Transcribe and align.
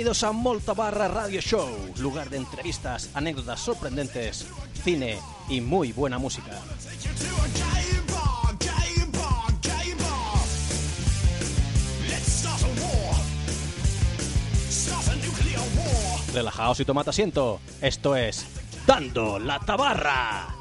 Bienvenidos 0.00 0.24
a 0.24 0.32
Molta 0.32 0.72
Barra 0.72 1.08
Radio 1.08 1.42
Show, 1.42 1.68
lugar 1.98 2.30
de 2.30 2.38
entrevistas, 2.38 3.10
anécdotas 3.12 3.60
sorprendentes, 3.60 4.46
cine 4.82 5.18
y 5.46 5.60
muy 5.60 5.92
buena 5.92 6.16
música. 6.16 6.52
Relajaos 16.32 16.80
y 16.80 16.84
tomad 16.86 17.06
asiento. 17.06 17.60
Esto 17.82 18.16
es 18.16 18.46
Dando 18.86 19.38
la 19.38 19.60
Tabarra. 19.60 20.60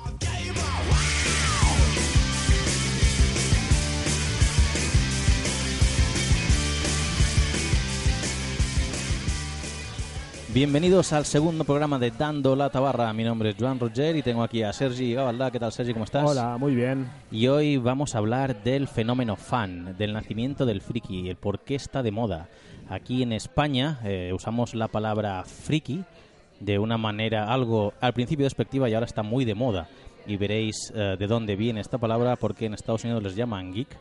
Bienvenidos 10.51 11.13
al 11.13 11.25
segundo 11.25 11.63
programa 11.63 11.99
de 11.99 12.09
Dando 12.09 12.55
la 12.55 12.71
Tabarra. 12.71 13.13
Mi 13.13 13.23
nombre 13.23 13.51
es 13.51 13.55
Joan 13.59 13.79
Roger 13.79 14.15
y 14.15 14.23
tengo 14.23 14.41
aquí 14.41 14.63
a 14.63 14.73
Sergi 14.73 15.13
Gabaldá. 15.13 15.51
¿Qué 15.51 15.59
tal, 15.59 15.71
Sergi? 15.71 15.93
¿Cómo 15.93 16.05
estás? 16.05 16.27
Hola, 16.27 16.57
muy 16.57 16.73
bien. 16.73 17.07
Y 17.29 17.45
hoy 17.45 17.77
vamos 17.77 18.15
a 18.15 18.17
hablar 18.17 18.63
del 18.63 18.87
fenómeno 18.87 19.35
fan, 19.35 19.95
del 19.95 20.11
nacimiento 20.11 20.65
del 20.65 20.81
friki, 20.81 21.29
el 21.29 21.35
por 21.35 21.59
qué 21.59 21.75
está 21.75 22.01
de 22.01 22.09
moda. 22.09 22.49
Aquí 22.89 23.21
en 23.21 23.31
España 23.31 23.99
eh, 24.03 24.31
usamos 24.33 24.73
la 24.73 24.87
palabra 24.87 25.43
friki 25.43 26.03
de 26.59 26.79
una 26.79 26.97
manera 26.97 27.53
algo 27.53 27.93
al 28.01 28.13
principio 28.13 28.45
despectiva 28.45 28.89
y 28.89 28.95
ahora 28.95 29.05
está 29.05 29.21
muy 29.21 29.45
de 29.45 29.53
moda. 29.53 29.87
Y 30.25 30.37
veréis 30.37 30.91
eh, 30.95 31.15
de 31.19 31.27
dónde 31.27 31.57
viene 31.57 31.79
esta 31.79 31.99
palabra, 31.99 32.37
porque 32.37 32.65
en 32.65 32.73
Estados 32.73 33.03
Unidos 33.03 33.21
les 33.21 33.35
llaman 33.35 33.71
geek. 33.71 33.95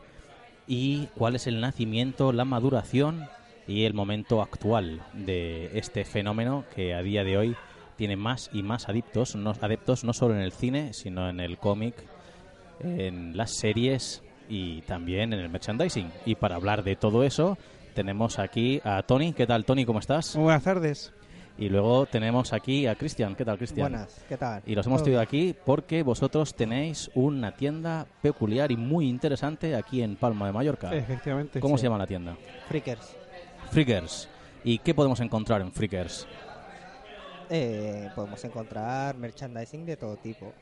Y 0.65 1.09
cuál 1.15 1.35
es 1.35 1.45
el 1.45 1.61
nacimiento, 1.61 2.33
la 2.33 2.43
maduración 2.43 3.27
y 3.69 3.85
el 3.85 3.93
momento 3.93 4.41
actual 4.41 4.99
de 5.13 5.69
este 5.77 6.03
fenómeno 6.03 6.65
que 6.75 6.95
a 6.95 7.03
día 7.03 7.23
de 7.23 7.37
hoy 7.37 7.55
tiene 7.97 8.15
más 8.15 8.49
y 8.51 8.63
más 8.63 8.89
adeptos, 8.89 9.35
no, 9.35 9.53
adeptos 9.61 10.03
no 10.03 10.11
solo 10.11 10.33
en 10.33 10.41
el 10.41 10.51
cine, 10.51 10.91
sino 10.93 11.29
en 11.29 11.39
el 11.39 11.59
cómic, 11.59 11.93
en 12.79 13.37
las 13.37 13.51
series 13.51 14.23
y 14.49 14.81
también 14.81 15.33
en 15.33 15.39
el 15.39 15.49
merchandising. 15.49 16.11
Y 16.25 16.33
para 16.33 16.55
hablar 16.55 16.83
de 16.83 16.95
todo 16.95 17.23
eso, 17.23 17.59
tenemos 17.93 18.39
aquí 18.39 18.81
a 18.83 19.03
Tony. 19.03 19.33
¿Qué 19.33 19.45
tal, 19.45 19.65
Tony? 19.65 19.85
¿Cómo 19.85 19.99
estás? 19.99 20.35
Muy 20.35 20.45
buenas 20.45 20.63
tardes. 20.63 21.13
Y 21.59 21.69
luego 21.69 22.07
tenemos 22.07 22.53
aquí 22.53 22.87
a 22.87 22.95
Cristian. 22.95 23.35
¿Qué 23.35 23.45
tal, 23.45 23.57
Cristian? 23.57 23.91
Buenas, 23.91 24.25
¿qué 24.27 24.37
tal? 24.37 24.63
Y 24.65 24.73
los 24.73 24.87
hemos 24.87 25.03
traído 25.03 25.21
aquí 25.21 25.53
porque 25.63 26.01
vosotros 26.01 26.55
tenéis 26.55 27.11
una 27.13 27.51
tienda 27.51 28.07
peculiar 28.23 28.71
y 28.71 28.77
muy 28.77 29.07
interesante 29.07 29.75
aquí 29.75 30.01
en 30.01 30.15
Palma 30.15 30.47
de 30.47 30.53
Mallorca. 30.53 30.91
Efectivamente. 30.95 31.59
¿Cómo 31.59 31.77
sí. 31.77 31.81
se 31.81 31.87
llama 31.87 31.99
la 31.99 32.07
tienda? 32.07 32.35
Freakers. 32.67 33.15
Freakers. 33.69 34.27
¿Y 34.63 34.79
qué 34.79 34.93
podemos 34.93 35.19
encontrar 35.19 35.61
en 35.61 35.71
Freakers? 35.71 36.27
Eh, 37.49 38.09
podemos 38.15 38.43
encontrar 38.43 39.17
merchandising 39.17 39.85
de 39.85 39.97
todo 39.97 40.17
tipo. 40.17 40.53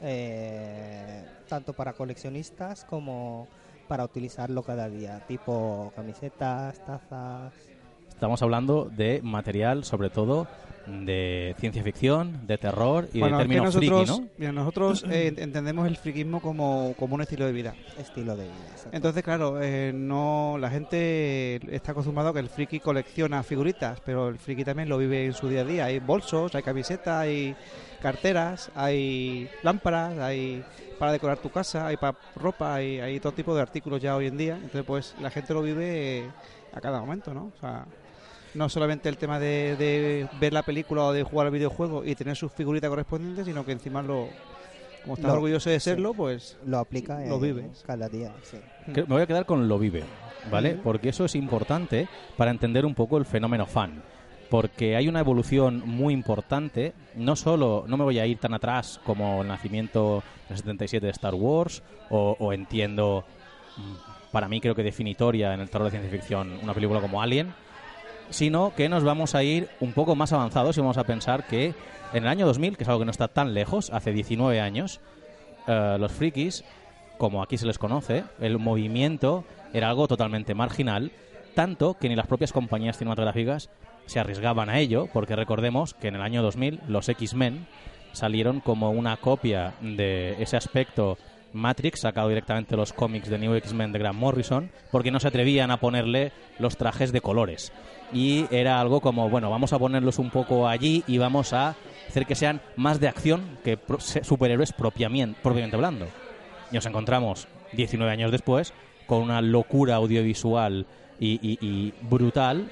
Eh, 0.00 1.24
tanto 1.48 1.72
para 1.72 1.92
coleccionistas 1.92 2.84
como 2.84 3.48
para 3.88 4.04
utilizarlo 4.04 4.62
cada 4.62 4.88
día. 4.88 5.24
Tipo 5.26 5.92
camisetas, 5.96 6.84
tazas. 6.84 7.52
Estamos 8.24 8.40
hablando 8.40 8.90
de 8.90 9.20
material, 9.22 9.84
sobre 9.84 10.08
todo, 10.08 10.46
de 10.86 11.54
ciencia 11.58 11.82
ficción, 11.82 12.46
de 12.46 12.56
terror 12.56 13.06
y 13.12 13.20
Bueno, 13.20 13.36
de 13.36 13.42
es 13.42 13.48
que 13.50 13.54
término 13.54 13.70
friki, 13.70 14.06
¿no? 14.06 14.28
mira, 14.38 14.50
nosotros 14.50 15.04
eh, 15.10 15.34
entendemos 15.36 15.86
el 15.86 15.98
friquismo 15.98 16.40
como, 16.40 16.94
como 16.98 17.16
un 17.16 17.20
estilo 17.20 17.44
de 17.44 17.52
vida. 17.52 17.74
Estilo 17.98 18.34
de 18.34 18.44
vida. 18.44 18.54
exacto. 18.72 18.96
Entonces, 18.96 19.22
claro, 19.22 19.60
eh, 19.60 19.92
no 19.94 20.56
la 20.58 20.70
gente 20.70 21.60
está 21.76 21.92
acostumbrada 21.92 22.30
a 22.30 22.32
que 22.32 22.38
el 22.38 22.48
friki 22.48 22.80
colecciona 22.80 23.42
figuritas, 23.42 24.00
pero 24.00 24.28
el 24.28 24.38
friki 24.38 24.64
también 24.64 24.88
lo 24.88 24.96
vive 24.96 25.26
en 25.26 25.34
su 25.34 25.46
día 25.46 25.60
a 25.60 25.64
día. 25.64 25.84
Hay 25.84 25.98
bolsos, 25.98 26.54
hay 26.54 26.62
camisetas, 26.62 27.14
hay 27.14 27.54
carteras, 28.00 28.70
hay 28.74 29.50
lámparas, 29.62 30.18
hay 30.18 30.64
para 30.98 31.12
decorar 31.12 31.36
tu 31.36 31.50
casa, 31.50 31.88
hay 31.88 31.98
para 31.98 32.16
ropa, 32.36 32.76
hay, 32.76 33.00
hay 33.00 33.20
todo 33.20 33.32
tipo 33.32 33.54
de 33.54 33.60
artículos 33.60 34.00
ya 34.00 34.16
hoy 34.16 34.28
en 34.28 34.38
día. 34.38 34.54
Entonces, 34.54 34.84
pues 34.84 35.14
la 35.20 35.28
gente 35.28 35.52
lo 35.52 35.60
vive 35.60 36.24
a 36.72 36.80
cada 36.80 37.00
momento, 37.00 37.34
¿no? 37.34 37.52
O 37.54 37.60
sea, 37.60 37.84
no 38.54 38.68
solamente 38.68 39.08
el 39.08 39.16
tema 39.16 39.38
de, 39.38 39.76
de 39.76 40.28
ver 40.40 40.52
la 40.52 40.62
película 40.62 41.04
o 41.04 41.12
de 41.12 41.22
jugar 41.22 41.46
al 41.48 41.52
videojuego 41.52 42.04
y 42.04 42.14
tener 42.14 42.36
sus 42.36 42.52
figuritas 42.52 42.88
correspondientes, 42.90 43.46
sino 43.46 43.64
que 43.64 43.72
encima 43.72 44.02
lo, 44.02 44.28
como 45.02 45.14
estás 45.14 45.28
Lo- 45.28 45.34
orgulloso 45.34 45.70
de 45.70 45.80
sí. 45.80 45.84
serlo, 45.90 46.14
pues 46.14 46.56
lo 46.64 46.78
aplica 46.78 47.20
lo 47.26 47.36
en 47.36 47.42
vives. 47.42 47.84
cada 47.86 48.08
día. 48.08 48.32
Sí. 48.44 48.58
Me 48.86 49.02
voy 49.02 49.22
a 49.22 49.26
quedar 49.26 49.44
con 49.46 49.66
lo 49.68 49.78
vive, 49.78 50.04
¿vale? 50.50 50.74
Porque 50.82 51.08
eso 51.08 51.24
es 51.24 51.34
importante 51.34 52.08
para 52.36 52.50
entender 52.50 52.84
un 52.86 52.94
poco 52.94 53.18
el 53.18 53.24
fenómeno 53.24 53.66
fan. 53.66 54.02
Porque 54.50 54.94
hay 54.94 55.08
una 55.08 55.18
evolución 55.20 55.82
muy 55.84 56.14
importante, 56.14 56.92
no 57.16 57.34
solo, 57.34 57.84
no 57.88 57.96
me 57.96 58.04
voy 58.04 58.18
a 58.20 58.26
ir 58.26 58.38
tan 58.38 58.54
atrás 58.54 59.00
como 59.04 59.42
el 59.42 59.48
nacimiento 59.48 60.22
del 60.48 60.58
77 60.58 61.06
de 61.06 61.12
Star 61.12 61.34
Wars, 61.34 61.82
o, 62.10 62.36
o 62.38 62.52
entiendo, 62.52 63.24
mm, 63.76 64.30
para 64.30 64.46
mí 64.48 64.60
creo 64.60 64.74
que 64.76 64.82
definitoria 64.84 65.54
en 65.54 65.60
el 65.60 65.70
terror 65.70 65.86
de 65.86 65.92
ciencia 65.92 66.10
ficción, 66.12 66.58
una 66.62 66.74
película 66.74 67.00
como 67.00 67.20
Alien, 67.20 67.52
sino 68.30 68.74
que 68.74 68.88
nos 68.88 69.04
vamos 69.04 69.34
a 69.34 69.42
ir 69.42 69.68
un 69.80 69.92
poco 69.92 70.16
más 70.16 70.32
avanzados 70.32 70.76
y 70.76 70.80
vamos 70.80 70.98
a 70.98 71.04
pensar 71.04 71.46
que 71.46 71.74
en 72.12 72.22
el 72.24 72.28
año 72.28 72.46
2000, 72.46 72.76
que 72.76 72.84
es 72.84 72.88
algo 72.88 73.00
que 73.00 73.06
no 73.06 73.10
está 73.10 73.28
tan 73.28 73.54
lejos, 73.54 73.90
hace 73.90 74.12
19 74.12 74.60
años, 74.60 75.00
eh, 75.66 75.96
los 75.98 76.12
frikis, 76.12 76.64
como 77.18 77.42
aquí 77.42 77.58
se 77.58 77.66
les 77.66 77.78
conoce, 77.78 78.24
el 78.40 78.58
movimiento 78.58 79.44
era 79.72 79.88
algo 79.88 80.08
totalmente 80.08 80.54
marginal, 80.54 81.12
tanto 81.54 81.94
que 81.94 82.08
ni 82.08 82.16
las 82.16 82.26
propias 82.26 82.52
compañías 82.52 82.98
cinematográficas 82.98 83.70
se 84.06 84.20
arriesgaban 84.20 84.68
a 84.68 84.78
ello, 84.78 85.08
porque 85.12 85.36
recordemos 85.36 85.94
que 85.94 86.08
en 86.08 86.16
el 86.16 86.22
año 86.22 86.42
2000 86.42 86.80
los 86.88 87.08
X-Men 87.08 87.66
salieron 88.12 88.60
como 88.60 88.90
una 88.90 89.16
copia 89.16 89.74
de 89.80 90.40
ese 90.42 90.56
aspecto 90.56 91.18
Matrix, 91.54 92.00
sacado 92.00 92.28
directamente 92.28 92.70
de 92.72 92.76
los 92.76 92.92
cómics 92.92 93.28
de 93.28 93.38
New 93.38 93.54
X-Men 93.54 93.92
de 93.92 93.98
Grant 93.98 94.18
Morrison, 94.18 94.70
porque 94.90 95.10
no 95.10 95.20
se 95.20 95.28
atrevían 95.28 95.70
a 95.70 95.78
ponerle 95.78 96.32
los 96.58 96.76
trajes 96.76 97.12
de 97.12 97.20
colores. 97.20 97.72
Y 98.12 98.46
era 98.50 98.80
algo 98.80 99.00
como, 99.00 99.28
bueno, 99.30 99.50
vamos 99.50 99.72
a 99.72 99.78
ponerlos 99.78 100.18
un 100.18 100.30
poco 100.30 100.68
allí 100.68 101.02
y 101.06 101.18
vamos 101.18 101.52
a 101.52 101.74
hacer 102.08 102.26
que 102.26 102.34
sean 102.34 102.60
más 102.76 103.00
de 103.00 103.08
acción 103.08 103.58
que 103.64 103.78
superhéroes 104.22 104.72
propiamente, 104.72 105.38
propiamente 105.42 105.76
hablando. 105.76 106.06
Y 106.70 106.74
nos 106.74 106.86
encontramos 106.86 107.48
19 107.72 108.12
años 108.12 108.30
después 108.30 108.72
con 109.06 109.22
una 109.22 109.40
locura 109.40 109.96
audiovisual 109.96 110.86
y, 111.18 111.38
y- 111.42 111.58
y 111.60 111.92
brutal 112.02 112.68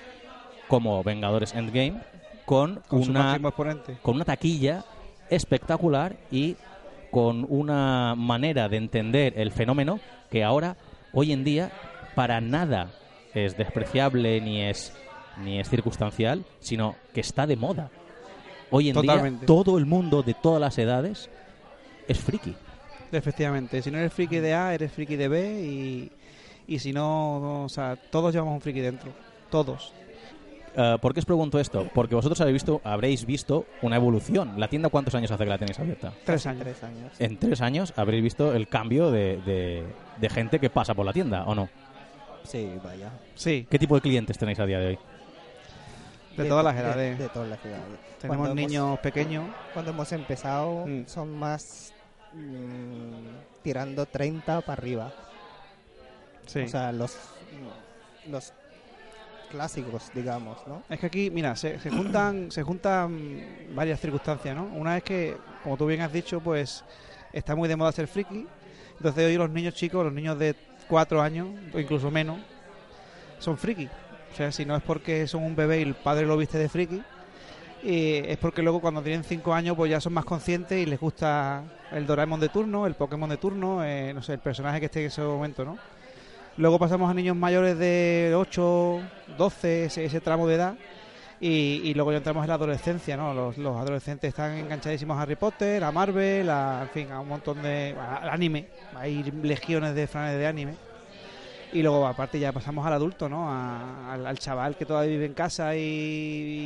como 0.69 1.03
Vengadores 1.03 1.55
Endgame, 1.55 2.01
con, 2.47 2.83
una 3.11 3.33
con 4.03 4.17
una 4.17 4.25
taquilla 4.25 4.85
espectacular 5.31 6.15
y 6.31 6.57
con 7.13 7.47
una 7.49 8.15
manera 8.17 8.71
de 8.71 8.79
entender 8.79 9.35
el 9.37 9.53
fenómeno 9.53 10.01
que 10.31 10.43
ahora, 10.43 10.79
hoy 11.13 11.31
en 11.31 11.45
día, 11.45 11.71
para 12.15 12.41
nada 12.41 12.91
es 13.35 13.57
despreciable 13.57 14.41
ni 14.41 14.63
es 14.63 14.95
ni 15.45 15.61
es 15.61 15.69
circunstancial, 15.69 16.45
sino 16.59 16.97
que 17.13 17.21
está 17.21 17.47
de 17.47 17.57
moda. 17.57 17.91
Hoy 18.71 18.89
en 18.89 19.01
día 19.01 19.33
todo 19.47 19.77
el 19.77 19.85
mundo 19.85 20.23
de 20.23 20.33
todas 20.33 20.61
las 20.61 20.79
edades 20.79 21.29
es 22.09 22.19
friki. 22.19 22.55
Efectivamente, 23.13 23.83
si 23.83 23.91
no 23.91 23.99
eres 23.99 24.13
friki 24.13 24.39
de 24.39 24.55
A, 24.55 24.75
eres 24.75 24.91
friki 24.91 25.17
de 25.17 25.29
B 25.29 25.63
y, 25.63 26.13
y 26.67 26.79
si 26.79 26.95
no, 26.95 27.39
no, 27.41 27.65
o 27.65 27.69
sea, 27.69 27.97
todos 27.97 28.33
llevamos 28.33 28.55
un 28.55 28.61
friki 28.63 28.81
dentro. 28.81 29.13
Todos. 29.51 29.93
Eh, 30.75 30.97
¿Por 31.01 31.13
qué 31.13 31.21
os 31.21 31.27
pregunto 31.27 31.59
esto? 31.59 31.89
Porque 31.95 32.15
vosotros 32.15 32.41
habéis 32.41 32.55
visto, 32.55 32.81
habréis 32.85 33.27
visto 33.27 33.67
una 33.83 33.97
evolución. 33.97 34.59
¿La 34.59 34.69
tienda 34.69 34.89
cuántos 34.89 35.15
años 35.15 35.31
hace 35.31 35.45
que 35.45 35.51
la 35.51 35.59
tenéis 35.59 35.79
abierta? 35.79 36.13
Tres 36.25 36.47
años. 36.47 36.63
Tres 36.63 36.83
años. 36.83 37.13
En 37.19 37.37
tres 37.39 37.61
años 37.61 37.93
habréis 37.97 38.23
visto 38.23 38.55
el 38.55 38.69
cambio 38.69 39.11
de, 39.11 39.37
de- 39.43 39.85
de 40.19 40.29
gente 40.31 40.59
que 40.59 40.71
pasa 40.71 40.95
por 40.95 41.05
la 41.05 41.13
tienda, 41.13 41.45
¿o 41.45 41.55
no? 41.55 41.69
Sí, 42.45 42.73
vaya. 42.83 43.11
Sí. 43.35 43.67
¿Qué 43.71 43.79
tipo 43.79 43.95
de 43.97 44.01
clientes 44.01 44.39
tenéis 44.39 44.59
a 44.61 44.67
día 44.67 44.79
de 44.79 44.87
hoy? 44.89 44.99
De 46.37 46.45
todas 46.47 46.65
las 46.65 46.75
de- 46.75 46.81
edades. 46.81 47.19
De, 47.19 47.29
todas 47.29 47.49
las 47.51 47.65
edades. 47.65 47.83
Tenemos 48.21 48.37
Cuando 48.39 48.45
hemos- 48.61 48.71
niños 48.71 48.99
pequeños. 49.01 49.45
Cuando 49.75 49.91
hemos 49.91 50.11
empezado 50.13 50.87
Mm. 50.87 51.03
son 51.07 51.37
más 51.39 51.93
mm, 52.33 53.63
tirando 53.63 54.07
30 54.07 54.63
para 54.63 54.81
arriba. 54.81 55.13
Sí. 56.47 56.61
O 56.61 56.69
sea, 56.69 56.91
los, 56.93 57.17
los 58.29 58.53
clásicos, 59.53 60.11
digamos, 60.15 60.59
¿no? 60.67 60.83
Es 60.89 60.99
que 60.99 61.07
aquí, 61.07 61.31
mira, 61.31 61.55
se, 61.55 61.79
juntan 61.79 62.51
se 62.51 62.63
juntan 62.63 63.41
varias 63.75 64.01
circunstancias, 64.01 64.57
¿no? 64.57 64.65
Una 64.65 64.97
es 64.97 65.05
que, 65.05 65.37
como 65.63 65.77
tú 65.77 65.87
bien 65.87 66.01
has 66.01 66.13
dicho, 66.13 66.41
pues 66.41 66.85
está 67.33 67.55
muy 67.55 67.69
de 67.69 67.77
moda 67.77 67.93
ser 67.93 68.09
friki. 68.09 68.47
Entonces 68.97 69.27
hoy 69.27 69.37
los 69.37 69.51
niños 69.51 69.75
chicos, 69.75 70.05
los 70.05 70.13
niños 70.13 70.39
de 70.39 70.57
cuatro 70.89 71.21
años 71.23 71.49
o 71.73 71.79
incluso 71.79 72.11
menos, 72.11 72.41
son 73.39 73.59
friki. 73.59 73.89
O 74.33 74.37
sea, 74.37 74.51
si 74.51 74.65
no 74.65 74.75
es 74.75 74.83
porque 74.83 75.27
son 75.27 75.45
un 75.45 75.55
bebé 75.55 75.81
y 75.81 75.83
el 75.83 75.95
padre 75.95 76.27
lo 76.27 76.37
viste 76.37 76.59
de 76.59 76.69
friki, 76.69 77.03
y 77.83 78.17
es 78.17 78.39
porque 78.39 78.63
luego 78.63 78.81
cuando 78.81 79.03
tienen 79.03 79.25
cinco 79.25 79.53
años 79.53 79.77
pues 79.77 79.91
ya 79.91 80.01
son 80.01 80.13
más 80.13 80.25
conscientes 80.25 80.79
y 80.79 80.87
les 80.87 80.99
gusta 80.99 81.65
el 81.91 82.07
Doraemon 82.07 82.41
de 82.41 82.49
turno, 82.49 82.87
el 82.87 82.95
Pokémon 82.95 83.29
de 83.29 83.37
turno, 83.37 83.85
eh, 83.85 84.13
no 84.15 84.23
sé, 84.23 84.35
el 84.35 84.39
personaje 84.39 84.81
que 84.81 84.87
esté 84.87 85.01
en 85.01 85.07
ese 85.07 85.21
momento, 85.21 85.65
¿no? 85.65 85.79
Luego 86.59 86.79
pasamos 86.79 87.11
a 87.11 87.15
niños 87.15 87.35
mayores 87.35 87.79
de 87.79 88.35
8, 88.37 89.01
12, 89.39 89.85
ese, 89.87 90.21
tramo 90.21 90.47
de 90.47 90.55
edad. 90.57 90.75
Y, 91.41 91.81
y 91.85 91.95
luego 91.95 92.13
ya 92.13 92.19
entramos 92.19 92.45
en 92.45 92.49
la 92.49 92.55
adolescencia, 92.55 93.17
¿no? 93.17 93.35
Los, 93.35 93.59
los 93.59 93.77
adolescentes 93.77 94.29
están 94.29 94.57
enganchadísimos 94.59 95.19
a 95.19 95.23
Harry 95.23 95.35
Potter, 95.35 95.83
a 95.83 95.91
Marvel, 95.91 96.49
a, 96.51 96.83
en 96.83 96.89
fin, 96.91 97.11
a 97.11 97.21
un 97.21 97.29
montón 97.29 97.63
de... 97.63 97.97
al 97.99 98.29
anime. 98.29 98.69
Hay 98.95 99.25
legiones 99.43 99.95
de 99.95 100.07
fans 100.07 100.37
de 100.37 100.47
anime. 100.47 100.75
Y 101.73 101.81
luego, 101.81 102.07
aparte, 102.07 102.39
ya 102.39 102.53
pasamos 102.53 102.87
al 102.87 102.93
adulto, 102.93 103.31
¿no? 103.31 103.51
Al 103.51 104.39
chaval 104.39 104.77
que 104.77 104.85
todavía 104.85 105.11
vive 105.11 105.25
en 105.25 105.35
casa 105.35 105.75
y, 105.75 105.81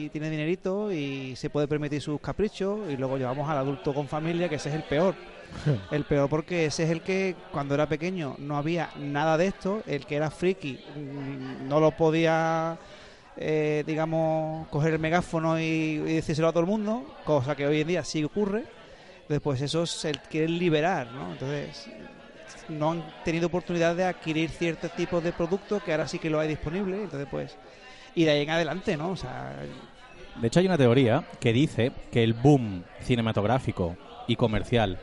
y 0.04 0.08
tiene 0.10 0.28
dinerito 0.28 0.90
y 0.90 1.36
se 1.36 1.48
puede 1.48 1.68
permitir 1.68 2.02
sus 2.02 2.20
caprichos. 2.20 2.80
Y 2.90 2.96
luego 2.96 3.16
llevamos 3.16 3.48
al 3.48 3.58
adulto 3.58 3.94
con 3.94 4.08
familia, 4.08 4.48
que 4.48 4.56
ese 4.56 4.68
es 4.68 4.74
el 4.74 4.82
peor. 4.82 5.14
El 5.90 6.04
peor 6.04 6.28
porque 6.28 6.66
ese 6.66 6.84
es 6.84 6.90
el 6.90 7.02
que 7.02 7.34
cuando 7.52 7.74
era 7.74 7.88
pequeño 7.88 8.36
no 8.38 8.56
había 8.56 8.90
nada 8.98 9.36
de 9.36 9.46
esto, 9.46 9.82
el 9.86 10.06
que 10.06 10.16
era 10.16 10.30
friki 10.30 10.78
mm, 10.94 11.68
no 11.68 11.80
lo 11.80 11.90
podía, 11.92 12.78
eh, 13.36 13.82
digamos, 13.86 14.68
coger 14.68 14.94
el 14.94 14.98
megáfono 14.98 15.58
y, 15.58 15.62
y 15.62 16.14
decírselo 16.14 16.48
a 16.48 16.52
todo 16.52 16.60
el 16.60 16.68
mundo, 16.68 17.16
cosa 17.24 17.56
que 17.56 17.66
hoy 17.66 17.80
en 17.80 17.88
día 17.88 18.04
sí 18.04 18.22
ocurre. 18.24 18.64
Después 19.28 19.60
eso 19.60 19.86
se 19.86 20.12
quieren 20.30 20.58
liberar, 20.58 21.10
¿no? 21.10 21.32
Entonces 21.32 21.88
no 22.68 22.92
han 22.92 23.04
tenido 23.24 23.48
oportunidad 23.48 23.94
de 23.96 24.04
adquirir 24.04 24.50
ciertos 24.50 24.92
tipos 24.92 25.22
de 25.22 25.32
productos 25.32 25.82
que 25.82 25.92
ahora 25.92 26.08
sí 26.08 26.18
que 26.18 26.30
lo 26.30 26.38
hay 26.38 26.48
disponible, 26.48 27.02
entonces 27.02 27.28
pues 27.30 27.56
y 28.14 28.24
de 28.24 28.30
ahí 28.30 28.42
en 28.42 28.50
adelante, 28.50 28.96
¿no? 28.96 29.10
O 29.10 29.16
sea, 29.16 29.54
De 30.40 30.46
hecho, 30.46 30.60
hay 30.60 30.66
una 30.66 30.78
teoría 30.78 31.24
que 31.38 31.52
dice 31.52 31.92
que 32.10 32.24
el 32.24 32.32
boom 32.32 32.82
cinematográfico 33.02 33.96
y 34.26 34.36
comercial 34.36 34.98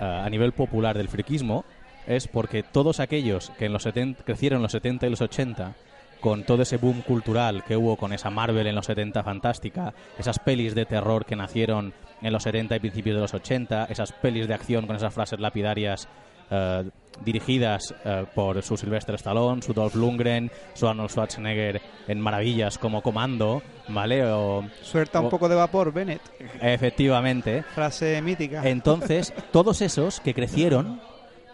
a 0.00 0.28
nivel 0.30 0.52
popular 0.52 0.96
del 0.96 1.08
friquismo 1.08 1.64
es 2.06 2.26
porque 2.26 2.62
todos 2.62 3.00
aquellos 3.00 3.50
que 3.58 3.66
en 3.66 3.72
los 3.72 3.82
70, 3.82 4.24
crecieron 4.24 4.58
en 4.58 4.62
los 4.62 4.72
70 4.72 5.06
y 5.06 5.10
los 5.10 5.20
80 5.20 5.74
con 6.20 6.42
todo 6.44 6.62
ese 6.62 6.78
boom 6.78 7.02
cultural 7.02 7.62
que 7.64 7.76
hubo 7.76 7.96
con 7.96 8.12
esa 8.12 8.30
Marvel 8.30 8.66
en 8.66 8.74
los 8.74 8.86
70 8.86 9.22
fantástica, 9.22 9.94
esas 10.18 10.38
pelis 10.38 10.74
de 10.74 10.86
terror 10.86 11.24
que 11.24 11.36
nacieron 11.36 11.92
en 12.22 12.32
los 12.32 12.42
70 12.42 12.76
y 12.76 12.80
principios 12.80 13.16
de 13.16 13.22
los 13.22 13.34
80, 13.34 13.84
esas 13.84 14.12
pelis 14.12 14.48
de 14.48 14.54
acción 14.54 14.86
con 14.86 14.96
esas 14.96 15.14
frases 15.14 15.38
lapidarias 15.38 16.08
eh, 16.50 16.84
dirigidas 17.24 17.94
eh, 18.04 18.24
por 18.34 18.62
su 18.62 18.76
Sylvester 18.76 19.14
Stallone, 19.16 19.60
su 19.62 19.72
Dolph 19.72 19.94
Lundgren, 19.96 20.50
su 20.74 20.86
Arnold 20.86 21.10
Schwarzenegger 21.10 21.80
en 22.06 22.20
maravillas 22.20 22.78
como 22.78 23.02
Comando, 23.02 23.60
¿vale? 23.88 24.24
O, 24.24 24.64
suelta 24.82 25.20
un 25.20 25.26
O- 25.26 25.30
poco 25.30 25.48
de 25.48 25.56
vapor, 25.56 25.92
Bennett, 25.92 26.22
efectivamente. 26.60 27.62
frase 27.74 28.20
mítica. 28.22 28.62
Entonces, 28.68 29.32
todos 29.52 29.82
esos 29.82 30.20
que 30.20 30.34
crecieron 30.34 31.00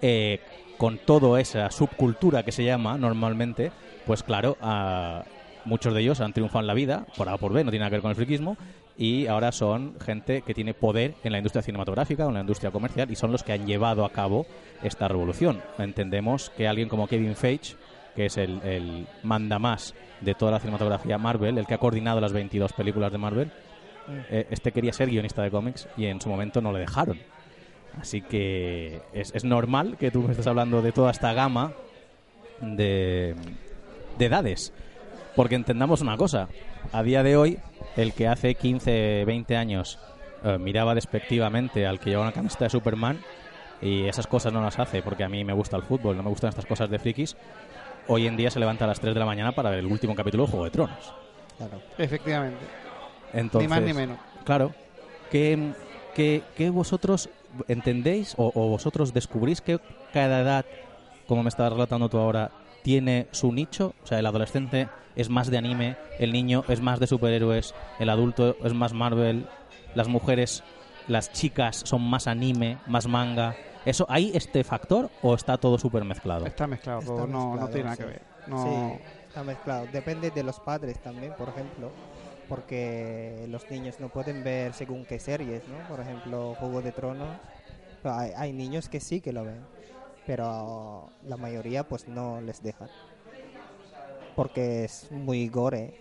eh, 0.03 0.41
con 0.77 0.99
toda 0.99 1.41
esa 1.41 1.71
subcultura 1.71 2.43
que 2.43 2.53
se 2.53 2.65
llama 2.65 2.99
normalmente, 2.99 3.73
pues 4.07 4.23
claro, 4.23 4.57
a 4.61 5.25
muchos 5.65 5.95
de 5.95 6.01
ellos 6.03 6.21
han 6.21 6.33
triunfado 6.35 6.61
en 6.61 6.67
la 6.67 6.75
vida, 6.75 7.07
por 7.17 7.29
A 7.29 7.39
por 7.39 7.53
B, 7.53 7.65
no 7.65 7.71
tiene 7.71 7.85
nada 7.85 7.91
que 7.91 7.97
ver 7.97 8.03
con 8.03 8.11
el 8.11 8.17
friquismo, 8.17 8.57
y 8.97 9.27
ahora 9.27 9.51
son 9.53 9.99
gente 10.01 10.43
que 10.43 10.55
tiene 10.55 10.75
poder 10.75 11.15
en 11.25 11.33
la 11.33 11.39
industria 11.39 11.63
cinematográfica 11.63 12.27
o 12.27 12.29
en 12.29 12.35
la 12.35 12.41
industria 12.41 12.71
comercial 12.71 13.11
y 13.11 13.17
son 13.17 13.33
los 13.33 13.43
que 13.43 13.53
han 13.53 13.67
llevado 13.67 14.05
a 14.05 14.11
cabo 14.11 14.47
esta 14.83 15.09
revolución. 15.09 15.63
Entendemos 15.79 16.51
que 16.51 16.69
alguien 16.69 16.89
como 16.89 17.09
Kevin 17.09 17.35
Feige, 17.35 17.75
que 18.15 18.27
es 18.27 18.37
el, 18.37 18.61
el 18.63 19.07
mandamás 19.23 19.95
de 20.21 20.35
toda 20.35 20.53
la 20.53 20.61
cinematografía 20.61 21.19
Marvel, 21.19 21.59
el 21.59 21.67
que 21.67 21.75
ha 21.75 21.79
coordinado 21.79 22.21
las 22.21 22.33
22 22.33 22.73
películas 22.73 23.11
de 23.11 23.19
Marvel, 23.19 23.51
eh, 24.31 24.47
este 24.51 24.71
quería 24.71 24.93
ser 24.93 25.11
guionista 25.11 25.43
de 25.43 25.51
cómics 25.51 25.89
y 25.97 26.07
en 26.07 26.21
su 26.21 26.29
momento 26.29 26.61
no 26.61 26.73
le 26.73 26.81
dejaron. 26.81 27.19
Así 28.01 28.21
que 28.21 29.03
es, 29.13 29.35
es 29.35 29.45
normal 29.45 29.97
que 29.99 30.11
tú 30.11 30.23
me 30.23 30.33
estés 30.33 30.47
hablando 30.47 30.83
de 30.83 30.93
toda 30.93 31.11
esta 31.11 31.33
gama 31.33 31.73
de, 32.61 33.35
de 34.19 34.25
edades. 34.27 34.73
Porque 35.37 35.55
entendamos 35.57 36.01
una 36.01 36.17
cosa, 36.17 36.49
a 36.93 37.03
día 37.03 37.23
de 37.23 37.37
hoy, 37.37 37.59
el 37.97 38.13
que 38.13 38.29
hace 38.29 38.55
15, 38.55 39.25
20 39.25 39.57
años 39.57 39.99
eh, 40.45 40.59
miraba 40.59 40.95
despectivamente 40.95 41.87
al 41.87 41.99
que 41.99 42.11
llevaba 42.11 42.29
una 42.29 42.35
camiseta 42.35 42.65
de 42.65 42.71
Superman 42.71 43.21
y 43.81 44.05
esas 44.07 44.27
cosas 44.27 44.53
no 44.53 44.63
las 44.63 44.79
hace 44.79 45.03
porque 45.03 45.25
a 45.25 45.29
mí 45.29 45.45
me 45.45 45.53
gusta 45.53 45.77
el 45.77 45.83
fútbol, 45.83 46.17
no 46.17 46.23
me 46.23 46.31
gustan 46.31 46.51
estas 46.51 46.67
cosas 46.67 46.91
de 46.91 46.99
frikis, 46.99 47.37
hoy 48.09 48.27
en 48.27 48.37
día 48.37 48.51
se 48.51 48.61
levanta 48.61 48.85
a 48.85 48.89
las 48.89 49.01
3 49.01 49.15
de 49.15 49.21
la 49.21 49.27
mañana 49.27 49.53
para 49.53 49.71
ver 49.71 49.81
el 49.81 49.87
último 49.87 50.15
capítulo 50.15 50.45
de 50.45 50.51
Juego 50.51 50.65
de 50.65 50.71
Tronos. 50.71 51.15
Claro. 51.57 51.81
Efectivamente. 51.99 52.65
Entonces, 53.33 53.69
ni 53.69 53.75
más 53.75 53.83
ni 53.83 53.93
menos. 53.93 54.19
Claro. 54.45 54.73
Que, 55.31 55.73
que, 56.15 56.43
que 56.57 56.71
vosotros 56.71 57.29
entendéis 57.69 58.35
o, 58.37 58.53
o 58.55 58.69
vosotros 58.69 59.13
descubrís 59.13 59.61
que 59.61 59.81
cada 60.13 60.41
edad, 60.41 60.65
como 61.27 61.43
me 61.43 61.49
estabas 61.49 61.73
relatando 61.73 62.09
tú 62.09 62.19
ahora, 62.19 62.51
tiene 62.85 63.27
su 63.31 63.51
nicho. 63.51 63.95
O 64.05 64.07
sea, 64.07 64.19
el 64.19 64.27
adolescente 64.27 64.89
es 65.17 65.31
más 65.31 65.51
de 65.51 65.57
anime, 65.57 65.97
el 66.19 66.33
niño 66.33 66.65
es 66.69 66.81
más 66.83 67.01
de 67.01 67.07
superhéroes, 67.07 67.75
el 67.99 68.11
adulto 68.11 68.57
es 68.63 68.75
más 68.75 68.93
Marvel, 68.93 69.47
las 69.95 70.07
mujeres, 70.07 70.63
las 71.09 71.33
chicas 71.33 71.81
son 71.85 72.03
más 72.03 72.27
anime, 72.27 72.79
más 72.87 73.07
manga. 73.09 73.57
¿Eso 73.87 74.05
hay 74.09 74.33
este 74.35 74.65
factor 74.65 75.11
o 75.23 75.35
está 75.35 75.57
todo 75.57 75.79
súper 75.79 76.05
mezclado? 76.05 76.45
Está 76.47 76.67
mezclado, 76.67 77.01
Está 77.01 77.13
todo, 77.15 77.27
no, 77.27 77.57
no 77.57 77.69
tiene 77.69 77.85
nada 77.85 77.97
sí. 77.97 78.03
que 78.03 78.09
ver. 78.09 78.23
No, 78.49 78.63
Sí, 78.63 79.03
está 79.29 79.43
mezclado. 79.43 79.87
Depende 79.91 80.31
de 80.31 80.43
los 80.43 80.61
padres 80.61 80.99
también, 81.01 81.33
por 81.39 81.49
ejemplo, 81.49 81.91
porque 82.51 83.47
los 83.49 83.71
niños 83.71 83.99
no 83.99 84.11
pueden 84.11 84.45
ver 84.45 84.75
según 84.75 85.07
qué 85.07 85.19
series, 85.19 85.63
¿no? 85.69 85.89
Por 85.89 86.01
ejemplo, 86.01 86.55
Juego 86.61 86.83
de 86.83 86.93
Tronos. 86.93 87.39
Pero 88.03 88.15
Hay, 88.15 88.33
hay 88.37 88.53
niños 88.53 88.91
que 88.91 89.01
sí 89.01 89.23
que 89.23 89.33
lo 89.33 89.45
ven, 89.45 89.65
pero 90.27 91.11
la 91.27 91.37
mayoría 91.37 91.85
pues 91.85 92.09
no 92.09 92.41
les 92.41 92.63
dejan. 92.63 92.89
Porque 94.37 94.85
es 94.85 95.11
muy 95.11 95.49
gore. 95.49 95.95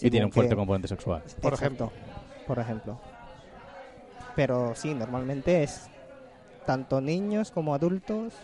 Y 0.00 0.10
tiene 0.10 0.26
un 0.26 0.32
fuerte 0.32 0.56
componente 0.56 0.88
sexual. 0.88 1.22
Por 1.40 1.52
Exacto, 1.54 1.92
Por 2.46 2.58
ejemplo. 2.58 2.98
Pero 4.34 4.74
sí, 4.74 4.94
normalmente 4.94 5.62
es 5.62 5.88
tanto 6.66 7.00
niños 7.00 7.50
como 7.50 7.74
adultos. 7.74 8.34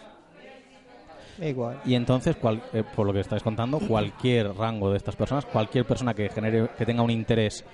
Igual. 1.41 1.81
Y 1.85 1.95
entonces, 1.95 2.37
cual- 2.37 2.63
eh, 2.73 2.85
por 2.95 3.07
lo 3.07 3.13
que 3.13 3.21
estáis 3.21 3.43
contando, 3.43 3.81
cualquier 3.81 4.55
rango 4.55 4.91
de 4.91 4.99
estas 4.99 5.17
personas, 5.17 5.45
cualquier 5.47 5.85
persona 5.85 6.15
que 6.15 6.29
genere, 6.29 6.69
que 6.79 6.87
tenga 6.87 7.03
un 7.03 7.11
interés 7.11 7.65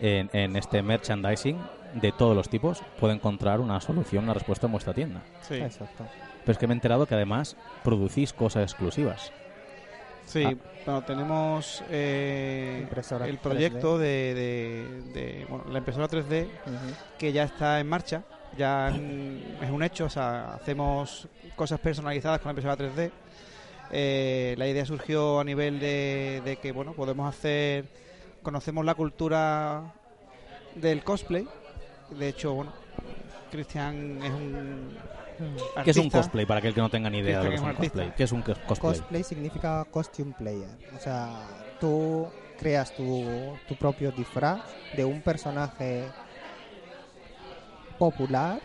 en, 0.00 0.30
en 0.32 0.56
este 0.56 0.82
merchandising 0.82 1.58
de 1.94 2.12
todos 2.12 2.36
los 2.36 2.48
tipos, 2.48 2.82
puede 2.98 3.14
encontrar 3.14 3.60
una 3.60 3.80
solución, 3.80 4.24
una 4.24 4.34
respuesta 4.34 4.66
en 4.66 4.72
vuestra 4.72 4.94
tienda. 4.94 5.22
sí. 5.42 5.54
Exacto. 5.54 6.06
Pero 6.44 6.52
es 6.52 6.58
que 6.58 6.66
me 6.66 6.72
he 6.72 6.76
enterado 6.76 7.04
que 7.06 7.14
además 7.14 7.56
producís 7.84 8.32
cosas 8.32 8.62
exclusivas. 8.62 9.30
Sí, 10.26 10.42
Ah. 10.44 10.54
bueno, 10.86 11.02
tenemos 11.02 11.82
eh, 11.90 12.86
el 13.26 13.38
proyecto 13.38 13.98
de, 13.98 14.34
de- 14.34 15.02
de, 15.12 15.46
bueno, 15.48 15.64
la 15.70 15.78
impresora 15.78 16.08
3D 16.08 16.44
Ujú. 16.46 16.94
que 17.18 17.32
ya 17.32 17.42
está 17.44 17.78
en 17.80 17.88
marcha, 17.88 18.22
ya 18.56 18.88
es 18.88 18.94
es 19.62 19.70
un 19.70 19.82
hecho, 19.82 20.04
o 20.06 20.08
sea, 20.08 20.54
hacemos 20.54 21.28
cosas 21.56 21.78
personalizadas 21.80 22.38
con 22.40 22.48
la 22.48 22.52
impresora 22.52 22.76
3D. 22.76 23.10
Eh, 23.92 24.54
la 24.56 24.66
idea 24.68 24.86
surgió 24.86 25.40
a 25.40 25.44
nivel 25.44 25.78
de, 25.80 26.40
de 26.44 26.56
que, 26.56 26.70
bueno, 26.72 26.92
podemos 26.94 27.28
hacer, 27.28 27.84
conocemos 28.42 28.84
la 28.84 28.94
cultura 28.94 29.82
del 30.74 31.02
cosplay. 31.02 31.46
De 32.18 32.28
hecho, 32.28 32.54
bueno, 32.54 32.72
Cristian 33.50 34.22
es 34.22 34.32
un 34.32 34.88
¿Qué 35.84 35.90
es 35.90 35.96
un 35.96 36.02
artista. 36.04 36.18
cosplay? 36.18 36.46
Para 36.46 36.58
aquel 36.58 36.74
que 36.74 36.80
no 36.80 36.90
tenga 36.90 37.08
ni 37.10 37.18
idea 37.18 37.38
de 37.38 37.44
lo 37.44 37.50
que 37.50 37.56
es 37.56 37.62
un 37.62 37.74
Cristian 37.74 37.84
es 37.84 37.92
un 37.92 38.00
cosplay. 38.00 38.12
¿Qué 38.16 38.22
es 38.24 38.32
un 38.32 38.42
cos- 38.42 38.66
cosplay? 38.66 38.92
Cosplay 38.98 39.24
significa 39.24 39.86
costume 39.90 40.32
player. 40.36 40.68
O 40.96 40.98
sea, 40.98 41.46
tú 41.80 42.26
creas 42.58 42.94
tu, 42.94 43.24
tu 43.68 43.74
propio 43.76 44.12
disfraz 44.12 44.60
de 44.96 45.04
un 45.04 45.22
personaje 45.22 46.04
popular, 47.98 48.60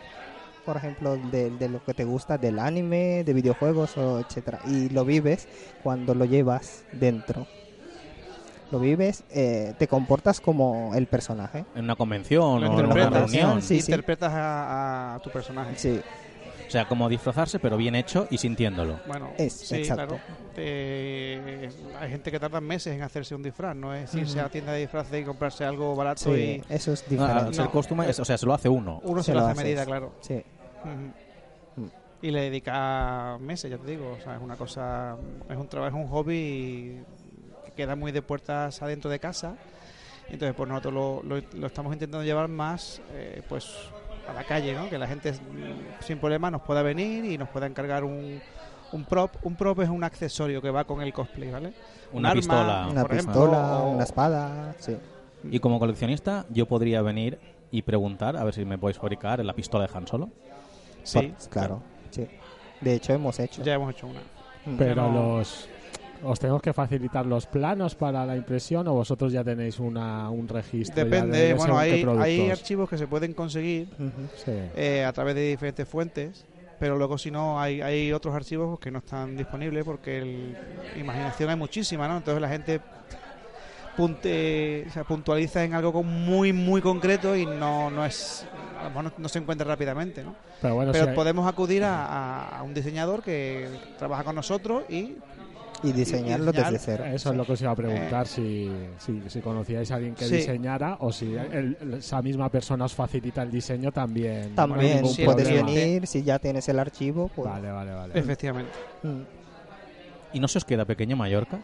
por 0.65 0.77
ejemplo, 0.77 1.15
de, 1.17 1.51
de 1.51 1.69
lo 1.69 1.83
que 1.83 1.93
te 1.93 2.03
gusta 2.03 2.37
del 2.37 2.59
anime, 2.59 3.23
de 3.23 3.33
videojuegos, 3.33 3.97
o 3.97 4.19
etcétera, 4.19 4.59
y 4.67 4.89
lo 4.89 5.05
vives 5.05 5.47
cuando 5.83 6.15
lo 6.15 6.25
llevas 6.25 6.83
dentro. 6.91 7.45
Lo 8.71 8.79
vives, 8.79 9.23
eh, 9.31 9.73
te 9.77 9.87
comportas 9.87 10.41
como 10.41 10.93
el 10.95 11.07
personaje. 11.07 11.65
En 11.75 11.83
una 11.85 11.95
convención 11.95 12.61
Lo 12.61 12.67
o 12.69 12.79
en 12.79 12.85
una 12.85 12.87
interpretas, 12.89 13.31
reunión. 13.31 13.61
Sí, 13.61 13.79
sí. 13.81 13.91
Interpretas 13.91 14.33
a, 14.33 15.15
a 15.15 15.19
tu 15.19 15.29
personaje. 15.29 15.73
Sí, 15.77 16.01
O 16.67 16.71
sea, 16.71 16.87
como 16.87 17.07
disfrazarse, 17.07 17.59
pero 17.59 17.77
bien 17.77 17.93
hecho 17.95 18.27
y 18.31 18.39
sintiéndolo. 18.39 18.99
Bueno, 19.07 19.29
Es- 19.37 19.53
sí, 19.53 19.75
exacto. 19.75 20.07
claro. 20.15 20.21
Eh, 20.57 21.69
hay 21.99 22.09
gente 22.09 22.31
que 22.31 22.39
tarda 22.39 22.59
meses 22.59 22.95
en 22.95 23.03
hacerse 23.03 23.35
un 23.35 23.43
disfraz, 23.43 23.75
no 23.75 23.93
es 23.93 24.13
irse 24.15 24.39
a 24.39 24.43
la 24.43 24.49
tienda 24.49 24.71
de 24.73 24.79
disfraces 24.79 25.21
y 25.21 25.23
comprarse 25.25 25.63
algo 25.63 25.95
barato 25.95 26.23
sí, 26.33 26.61
y 26.67 26.73
eso 26.73 26.91
es 26.93 27.03
No, 27.03 27.09
diferente. 27.27 27.53
ser 27.53 27.65
No. 27.65 27.71
costume, 27.71 28.09
es- 28.09 28.19
o 28.19 28.25
sea, 28.25 28.37
se 28.37 28.45
lo 28.47 28.53
hace 28.53 28.67
uno. 28.67 28.99
uno 29.03 29.21
se, 29.21 29.27
Se 29.27 29.33
lo 29.35 29.41
lo 29.41 29.47
hace 29.47 29.61
a 29.61 29.63
medida, 29.63 29.85
claro. 29.85 30.11
Sí. 30.21 30.41
Y 32.21 32.31
le 32.31 32.41
dedica 32.41 33.37
meses, 33.39 33.69
ya 33.69 33.77
te 33.77 33.91
digo. 33.91 34.15
O 34.19 34.23
sea, 34.23 34.35
es 34.37 34.41
una 34.41 34.55
cosa, 34.55 35.15
es 35.47 35.57
un 35.57 35.67
trabajo, 35.67 35.95
es 35.97 36.03
un 36.03 36.09
hobby 36.09 36.99
queda 37.75 37.95
muy 37.95 38.11
de 38.11 38.21
puertas 38.21 38.81
adentro 38.81 39.09
de 39.09 39.19
casa. 39.19 39.55
Entonces, 40.29 40.55
pues 40.55 40.67
nosotros 40.67 40.93
lo, 40.93 41.23
lo- 41.23 41.41
lo 41.53 41.67
estamos 41.67 41.93
intentando 41.93 42.23
llevar 42.25 42.47
más, 42.47 42.99
eh, 43.13 43.41
pues, 43.47 43.71
a 44.27 44.33
la 44.33 44.43
calle, 44.43 44.73
¿no? 44.73 44.89
Que 44.89 44.97
la 44.97 45.07
gente 45.07 45.31
mm, 45.33 46.01
sin 46.03 46.17
problema 46.17 46.49
nos 46.49 46.61
pueda 46.63 46.81
venir 46.81 47.25
y 47.25 47.37
nos 47.37 47.49
pueda 47.49 47.67
encargar 47.67 48.03
un, 48.03 48.41
un 48.91 49.05
prop. 49.05 49.35
Un 49.43 49.55
prop 49.55 49.79
es 49.81 49.89
un 49.89 50.03
accesorio 50.03 50.61
que 50.61 50.71
va 50.71 50.83
con 50.85 51.01
el 51.01 51.13
cosplay, 51.13 51.51
¿vale? 51.51 51.73
Un 52.11 52.19
Una 52.19 52.29
arma, 52.29 52.39
pistola. 52.39 52.87
Una 52.89 53.01
por 53.03 53.11
ejemplo, 53.13 53.33
pistola, 53.33 53.77
o- 53.79 53.89
una 53.91 54.03
espada, 54.03 54.75
sí. 54.79 54.97
Y 55.51 55.59
como 55.59 55.77
coleccionista, 55.77 56.45
yo 56.49 56.65
podría 56.65 57.03
venir 57.03 57.37
y 57.69 57.83
preguntar 57.83 58.35
a 58.35 58.43
ver 58.43 58.53
si 58.55 58.65
me 58.65 58.79
podéis 58.79 58.97
fabricar 58.97 59.45
la 59.45 59.53
pistola 59.53 59.85
de 59.85 59.95
Han 59.95 60.07
Solo. 60.07 60.29
Sí, 61.03 61.19
Por- 61.39 61.49
claro, 61.49 61.81
sí. 62.09 62.27
De 62.81 62.93
hecho, 62.95 63.13
hemos 63.13 63.39
hecho. 63.39 63.61
Ya 63.63 63.75
hemos 63.75 63.93
hecho 63.93 64.07
una. 64.07 64.21
Mm. 64.65 64.77
Pero 64.77 65.11
no- 65.11 65.37
los 65.37 65.69
os 66.25 66.39
tenemos 66.39 66.61
que 66.61 66.73
facilitar 66.73 67.25
los 67.25 67.45
planos 67.45 67.95
para 67.95 68.25
la 68.25 68.35
impresión 68.35 68.87
o 68.87 68.93
vosotros 68.93 69.31
ya 69.31 69.43
tenéis 69.43 69.79
una, 69.79 70.29
un 70.29 70.47
registro. 70.47 71.03
Depende, 71.03 71.37
de 71.39 71.53
bueno, 71.53 71.77
hay, 71.77 72.03
hay 72.19 72.49
archivos 72.49 72.89
que 72.89 72.97
se 72.97 73.07
pueden 73.07 73.33
conseguir. 73.33 73.87
Sí. 74.43 74.51
eh, 74.75 75.05
a 75.05 75.13
través 75.13 75.35
de 75.35 75.49
diferentes 75.49 75.87
fuentes, 75.87 76.45
pero 76.79 76.97
luego 76.97 77.17
si 77.17 77.31
no 77.31 77.59
hay, 77.59 77.81
hay 77.81 78.11
otros 78.11 78.33
archivos 78.35 78.79
que 78.79 78.91
no 78.91 78.99
están 78.99 79.37
disponibles 79.37 79.85
porque 79.85 80.17
el, 80.19 80.57
imaginación 80.97 81.49
hay 81.49 81.55
muchísima, 81.55 82.07
¿no? 82.07 82.17
Entonces 82.17 82.41
la 82.41 82.49
gente 82.49 82.81
punte, 83.95 84.85
o 84.89 84.91
sea, 84.91 85.03
puntualiza 85.05 85.63
en 85.63 85.73
algo 85.73 86.03
muy 86.03 86.51
muy 86.51 86.81
concreto 86.81 87.35
y 87.35 87.45
no, 87.45 87.89
no 87.89 88.05
es 88.05 88.45
a 88.79 88.83
lo 88.83 88.89
mejor 88.89 89.03
no, 89.05 89.11
no 89.17 89.29
se 89.29 89.39
encuentra 89.39 89.65
rápidamente, 89.65 90.21
¿no? 90.23 90.35
Pero 90.61 90.75
bueno, 90.75 90.91
Pero 90.91 91.05
si 91.05 91.09
hay- 91.11 91.15
podemos 91.15 91.47
acudir 91.47 91.83
a 91.85 92.61
un 92.65 92.73
diseñador 92.73 93.23
que 93.23 93.69
trabaja 93.97 94.23
con 94.25 94.35
nosotros 94.35 94.83
y 94.89 95.15
Y 95.89 95.93
diseñarlo 95.93 96.51
diseñar- 96.51 96.71
desde 96.71 96.79
cero. 96.85 97.05
Eso 97.05 97.31
es 97.31 97.35
lo 97.37 97.45
que 97.45 97.53
os 97.53 97.61
iba 97.61 97.71
a 97.71 97.75
preguntar, 97.75 98.27
si, 98.27 98.71
si, 98.97 99.21
si 99.27 99.39
conocíais 99.41 99.89
a 99.91 99.95
alguien 99.95 100.15
que 100.15 100.25
Eh. 100.25 100.27
Sí. 100.27 100.35
diseñara 100.37 100.97
o 100.99 101.11
si 101.11 101.33
el- 101.35 101.77
esa 101.97 102.21
misma 102.21 102.49
persona 102.49 102.85
os 102.85 102.93
facilita 102.93 103.41
el 103.43 103.51
diseño 103.51 103.91
también. 103.91 104.55
También 104.55 105.01
puedes 105.25 105.49
venir, 105.51 106.07
si 106.07 106.23
ya 106.23 106.39
tienes 106.39 106.67
el 106.69 106.79
archivo, 106.79 107.29
pues... 107.35 107.49
Vale, 107.49 107.71
vale, 107.71 107.93
vale. 107.93 108.19
efectivamente. 108.19 108.71
Mm. 109.03 109.21
¿Y 110.33 110.39
no 110.39 110.47
se 110.47 110.57
os 110.57 110.65
queda 110.65 110.85
pequeña 110.85 111.15
Mallorca? 111.15 111.59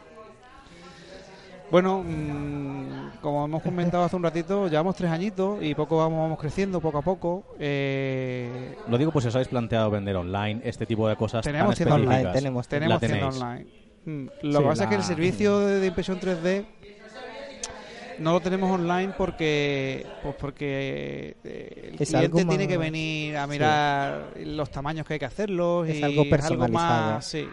Bueno, 1.72 2.04
mm, 2.06 3.20
como 3.22 3.46
hemos 3.46 3.62
comentado 3.64 4.04
hace 4.04 4.16
un 4.18 4.24
ratito, 4.24 4.68
llevamos 4.68 4.94
tres 4.94 5.10
añitos 5.10 5.64
y 5.64 5.74
poco 5.74 5.98
vamos, 5.98 6.20
vamos 6.20 6.38
creciendo, 6.38 6.82
poco 6.82 6.98
a 6.98 7.02
poco. 7.02 7.46
Eh, 7.60 8.76
Lo 8.90 8.98
digo 8.98 9.12
pues 9.12 9.24
si 9.24 9.30
os 9.30 9.36
habéis 9.36 9.48
planteado 9.48 9.90
vender 9.90 10.18
online, 10.18 10.60
este 10.66 10.86
tipo 10.86 11.08
de 11.08 11.16
cosas 11.16 11.46
Tenemos 11.46 11.70
tan 11.70 11.88
tienda 11.88 11.96
específicas. 11.96 12.18
online, 12.26 12.34
tenemos- 12.40 12.68
tenemos 12.68 13.00
tienda 13.00 13.28
online. 13.30 13.66
Mm, 14.06 14.26
Lo 14.42 14.58
Sí, 14.60 14.64
que 14.64 14.70
pasa 14.70 14.84
es 14.86 14.90
que 14.90 14.96
el 14.96 15.04
servicio 15.04 15.60
de, 15.60 15.80
de 15.80 15.88
impresión 15.88 16.20
3D 16.20 16.66
no 18.18 18.34
lo 18.34 18.40
tenemos 18.42 18.70
online 18.72 19.14
porque 19.18 20.06
pues 20.22 20.36
porque 20.40 21.36
eh, 21.44 21.90
el 21.94 22.02
Es 22.02 22.14
algo 22.14 22.38
cliente 22.38 22.46
tiene 22.46 22.68
que 22.68 22.78
venir 22.78 23.38
a 23.38 23.48
mirar 23.48 24.34
los 24.46 24.70
tamaños 24.70 25.06
que 25.08 25.14
hay 25.14 25.20
que 25.20 25.26
hacerlos 25.26 25.88
Es 25.88 25.98
y 25.98 26.04
algo 26.04 26.30
personalizado. 26.30 27.14
más 27.14 27.26
sí. 27.26 27.48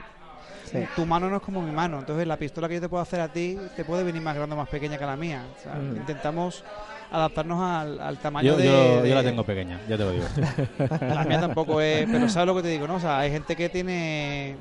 Sí. 0.71 0.79
Tu 0.97 1.07
mano 1.07 1.31
no 1.31 1.37
es 1.37 1.43
como 1.43 1.63
mi 1.63 1.71
mano, 1.73 1.99
entonces 1.99 2.27
la 2.27 2.37
pistola 2.37 2.69
que 2.69 2.75
yo 2.75 2.81
te 2.83 2.91
puedo 2.91 3.03
hacer 3.03 3.21
a 3.21 3.29
ti 3.29 3.57
te 3.75 3.87
puede 3.87 4.05
venir 4.05 4.21
más 4.21 4.37
grande 4.37 4.55
o 4.55 4.59
más 4.59 4.69
pequeña 4.69 4.99
que 4.99 5.07
la 5.07 5.17
mía. 5.17 5.43
O 5.59 5.63
sea, 5.63 5.75
Mm. 5.77 5.97
Intentamos 5.97 6.63
adaptarnos 7.11 7.59
al, 7.63 7.99
al 7.99 8.19
tamaño 8.19 8.53
Yo, 8.53 8.57
de, 8.59 8.65
yo- 8.67 8.97
yo 8.97 9.03
de- 9.03 9.15
la 9.15 9.23
tengo 9.23 9.45
pequeña, 9.45 9.81
ya 9.89 9.97
te 9.97 10.05
lo 10.05 10.13
digo. 10.13 10.27
la 11.01 11.25
mía 11.25 11.41
tampoco 11.41 11.81
es, 11.81 12.07
pero 12.11 12.29
sabes 12.29 12.47
lo 12.49 12.55
que 12.57 12.63
te 12.63 12.69
digo, 12.69 12.87
¿no? 12.87 12.97
O 12.97 13.01
sea, 13.01 13.19
hay 13.21 13.31
gente 13.31 13.57
que 13.57 13.71
tiene, 13.71 14.57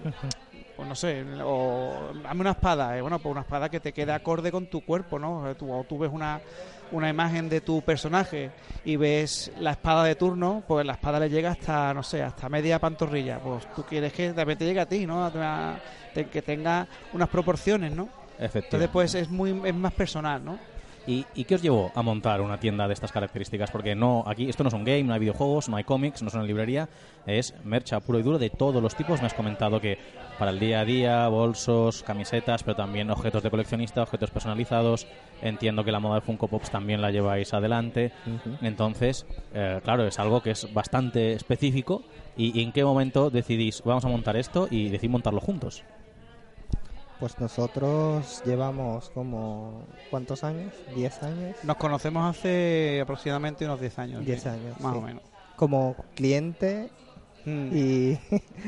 pues 0.78 0.88
no 0.88 0.96
sé, 0.96 1.26
o 1.44 2.12
dame 2.24 2.42
una 2.42 2.52
espada, 2.52 2.98
eh, 2.98 3.02
bueno, 3.02 3.20
pues 3.20 3.32
una 3.32 3.42
espada 3.42 3.68
que 3.70 3.80
te 3.80 3.92
quede 3.92 4.12
acorde 4.14 4.52
con 4.52 4.68
tu 4.68 4.82
cuerpo, 4.82 5.18
¿no? 5.20 5.56
Tú, 5.56 5.72
o 5.74 5.84
tú 5.84 5.98
ves 5.98 6.12
una, 6.14 6.40
una 6.92 7.10
imagen 7.10 7.50
de 7.50 7.62
tu 7.62 7.82
personaje 7.82 8.52
y 8.86 8.96
ves 8.96 9.52
la 9.60 9.72
espada 9.72 10.04
de 10.04 10.14
turno, 10.16 10.64
pues 10.68 10.86
la 10.86 10.94
espada 10.94 11.20
le 11.20 11.30
llega 11.30 11.50
hasta, 11.52 11.94
no 11.96 12.04
sé, 12.04 12.22
hasta 12.22 12.48
media 12.48 12.78
pantorrilla. 12.80 13.40
Pues 13.40 13.68
tú 13.76 13.84
quieres 13.84 14.14
que 14.14 14.32
también 14.34 14.58
te 14.60 14.66
llegue 14.66 14.80
a 14.80 14.86
ti, 14.86 15.06
¿no? 15.08 15.26
A- 15.26 15.32
a- 15.36 15.80
te- 16.14 16.28
que 16.28 16.42
tenga 16.44 16.88
unas 17.12 17.28
proporciones, 17.30 17.92
¿no? 17.92 18.08
Entonces, 18.66 18.90
pues 18.94 19.16
es 19.16 19.30
muy 19.32 19.60
es 19.68 19.74
más 19.76 19.94
personal, 19.94 20.46
¿no? 20.46 20.60
¿Y, 21.08 21.26
¿Y 21.36 21.46
qué 21.46 21.56
os 21.56 21.62
llevó 21.62 21.92
a 21.96 22.02
montar 22.02 22.42
una 22.42 22.60
tienda 22.60 22.86
de 22.86 22.94
estas 22.94 23.14
características? 23.14 23.72
Porque 23.72 23.96
no 23.96 24.26
aquí 24.28 24.50
esto 24.50 24.64
no 24.64 24.68
es 24.68 24.74
un 24.74 24.84
game, 24.84 25.04
no 25.04 25.14
hay 25.14 25.20
videojuegos, 25.22 25.70
no 25.70 25.78
hay 25.78 25.86
cómics, 25.86 26.22
no 26.22 26.28
es 26.28 26.34
una 26.34 26.44
librería, 26.44 26.90
es 27.26 27.54
mercha 27.64 28.02
puro 28.02 28.20
y 28.20 28.24
duro 28.24 28.38
de 28.38 28.50
todos 28.50 28.84
los 28.84 28.94
tipos. 28.94 29.22
Me 29.22 29.28
has 29.28 29.34
comentado 29.34 29.80
que 29.80 29.98
para 30.38 30.52
el 30.52 30.60
día 30.60 30.82
a 30.82 30.86
día, 30.86 31.28
bolsos, 31.30 32.04
camisetas, 32.04 32.64
pero 32.64 32.76
también 32.76 33.10
objetos 33.10 33.42
de 33.42 33.50
coleccionista, 33.50 34.04
objetos 34.04 34.32
personalizados. 34.32 35.08
Entiendo 35.42 35.86
que 35.86 35.94
la 35.94 36.02
moda 36.02 36.16
de 36.16 36.22
Funko 36.22 36.50
Pops 36.50 36.72
también 36.72 37.02
la 37.02 37.10
lleváis 37.10 37.54
adelante. 37.54 38.12
Entonces, 38.62 39.26
eh, 39.54 39.80
claro, 39.86 40.06
es 40.06 40.20
algo 40.20 40.42
que 40.44 40.52
es 40.52 40.74
bastante 40.74 41.32
específico. 41.32 42.04
¿Y, 42.36 42.60
y 42.60 42.64
en 42.64 42.74
qué 42.74 42.84
momento 42.84 43.30
decidís, 43.30 43.82
vamos 43.86 44.04
a 44.04 44.10
montar 44.10 44.36
esto 44.36 44.68
y 44.70 44.90
decidís 44.90 45.12
montarlo 45.12 45.40
juntos? 45.40 45.84
Pues 47.20 47.40
nosotros 47.40 48.44
llevamos 48.46 49.10
como... 49.10 49.86
¿Cuántos 50.10 50.44
años? 50.44 50.74
¿10 50.96 51.24
años? 51.24 51.58
Nos 51.64 51.78
conocemos 51.78 52.30
hace 52.30 53.02
aproximadamente 53.02 53.66
unos 53.66 53.80
10 53.80 54.00
años. 54.00 54.26
10 54.26 54.42
sí, 54.42 54.50
años, 54.50 54.80
Más 54.80 54.94
sí. 54.94 55.00
o 55.00 55.02
menos. 55.02 55.24
Como 55.56 55.96
cliente 56.16 56.92
Mm, 57.48 57.70
y 57.74 58.20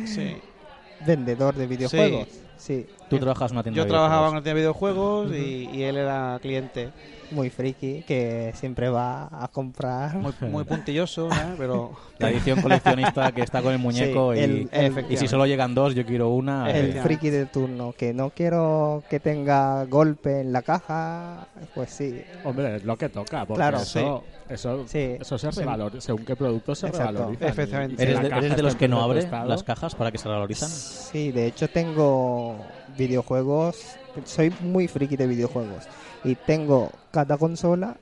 sí. 0.07 0.37
vendedor 1.05 1.53
de 1.53 1.67
videojuegos. 1.67 2.29
Sí. 2.57 2.87
Tú 3.09 3.15
Yo- 3.15 3.21
trabajas 3.21 3.51
en 3.51 3.57
una 3.57 3.63
tienda 3.63 3.77
Yo 3.77 3.83
de 3.85 3.89
trabajaba 3.89 4.27
en 4.27 4.31
una 4.33 4.41
tienda 4.43 4.55
de 4.55 4.61
videojuegos 4.61 5.31
y, 5.31 5.69
y 5.73 5.83
él 5.83 5.97
era 5.97 6.37
cliente. 6.41 6.89
Muy 7.31 7.51
friki, 7.51 8.01
que 8.07 8.51
siempre 8.55 8.89
va 8.89 9.29
a 9.31 9.47
comprar. 9.49 10.15
Muy, 10.15 10.33
muy 10.49 10.63
puntilloso, 10.63 11.29
¿eh? 11.29 11.53
pero 11.59 11.91
La 12.17 12.31
edición 12.31 12.59
coleccionista 12.59 13.31
que 13.31 13.43
está 13.43 13.61
con 13.61 13.71
el 13.71 13.77
muñeco 13.77 14.33
Sí, 14.33 14.39
y... 14.39 14.43
el- 14.43 14.69
el- 14.71 15.05
Y 15.11 15.15
si 15.17 15.27
solo 15.27 15.45
llegan 15.45 15.75
dos, 15.75 15.93
yo 15.93 16.03
quiero 16.07 16.29
una. 16.29 16.71
El 16.71 16.97
eh, 16.97 17.01
friki 17.03 17.29
de 17.29 17.45
turno, 17.45 17.93
que 17.95 18.15
no 18.15 18.31
quiero 18.31 19.03
que 19.11 19.19
tenga 19.19 19.85
golpe 19.85 20.41
en 20.41 20.51
la 20.51 20.63
caja, 20.63 21.45
pues 21.75 21.91
sí. 21.91 22.19
Hombre, 22.43 22.77
es 22.77 22.83
lo 22.83 22.97
que 22.97 23.09
toca, 23.09 23.45
porque 23.45 23.59
Claro, 23.59 23.77
eso, 23.77 24.23
eso, 24.49 24.87
Sí. 24.87 25.17
eso 25.19 25.37
se 25.37 25.51
Sí. 25.51 25.59
revaloriza, 25.59 26.01
según 26.01 26.25
qué 26.25 26.35
producto 26.35 26.73
se 26.73 26.87
Exacto. 26.87 27.11
revaloriza. 27.11 27.47
Efectivamente. 27.47 28.01
¿Eres 28.01 28.21
de, 28.23 28.27
eres 28.27 28.55
de 28.55 28.63
los 28.63 28.75
que 28.75 28.87
no 28.87 29.01
abre 29.03 29.29
las 29.45 29.61
cajas 29.61 29.93
para 29.93 30.11
que 30.11 30.17
se 30.17 30.27
valorizan? 30.27 30.67
Sí, 30.69 31.31
de 31.31 31.45
hecho 31.45 31.67
tengo 31.69 32.57
videojuegos, 32.99 33.95
soy 34.25 34.53
muy 34.61 34.87
friki 34.87 35.15
de 35.15 35.25
videojuegos 35.27 35.87
y 36.23 36.35
tengo 36.35 36.91
cada 37.11 37.37
consola 37.37 37.95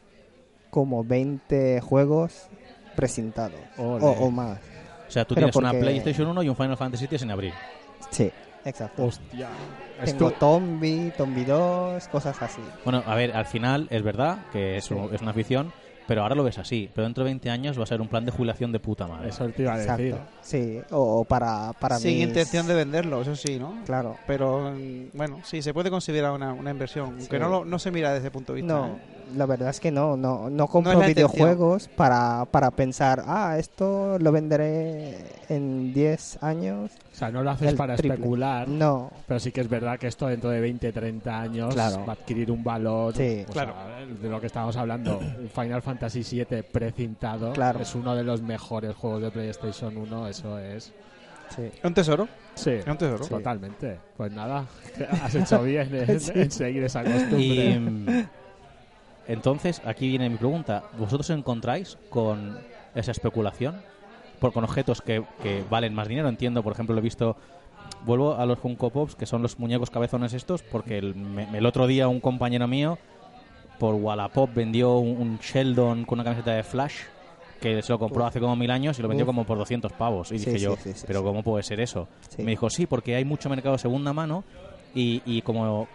como 0.70 1.04
20 1.04 1.80
juegos 1.82 2.48
presentados 2.96 3.60
o, 3.78 3.84
o 3.96 4.32
más. 4.32 4.60
O 5.08 5.12
sea, 5.12 5.24
tú 5.24 5.36
Pero 5.36 5.46
tienes 5.48 5.56
una 5.56 5.70
porque- 5.70 5.82
PlayStation 5.84 6.28
1 6.28 6.44
y 6.44 6.50
un 6.50 6.56
Final 6.56 6.76
Fantasy 6.78 7.08
VII 7.08 7.20
sin 7.20 7.32
abrir. 7.32 7.54
Sí, 8.10 8.30
exacto. 8.66 9.06
Hostia. 9.06 9.48
Tengo 10.04 10.32
tu- 10.32 10.40
Tombi, 10.40 11.12
Tombi 11.18 11.46
2, 11.46 12.08
cosas 12.10 12.42
así. 12.42 12.62
Bueno, 12.84 13.04
a 13.06 13.16
ver, 13.16 13.36
al 13.36 13.46
final 13.46 13.88
es 13.90 14.04
verdad 14.04 14.40
que 14.52 14.78
es, 14.78 14.86
Sí. 14.86 14.94
un- 14.94 15.14
es 15.14 15.22
una 15.22 15.32
afición, 15.32 15.72
pero 16.08 16.22
ahora 16.24 16.36
lo 16.36 16.44
ves 16.44 16.58
así. 16.58 16.90
Pero 16.96 17.06
dentro 17.06 17.24
de 17.24 17.30
20 17.30 17.50
años 17.50 17.78
va 17.78 17.84
a 17.84 17.88
ser 17.88 18.02
un 18.02 18.08
plan 18.08 18.26
de 18.26 18.32
jubilación 18.32 18.72
de 18.72 18.80
puta 18.80 19.08
madre. 19.08 19.30
Eso 19.30 19.48
te 19.50 19.62
iba 19.64 19.74
a 19.74 19.78
decir. 19.78 20.08
Exacto. 20.08 20.32
Sí, 20.42 20.80
o, 20.92 21.20
o 21.20 21.26
para, 21.26 21.74
para 21.74 21.98
sin 22.00 22.16
mis- 22.16 22.28
intención 22.28 22.66
de 22.68 22.74
venderlo, 22.74 23.22
eso 23.22 23.36
sí, 23.36 23.60
¿no? 23.60 23.76
Claro. 23.86 24.16
Pero 24.26 24.72
mm, 24.72 25.10
bueno, 25.14 25.40
sí, 25.44 25.62
se 25.62 25.74
puede 25.74 25.90
considerar 25.90 26.32
una, 26.32 26.54
una 26.54 26.72
inversión, 26.72 27.16
aunque 27.20 27.38
no, 27.40 27.50
lo- 27.50 27.66
no 27.66 27.78
se 27.80 27.92
mira 27.92 28.10
desde 28.14 28.28
ese 28.28 28.32
punto 28.32 28.54
de 28.54 28.62
vista. 28.62 28.74
No, 28.74 28.86
¿eh? 28.88 29.17
La 29.36 29.46
verdad 29.46 29.70
es 29.70 29.80
que 29.80 29.92
no, 29.92 30.16
no, 30.16 30.50
no 30.50 30.68
compro 30.68 31.00
videojuegos 31.00 31.88
para, 31.90 32.46
para 32.50 32.72
pensar, 32.72 33.24
ah, 33.26 33.56
esto 33.58 34.18
lo 34.20 34.32
venderé 34.32 35.18
en 35.50 35.94
10 35.94 36.44
años. 36.44 36.92
O 37.12 37.16
sea, 37.16 37.32
no 37.32 37.44
lo 37.44 37.50
haces 37.52 37.74
para 37.74 37.96
triple. 37.96 38.16
especular, 38.16 38.68
No, 38.68 39.12
pero 39.28 39.40
sí 39.40 39.52
que 39.52 39.62
es 39.62 39.70
verdad 39.70 39.98
que 40.00 40.08
esto 40.08 40.28
dentro 40.28 40.50
de 40.50 40.62
20, 40.62 40.92
30 40.92 41.40
años 41.40 41.74
Claro. 41.74 42.06
va 42.06 42.14
a 42.14 42.16
adquirir 42.16 42.52
un 42.52 42.64
valor. 42.64 43.14
Sí. 43.16 43.44
o 43.48 43.52
Claro. 43.52 43.74
sea, 43.74 44.06
de 44.06 44.30
lo 44.30 44.40
que 44.40 44.48
estábamos 44.48 44.78
hablando. 44.78 45.18
Un 45.18 45.50
Final 45.50 45.82
Fantasy 45.82 46.24
VII 46.24 46.64
precintado 46.64 47.54
Claro. 47.54 47.80
es 47.82 47.94
uno 47.96 48.16
de 48.16 48.24
los 48.24 48.42
mejores 48.42 48.96
juegos 48.96 49.22
de 49.24 49.32
PlayStation 49.32 49.98
1. 49.98 50.28
Eso 50.28 50.60
es. 50.60 50.94
Sí. 51.56 51.62
Es 51.64 51.84
un 51.84 51.94
tesoro. 51.94 52.28
Sí, 52.56 52.72
Es 52.72 52.88
un 52.88 52.98
tesoro. 52.98 53.26
totalmente. 53.26 53.98
Pues 54.18 54.32
nada, 54.32 54.66
has 55.24 55.34
hecho 55.34 55.64
bien 55.64 55.88
en, 55.96 56.10
en 56.36 56.52
seguir 56.52 56.84
esa 56.84 57.04
costumbre. 57.04 57.80
mm, 57.80 58.06
entonces, 59.28 59.82
aquí 59.86 60.08
viene 60.10 60.30
mi 60.30 60.38
pregunta. 60.38 60.84
¿Vosotros 60.98 61.30
encontráis 61.30 61.98
con 62.10 62.58
esa 62.96 63.12
especulación? 63.12 63.82
Por, 64.40 64.54
con 64.54 64.64
objetos 64.64 65.02
que, 65.02 65.24
que 65.42 65.64
valen 65.70 65.94
más 65.94 66.08
dinero. 66.08 66.30
Entiendo, 66.30 66.64
por 66.64 66.74
ejemplo, 66.74 66.94
lo 66.94 67.00
he 67.00 67.04
visto... 67.04 67.36
Vuelvo 68.06 68.36
a 68.36 68.46
los 68.46 68.60
Funko 68.60 68.90
Pops, 68.90 69.16
que 69.16 69.26
son 69.26 69.42
los 69.42 69.58
muñecos 69.60 69.90
cabezones 69.90 70.34
estos, 70.34 70.62
porque 70.62 70.98
el, 70.98 71.16
me- 71.16 71.58
el 71.58 71.66
otro 71.66 71.88
día 71.88 72.08
un 72.08 72.20
compañero 72.20 72.68
mío 72.68 72.98
por 73.80 73.96
Wallapop 73.96 74.54
vendió 74.54 74.98
un, 74.98 75.18
un 75.22 75.38
Sheldon 75.40 76.04
con 76.06 76.18
una 76.20 76.24
camiseta 76.26 76.52
de 76.54 76.64
Flash 76.64 76.96
que 77.62 77.82
se 77.82 77.92
lo 77.92 77.98
compró 77.98 78.26
hace 78.26 78.40
como 78.40 78.56
mil 78.56 78.70
años 78.72 79.00
y 79.00 79.02
lo 79.02 79.08
vendió 79.08 79.26
como 79.26 79.46
por 79.46 79.58
200 79.58 79.94
pavos. 79.94 80.32
Y 80.32 80.38
Sí, 80.40 80.46
dije 80.46 80.58
sí, 80.60 80.64
yo, 80.66 80.76
sí, 80.78 80.92
pero. 81.08 81.24
¿cómo 81.24 81.42
puede 81.44 81.64
ser 81.64 81.80
eso? 81.80 82.08
Me 82.38 82.52
dijo, 82.52 82.70
sí, 82.70 82.86
porque 82.86 83.16
hay 83.16 83.26
mucho 83.26 83.50
mercado 83.50 83.74
de 83.76 83.80
segunda 83.80 84.14
mano 84.14 84.44
y, 84.94 85.22
y 85.26 85.42
como 85.42 85.88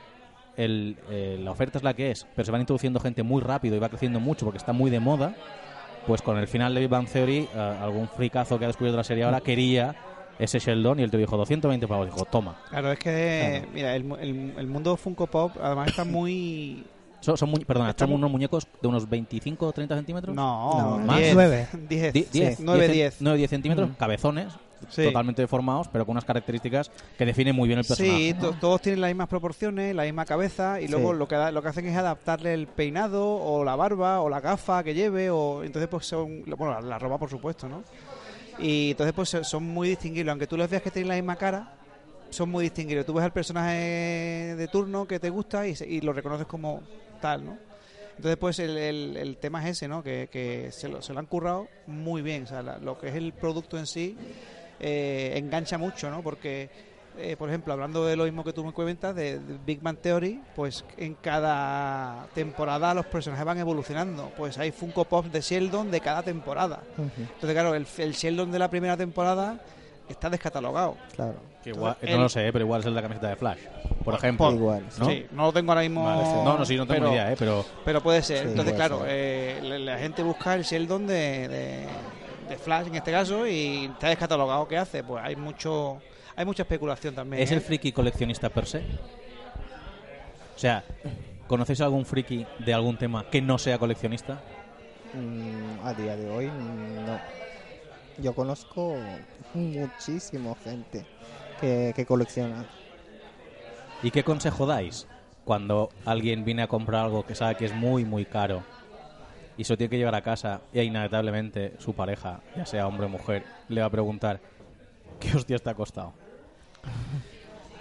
el, 0.56 0.97
eh, 1.11 1.38
la 1.42 1.50
oferta 1.50 1.78
es 1.78 1.85
la 1.85 1.94
que 1.94 2.11
es, 2.11 2.26
pero 2.37 2.44
se 2.47 2.52
van 2.52 2.61
introduciendo 2.61 3.00
gente 3.00 3.23
muy 3.23 3.40
rápido 3.40 3.76
y 3.76 3.78
va 3.78 3.88
creciendo 3.88 4.21
mucho 4.21 4.44
porque 4.44 4.59
está 4.59 4.73
muy 4.73 4.90
de 4.90 5.00
moda, 5.00 5.35
pues 6.06 6.21
con 6.23 6.37
el 6.38 6.47
final 6.49 6.75
de 6.75 6.80
Big 6.80 6.88
Bang 6.90 7.06
Theory, 7.09 7.49
eh, 7.54 7.59
algún 7.80 8.09
fricazo 8.09 8.59
que 8.59 8.64
ha 8.64 8.68
descubierto 8.68 8.97
la 8.97 9.04
serie 9.04 9.25
ahora 9.25 9.40
quería 9.40 9.94
ese 10.38 10.59
Sheldon 10.59 10.99
y 10.99 11.02
él 11.04 11.11
te 11.11 11.18
dijo 11.18 11.37
220 11.37 11.87
pavos. 11.87 12.06
Dijo, 12.06 12.25
toma. 12.25 12.56
Claro, 12.71 12.90
es 12.92 12.99
que, 12.99 13.59
Claro. 13.61 13.73
mira, 13.75 13.94
el, 13.94 14.11
el, 14.21 14.54
el 14.59 14.66
mundo 14.66 14.97
Funko 14.97 15.26
Pop 15.26 15.52
además 15.62 15.88
está 15.88 16.04
muy... 16.04 16.85
Son, 17.21 17.37
son 17.37 17.50
mu- 17.50 17.59
perdona, 17.59 17.90
Está 17.90 18.04
son 18.04 18.14
unos 18.14 18.28
muñecos 18.32 18.66
de 18.80 18.88
unos 18.88 19.09
25 19.09 19.66
o 19.68 19.73
30 19.73 19.94
centímetros. 19.94 20.35
No, 20.35 20.97
No, 20.97 20.99
más. 21.06 21.18
10, 21.18 21.35
nueve. 21.35 21.68
10, 21.88 22.12
Die- 22.12 22.26
10, 22.32 22.59
9, 22.61 22.80
10, 22.88 22.92
10. 22.92 23.16
9, 23.21 23.38
10 23.38 23.50
centímetros, 23.50 23.90
Mm. 23.90 23.92
cabezones, 23.92 24.52
Sí. 24.91 25.05
totalmente 25.05 25.43
deformados, 25.43 25.89
pero 25.89 26.05
con 26.05 26.12
unas 26.12 26.25
características 26.25 26.91
que 27.17 27.25
definen 27.27 27.55
muy 27.57 27.69
bien 27.69 27.79
el 27.81 27.85
personaje. 27.85 28.17
Sí, 28.17 28.35
todos 28.61 28.81
tienen 28.83 29.01
las 29.01 29.11
mismas 29.11 29.29
proporciones, 29.29 29.95
la 29.95 30.05
misma 30.05 30.25
cabeza 30.25 30.81
y 30.81 30.89
luego 30.89 31.12
Sí. 31.12 31.19
lo 31.19 31.29
que 31.29 31.35
da- 31.37 31.51
lo 31.51 31.62
que 31.62 31.69
hacen 31.69 31.87
es 31.87 31.97
adaptarle 31.97 32.55
el 32.55 32.67
peinado 32.67 33.27
o 33.37 33.65
la 33.65 33.77
barba 33.77 34.21
o 34.21 34.29
la 34.29 34.41
gafa 34.41 34.83
que 34.83 34.95
lleve 34.95 35.31
o 35.31 35.65
entonces 35.65 35.89
pues 35.89 36.07
son 36.07 36.43
bueno 36.57 36.75
la, 36.75 36.81
la 36.81 36.99
ropa 36.99 37.19
por 37.19 37.31
supuesto, 37.31 37.69
¿no? 37.69 37.83
Y 38.59 38.91
entonces 38.91 39.12
pues 39.15 39.29
son- 39.49 39.65
muy 39.65 39.89
distinguibles, 39.89 40.31
aunque 40.31 40.47
tú 40.47 40.57
les 40.57 40.69
veas 40.69 40.83
que 40.83 40.91
tienen 40.91 41.09
la 41.09 41.15
misma 41.15 41.37
cara, 41.37 41.73
son 42.31 42.51
muy 42.51 42.65
distinguibles. 42.65 43.05
Tú 43.07 43.15
ves 43.15 43.25
al 43.25 43.33
personaje 43.33 44.55
de 44.57 44.69
turno 44.69 45.07
que 45.07 45.19
te 45.19 45.31
gusta 45.31 45.67
y, 45.67 45.75
y 45.87 46.01
lo 46.01 46.12
reconoces 46.12 46.47
como 46.47 46.83
tal, 47.21 47.45
¿no? 47.45 47.59
Entonces, 48.17 48.37
pues 48.37 48.59
el, 48.59 48.77
el- 48.77 49.17
el 49.17 49.37
tema 49.39 49.62
es 49.65 49.79
ese, 49.79 49.89
¿no? 49.89 50.03
Que, 50.03 50.29
que 50.31 50.71
se, 50.71 50.89
lo, 50.89 51.01
se 51.01 51.12
lo 51.15 51.19
han 51.19 51.27
currado 51.27 51.69
muy 51.87 52.21
bien. 52.23 52.45
O 52.45 52.47
sea, 52.47 52.62
la- 52.62 52.79
lo 52.79 52.99
que 52.99 53.09
es 53.09 53.15
el 53.15 53.33
producto 53.33 53.79
en 53.79 53.87
sí 53.87 54.17
eh, 54.83 55.33
engancha 55.37 55.79
mucho, 55.79 56.11
¿no? 56.11 56.23
Porque, 56.23 56.69
eh, 57.19 57.37
por 57.39 57.49
ejemplo, 57.49 57.73
hablando 57.73 58.05
de 58.05 58.17
lo 58.17 58.25
mismo 58.25 58.43
que 58.45 58.53
tú 58.53 58.65
me 58.65 58.73
comentas, 58.73 59.15
de, 59.15 59.39
de 59.39 59.59
Big 59.65 59.81
Bang 59.81 59.99
Theory, 59.99 60.41
pues 60.55 60.85
en 60.97 61.15
cada 61.15 62.27
temporada 62.35 62.93
los 62.95 63.07
personajes 63.07 63.45
van 63.45 63.59
evolucionando. 63.59 64.31
Pues 64.37 64.59
hay 64.59 64.73
Funko 64.73 65.05
Pops 65.05 65.33
de 65.33 65.41
Sheldon 65.41 65.91
de 65.91 66.01
cada 66.01 66.23
temporada. 66.23 66.81
Entonces, 66.99 67.53
claro, 67.53 67.75
el, 67.75 67.87
el 67.99 68.12
Sheldon 68.12 68.51
de 68.51 68.59
la 68.59 68.69
primera 68.69 68.97
temporada 68.97 69.61
está 70.09 70.29
descatalogado. 70.29 70.97
Claro. 71.15 71.35
Que 71.62 71.71
igual- 71.71 71.93
Entonces, 72.01 72.17
no 72.17 72.23
lo 72.25 72.29
sé, 72.29 72.53
pero 72.53 72.65
igual 72.65 72.81
es 72.81 72.87
el 72.87 72.93
de 72.93 72.97
la 72.97 73.03
camiseta 73.03 73.29
de 73.29 73.37
Flash, 73.37 73.59
por 74.05 74.15
ejemplo. 74.15 74.51
Igual. 74.51 74.85
¿no? 74.99 75.05
Sí, 75.07 75.27
no 75.31 75.43
lo 75.45 75.53
tengo 75.53 75.71
ahora 75.71 75.83
mismo. 75.83 76.03
Vale, 76.05 76.25
sí. 76.25 76.33
No, 76.45 76.59
no, 76.59 76.65
sí, 76.65 76.77
no 76.77 76.87
tengo 76.89 76.99
pero- 77.03 77.09
ni 77.11 77.15
idea, 77.15 77.33
¿eh? 77.33 77.37
pero 77.39 77.65
Pero 77.85 78.03
puede 78.03 78.21
ser. 78.23 78.39
Sí, 78.45 78.49
Entonces, 78.49 78.75
claro, 78.75 79.05
eh, 79.07 79.61
la, 79.62 79.79
la 79.79 79.99
gente 79.99 80.25
busca 80.25 80.55
el 80.55 80.65
Sheldon 80.65 81.07
de, 81.07 81.47
de, 81.49 81.87
de 82.52 82.59
Flash 82.59 82.87
en 82.87 82.94
este 82.97 83.11
caso 83.11 83.47
y 83.47 83.87
está 83.87 84.09
descatalogado. 84.09 84.68
¿Qué 84.68 84.76
hace? 84.76 85.02
Pues 85.02 85.25
hay 85.25 85.37
mucho 85.37 86.00
hay 86.37 86.44
mucha 86.44 86.62
especulación 86.62 87.14
también. 87.14 87.42
¿es 87.42 87.50
¿eh? 87.50 87.54
el 87.54 87.61
friki 87.61 87.92
coleccionista 87.92 88.49
per 88.49 88.66
se? 88.66 88.78
O 90.54 90.59
sea, 90.59 90.85
¿conocéis 91.47 91.80
algún 91.80 92.04
friki 92.04 92.47
de 92.59 92.75
algún 92.75 92.97
tema 92.97 93.28
que 93.30 93.40
no 93.40 93.59
sea 93.59 93.78
coleccionista? 93.78 94.40
Mm, 95.14 95.87
a 95.87 95.94
día 95.94 96.16
de 96.16 96.30
hoy, 96.30 96.47
no. 96.47 97.18
Yo 98.18 98.35
conozco 98.35 98.97
muchísima 99.54 100.54
gente 100.62 101.07
que, 101.61 101.92
que 101.96 102.07
colecciona. 102.07 102.66
¿Y 104.03 104.11
qué 104.11 104.22
consejo 104.22 104.66
dais 104.66 105.07
cuando 105.44 105.88
alguien 106.05 106.44
viene 106.44 106.62
a 106.62 106.68
comprar 106.68 107.05
algo 107.05 107.24
que 107.24 107.35
sabe 107.35 107.57
que 107.57 107.64
es 107.64 107.74
muy, 107.74 108.05
muy 108.05 108.27
caro 108.27 108.62
y 109.57 109.65
se 109.65 109.73
lo 109.73 109.77
tiene 109.77 109.91
que 109.91 109.99
llevar 109.99 110.15
a 110.15 110.23
casa 110.23 110.62
y 110.73 110.81
inevitablemente 110.81 111.75
su 111.79 111.95
pareja, 111.95 112.41
ya 112.57 112.67
sea 112.67 112.87
hombre 112.87 113.07
o 113.07 113.09
mujer, 113.09 113.45
le 113.69 113.81
va 113.81 113.87
a 113.87 113.91
preguntar 113.91 114.41
¿qué 115.23 115.37
hostias 115.37 115.62
te 115.62 115.71
ha 115.71 115.75
costado? 115.75 116.12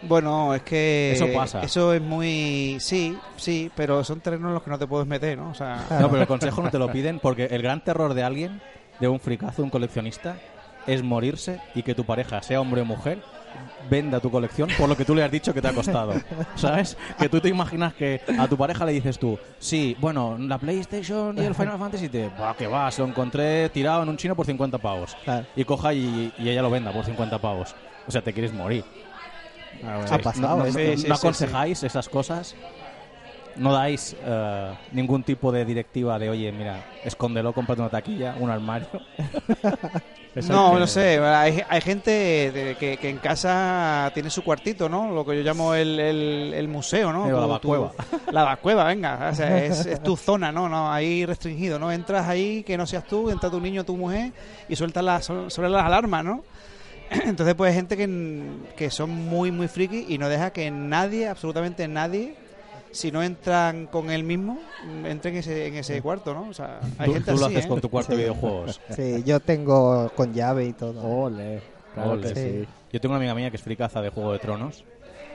Bueno, 0.04 0.54
es 0.56 0.64
que. 0.64 1.12
Eso 1.14 1.28
pasa. 1.34 1.62
Eso 1.62 1.94
es 1.94 2.02
muy. 2.02 2.78
Sí, 2.80 3.18
sí, 3.38 3.72
pero 3.76 4.04
son 4.04 4.20
terrenos 4.20 4.48
en 4.48 4.54
los 4.56 4.64
que 4.64 4.70
no 4.72 4.80
te 4.80 4.88
puedes 4.88 5.08
meter, 5.08 5.38
¿no? 5.38 5.52
O 5.52 5.54
sea. 5.54 5.86
No, 6.00 6.10
pero 6.10 6.22
el 6.22 6.28
consejo 6.28 6.62
no 6.62 6.72
te 6.72 6.80
lo 6.80 6.92
piden 6.92 7.20
porque 7.20 7.46
el 7.46 7.62
gran 7.62 7.84
terror 7.84 8.14
de 8.14 8.24
alguien, 8.24 8.62
de 9.00 9.08
un 9.08 9.20
fricazo, 9.20 9.64
un 9.64 9.70
coleccionista, 9.70 10.38
es 10.88 11.04
morirse 11.04 11.60
y 11.76 11.84
que 11.84 11.94
tu 11.94 12.04
pareja, 12.04 12.42
sea 12.42 12.62
hombre 12.62 12.82
o 12.82 12.86
mujer, 12.86 13.22
venda 13.90 14.20
tu 14.20 14.30
colección 14.32 14.70
por 14.78 14.88
lo 14.88 14.96
que 14.96 15.04
tú 15.06 15.14
le 15.16 15.24
has 15.24 15.32
dicho 15.32 15.54
que 15.54 15.62
te 15.62 15.68
ha 15.68 15.74
costado. 15.74 16.14
¿Sabes? 16.56 16.98
Que 17.18 17.30
tú 17.30 17.40
te 17.42 17.50
imaginas 17.50 17.94
que 17.94 18.22
a 18.38 18.48
tu 18.48 18.58
pareja 18.58 18.86
le 18.86 18.94
dices 18.94 19.18
tú, 19.20 19.38
sí, 19.60 19.96
bueno, 20.00 20.38
la 20.40 20.58
PlayStation 20.58 21.38
y 21.38 21.42
el 21.42 21.56
Final 21.56 21.78
Fantasy, 21.78 22.10
te, 22.10 22.30
va, 22.30 22.56
que 22.56 22.68
va, 22.68 22.90
se 22.92 23.02
lo 23.02 23.08
encontré 23.08 23.70
tirado 23.70 24.04
en 24.04 24.10
un 24.10 24.18
chino 24.18 24.36
por 24.36 24.46
50 24.46 24.78
pavos. 24.78 25.16
Claro. 25.24 25.46
Y 25.56 25.64
coja 25.66 25.94
y, 25.94 26.32
y 26.38 26.50
ella 26.50 26.62
lo 26.62 26.70
venda 26.70 26.92
por 26.92 27.06
50 27.06 27.38
pavos. 27.40 27.76
O 28.08 28.12
sea, 28.12 28.22
te 28.22 28.34
quieres 28.34 28.54
morir. 28.54 28.84
Ha 29.84 30.18
pasado, 30.20 30.58
¿No, 30.58 30.58
no- 30.58 30.66
¿no? 30.66 30.72
Sí, 30.72 30.98
sí, 30.98 31.08
no 31.08 31.16
sí, 31.16 31.22
aconsejáis 31.22 31.84
esas 31.84 32.08
cosas? 32.10 32.56
¿No 33.56 33.74
dais 33.74 34.16
eh, 34.24 34.74
ningún 34.92 35.24
tipo 35.24 35.52
de 35.52 35.66
directiva 35.66 36.18
de, 36.18 36.30
oye, 36.30 36.52
mira, 36.52 36.84
escóndelo, 37.04 37.54
cómprate 37.54 37.82
una 37.82 37.90
taquilla, 37.90 38.36
un 38.40 38.50
armario? 38.50 38.88
No, 40.48 40.72
que- 40.74 40.80
no 40.80 40.88
sé, 40.88 41.20
hay, 41.20 41.62
hay 41.68 41.82
gente 41.82 42.10
de- 42.54 42.76
que, 42.80 42.96
que 42.96 43.10
en 43.10 43.18
casa 43.18 44.10
tiene 44.14 44.30
su 44.30 44.44
cuartito, 44.44 44.88
¿no? 44.88 45.12
Lo 45.12 45.26
que 45.26 45.36
yo 45.36 45.44
llamo 45.44 45.76
el, 45.76 46.00
el- 46.00 46.54
el 46.56 46.68
museo, 46.70 47.12
¿no? 47.12 47.26
La 47.42 47.42
tu- 47.42 47.48
La 48.32 48.44
vacueva, 48.46 48.86
venga, 48.86 49.30
o 49.30 49.36
sea, 49.36 49.58
es, 49.66 49.86
es 49.86 50.02
tu 50.02 50.16
zona, 50.16 50.50
¿no? 50.54 50.70
no 50.70 50.90
Ahí 50.90 51.26
restringido, 51.26 51.78
¿no? 51.80 51.92
Entras 51.92 52.30
ahí, 52.30 52.64
que 52.64 52.78
no 52.78 52.86
seas 52.88 53.06
tú, 53.06 53.30
entra 53.30 53.50
tu 53.50 53.60
niño, 53.60 53.84
tu 53.84 53.98
mujer 53.98 54.32
y 54.70 54.76
sueltas 54.78 55.04
las, 55.04 55.26
sobre 55.26 55.68
las 55.70 55.84
alarmas, 55.84 56.24
¿no? 56.24 56.44
Entonces, 57.26 57.54
pues 57.56 57.72
hay 57.72 57.76
gente 57.76 57.98
que, 57.98 58.52
que 58.78 58.90
son 58.90 59.10
muy, 59.10 59.52
muy 59.52 59.68
friki 59.68 60.06
y 60.08 60.18
no 60.18 60.30
deja 60.30 60.52
que 60.54 60.72
nadie, 60.72 61.28
absolutamente 61.28 61.86
nadie, 61.90 62.36
si 62.92 63.12
no 63.12 63.24
entran 63.24 63.88
con 63.88 64.10
él 64.12 64.24
mismo, 64.24 64.60
entren 65.06 65.34
en 65.36 65.40
ese, 65.40 65.68
en 65.68 65.76
ese 65.76 66.02
cuarto, 66.02 66.34
¿no? 66.34 66.50
O 66.50 66.54
sea, 66.54 66.80
hay 66.98 67.08
Tú, 67.08 67.14
gente 67.14 67.32
tú 67.32 67.38
lo 67.40 67.46
así, 67.46 67.56
haces 67.56 67.66
¿eh? 67.66 67.70
con 67.70 67.82
tu 67.82 67.90
cuarto 67.90 68.12
de 68.12 68.18
videojuegos. 68.20 68.80
Sí, 68.96 69.24
yo 69.26 69.40
tengo 69.40 70.10
con 70.16 70.34
llave 70.34 70.66
y 70.66 70.74
todo. 70.74 71.02
Ole, 71.02 71.62
claro 71.94 72.12
Ole. 72.12 72.34
que 72.34 72.36
sí. 72.64 72.68
Yo 72.92 73.00
tengo 73.00 73.14
una 73.14 73.20
amiga 73.20 73.36
mía 73.36 73.50
que 73.50 73.58
es 73.58 73.64
fricaza 73.64 74.02
de 74.02 74.10
Juego 74.10 74.34
de 74.34 74.40
Tronos 74.40 74.84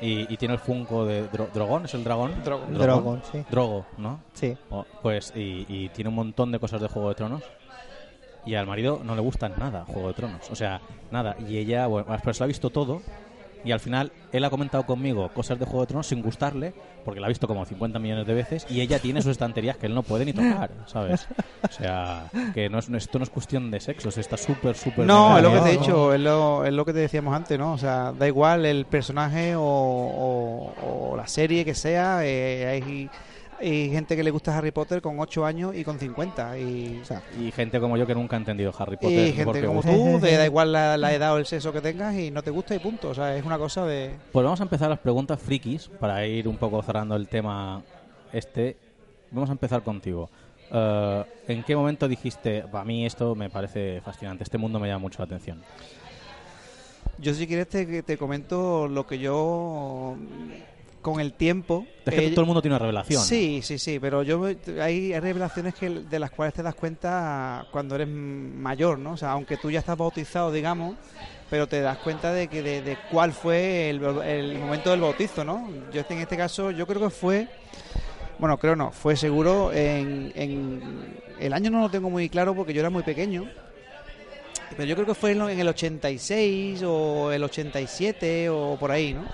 y, 0.02 0.30
y 0.32 0.36
tiene 0.36 0.54
el 0.54 0.60
Funko 0.60 1.06
de 1.06 1.30
Dro- 1.30 1.50
Drogón, 1.54 1.86
¿es 1.86 1.94
el 1.94 2.04
dragón? 2.04 2.32
Drogon. 2.44 2.74
Drogon, 2.74 3.22
sí. 3.32 3.42
Drogo, 3.50 3.86
¿no? 3.96 4.20
Sí. 4.34 4.54
O- 4.70 4.84
pues, 5.02 5.32
y, 5.34 5.64
y 5.68 5.88
tiene 5.88 6.08
un 6.10 6.16
montón 6.16 6.52
de 6.52 6.58
cosas 6.58 6.80
de 6.82 6.88
Juego 6.88 7.08
de 7.08 7.14
Tronos. 7.14 7.42
Y 8.44 8.54
al 8.54 8.66
marido 8.66 9.00
no 9.02 9.14
le 9.16 9.22
gusta 9.22 9.48
nada 9.48 9.84
Juego 9.86 10.08
de 10.08 10.14
Tronos. 10.14 10.48
O 10.50 10.54
sea, 10.54 10.80
nada. 11.10 11.34
Y 11.48 11.56
ella, 11.58 11.86
bueno, 11.88 12.06
pero 12.22 12.32
se 12.34 12.40
lo 12.40 12.44
ha 12.44 12.46
visto 12.46 12.70
todo. 12.70 13.02
Y 13.64 13.72
al 13.72 13.80
final, 13.80 14.12
él 14.32 14.44
ha 14.44 14.50
comentado 14.50 14.84
conmigo 14.86 15.28
cosas 15.34 15.58
de 15.58 15.64
Juego 15.64 15.80
de 15.80 15.86
Tronos 15.88 16.06
sin 16.06 16.22
gustarle, 16.22 16.72
porque 17.04 17.18
la 17.20 17.26
ha 17.26 17.28
visto 17.28 17.48
como 17.48 17.64
50 17.64 17.98
millones 17.98 18.26
de 18.26 18.34
veces. 18.34 18.66
Y 18.70 18.80
ella 18.80 18.98
tiene 19.00 19.22
sus 19.22 19.32
estanterías 19.32 19.76
que 19.76 19.86
él 19.86 19.94
no 19.94 20.02
puede 20.04 20.24
ni 20.24 20.32
tocar, 20.32 20.70
¿sabes? 20.86 21.26
O 21.68 21.72
sea, 21.72 22.30
que 22.54 22.68
no 22.68 22.78
es, 22.78 22.88
esto 22.90 23.18
no 23.18 23.24
es 23.24 23.30
cuestión 23.30 23.70
de 23.70 23.80
sexo, 23.80 24.08
está 24.08 24.36
súper, 24.36 24.76
súper. 24.76 25.06
No, 25.06 25.36
es 25.38 25.42
lo 25.42 25.50
que 25.52 25.58
te 25.60 25.68
he 25.74 25.78
dicho, 25.78 26.12
es 26.14 26.20
lo, 26.20 26.64
es 26.64 26.72
lo 26.72 26.84
que 26.84 26.92
te 26.92 27.00
decíamos 27.00 27.34
antes, 27.34 27.58
¿no? 27.58 27.72
O 27.72 27.78
sea, 27.78 28.12
da 28.16 28.26
igual 28.28 28.64
el 28.66 28.84
personaje 28.86 29.56
o, 29.56 29.62
o- 29.62 31.10
o 31.12 31.16
la 31.16 31.26
serie 31.26 31.64
que 31.64 31.74
sea, 31.74 32.20
eh, 32.24 32.66
hay, 32.66 33.10
hay 33.58 33.90
gente 33.90 34.16
que 34.16 34.22
le 34.22 34.30
gusta 34.30 34.56
Harry 34.56 34.70
Potter 34.70 35.00
con 35.00 35.18
8 35.18 35.44
años 35.46 35.74
y 35.74 35.84
con 35.84 35.98
50. 35.98 36.58
Y, 36.58 37.00
O 37.02 37.04
sea, 37.04 37.22
Y 37.40 37.50
gente 37.52 37.80
como 37.80 37.96
yo 37.96 38.06
que 38.06 38.14
nunca 38.14 38.36
ha 38.36 38.38
entendido 38.38 38.72
Harry 38.78 38.96
Potter. 38.96 39.28
y 39.28 39.32
gente 39.32 39.60
como 39.62 39.82
gusta. 39.82 39.92
tú, 39.92 40.18
te 40.22 40.36
da 40.36 40.44
igual 40.46 40.72
la, 40.72 40.96
la 40.96 41.12
edad 41.14 41.34
o 41.34 41.38
el 41.38 41.46
sexo 41.46 41.72
que 41.72 41.80
tengas 41.80 42.14
y 42.14 42.30
no 42.30 42.42
te 42.42 42.50
gusta 42.50 42.74
y 42.74 42.78
punto. 42.78 43.10
O 43.10 43.14
sea, 43.14 43.36
es 43.36 43.44
una 43.44 43.58
cosa 43.58 43.84
de... 43.86 44.10
Pues 44.32 44.44
vamos 44.44 44.60
a 44.60 44.64
empezar 44.64 44.88
las 44.90 44.98
preguntas 44.98 45.40
frikis 45.40 45.88
para 45.88 46.26
ir 46.26 46.48
un 46.48 46.56
poco 46.56 46.82
cerrando 46.82 47.16
el 47.16 47.28
tema 47.28 47.82
este. 48.32 48.76
Vamos 49.30 49.48
a 49.48 49.52
empezar 49.52 49.82
contigo. 49.82 50.28
Eh, 50.70 51.24
¿En 51.48 51.62
qué 51.62 51.76
momento 51.76 52.08
dijiste, 52.08 52.64
a 52.72 52.84
mí 52.84 53.06
esto 53.06 53.34
me 53.34 53.50
parece 53.50 54.00
fascinante, 54.04 54.44
este 54.44 54.58
mundo 54.58 54.78
me 54.78 54.88
llama 54.88 55.00
mucho 55.00 55.18
la 55.18 55.24
atención? 55.26 55.62
Yo 57.18 57.32
si 57.32 57.46
quieres 57.46 57.68
te, 57.68 58.02
te 58.02 58.18
comento 58.18 58.88
lo 58.88 59.06
que 59.06 59.18
yo 59.18 60.16
con 61.06 61.20
el 61.20 61.34
tiempo... 61.34 61.86
Es 62.04 62.12
que 62.12 62.26
eh, 62.26 62.30
todo 62.30 62.40
el 62.40 62.46
mundo 62.48 62.60
tiene 62.60 62.74
una 62.74 62.80
revelación. 62.80 63.22
Sí, 63.22 63.60
sí, 63.62 63.78
sí, 63.78 64.00
pero 64.00 64.24
yo 64.24 64.44
hay, 64.80 65.16
revelaciones 65.20 65.76
que 65.76 65.88
de 65.88 66.18
las 66.18 66.32
cuales 66.32 66.52
te 66.52 66.64
das 66.64 66.74
cuenta 66.74 67.64
cuando 67.70 67.94
eres 67.94 68.08
mayor, 68.08 68.98
¿no? 68.98 69.12
O 69.12 69.16
sea, 69.16 69.30
aunque 69.30 69.56
tú 69.56 69.70
ya 69.70 69.78
estás 69.78 69.96
bautizado, 69.96 70.50
digamos, 70.50 70.96
pero 71.48 71.68
te 71.68 71.80
das 71.80 71.98
cuenta 71.98 72.32
de 72.32 72.48
que 72.48 72.60
de, 72.60 72.82
de 72.82 72.98
cuál 73.12 73.32
fue 73.32 73.88
el, 73.88 74.02
el 74.24 74.58
momento 74.58 74.90
del 74.90 75.00
bautizo, 75.00 75.44
¿no? 75.44 75.70
Yo 75.92 76.02
en 76.08 76.18
este 76.18 76.36
caso, 76.36 76.72
yo 76.72 76.88
creo 76.88 77.02
que 77.02 77.10
fue, 77.10 77.48
bueno, 78.40 78.58
creo 78.58 78.74
no, 78.74 78.90
fue 78.90 79.14
seguro 79.14 79.72
en, 79.72 80.32
en 80.34 81.20
el 81.38 81.52
año 81.52 81.70
no 81.70 81.82
lo 81.82 81.88
tengo 81.88 82.10
muy 82.10 82.28
claro 82.28 82.52
porque 82.52 82.74
yo 82.74 82.80
era 82.80 82.90
muy 82.90 83.04
pequeño, 83.04 83.48
pero 84.70 84.88
yo 84.88 84.96
creo 84.96 85.06
que 85.06 85.14
fue 85.14 85.30
en 85.30 85.60
el 85.60 85.68
86 85.68 86.82
o 86.84 87.30
el 87.30 87.44
87 87.44 88.48
o 88.50 88.76
por 88.76 88.90
ahí, 88.90 89.14
¿no? 89.14 89.24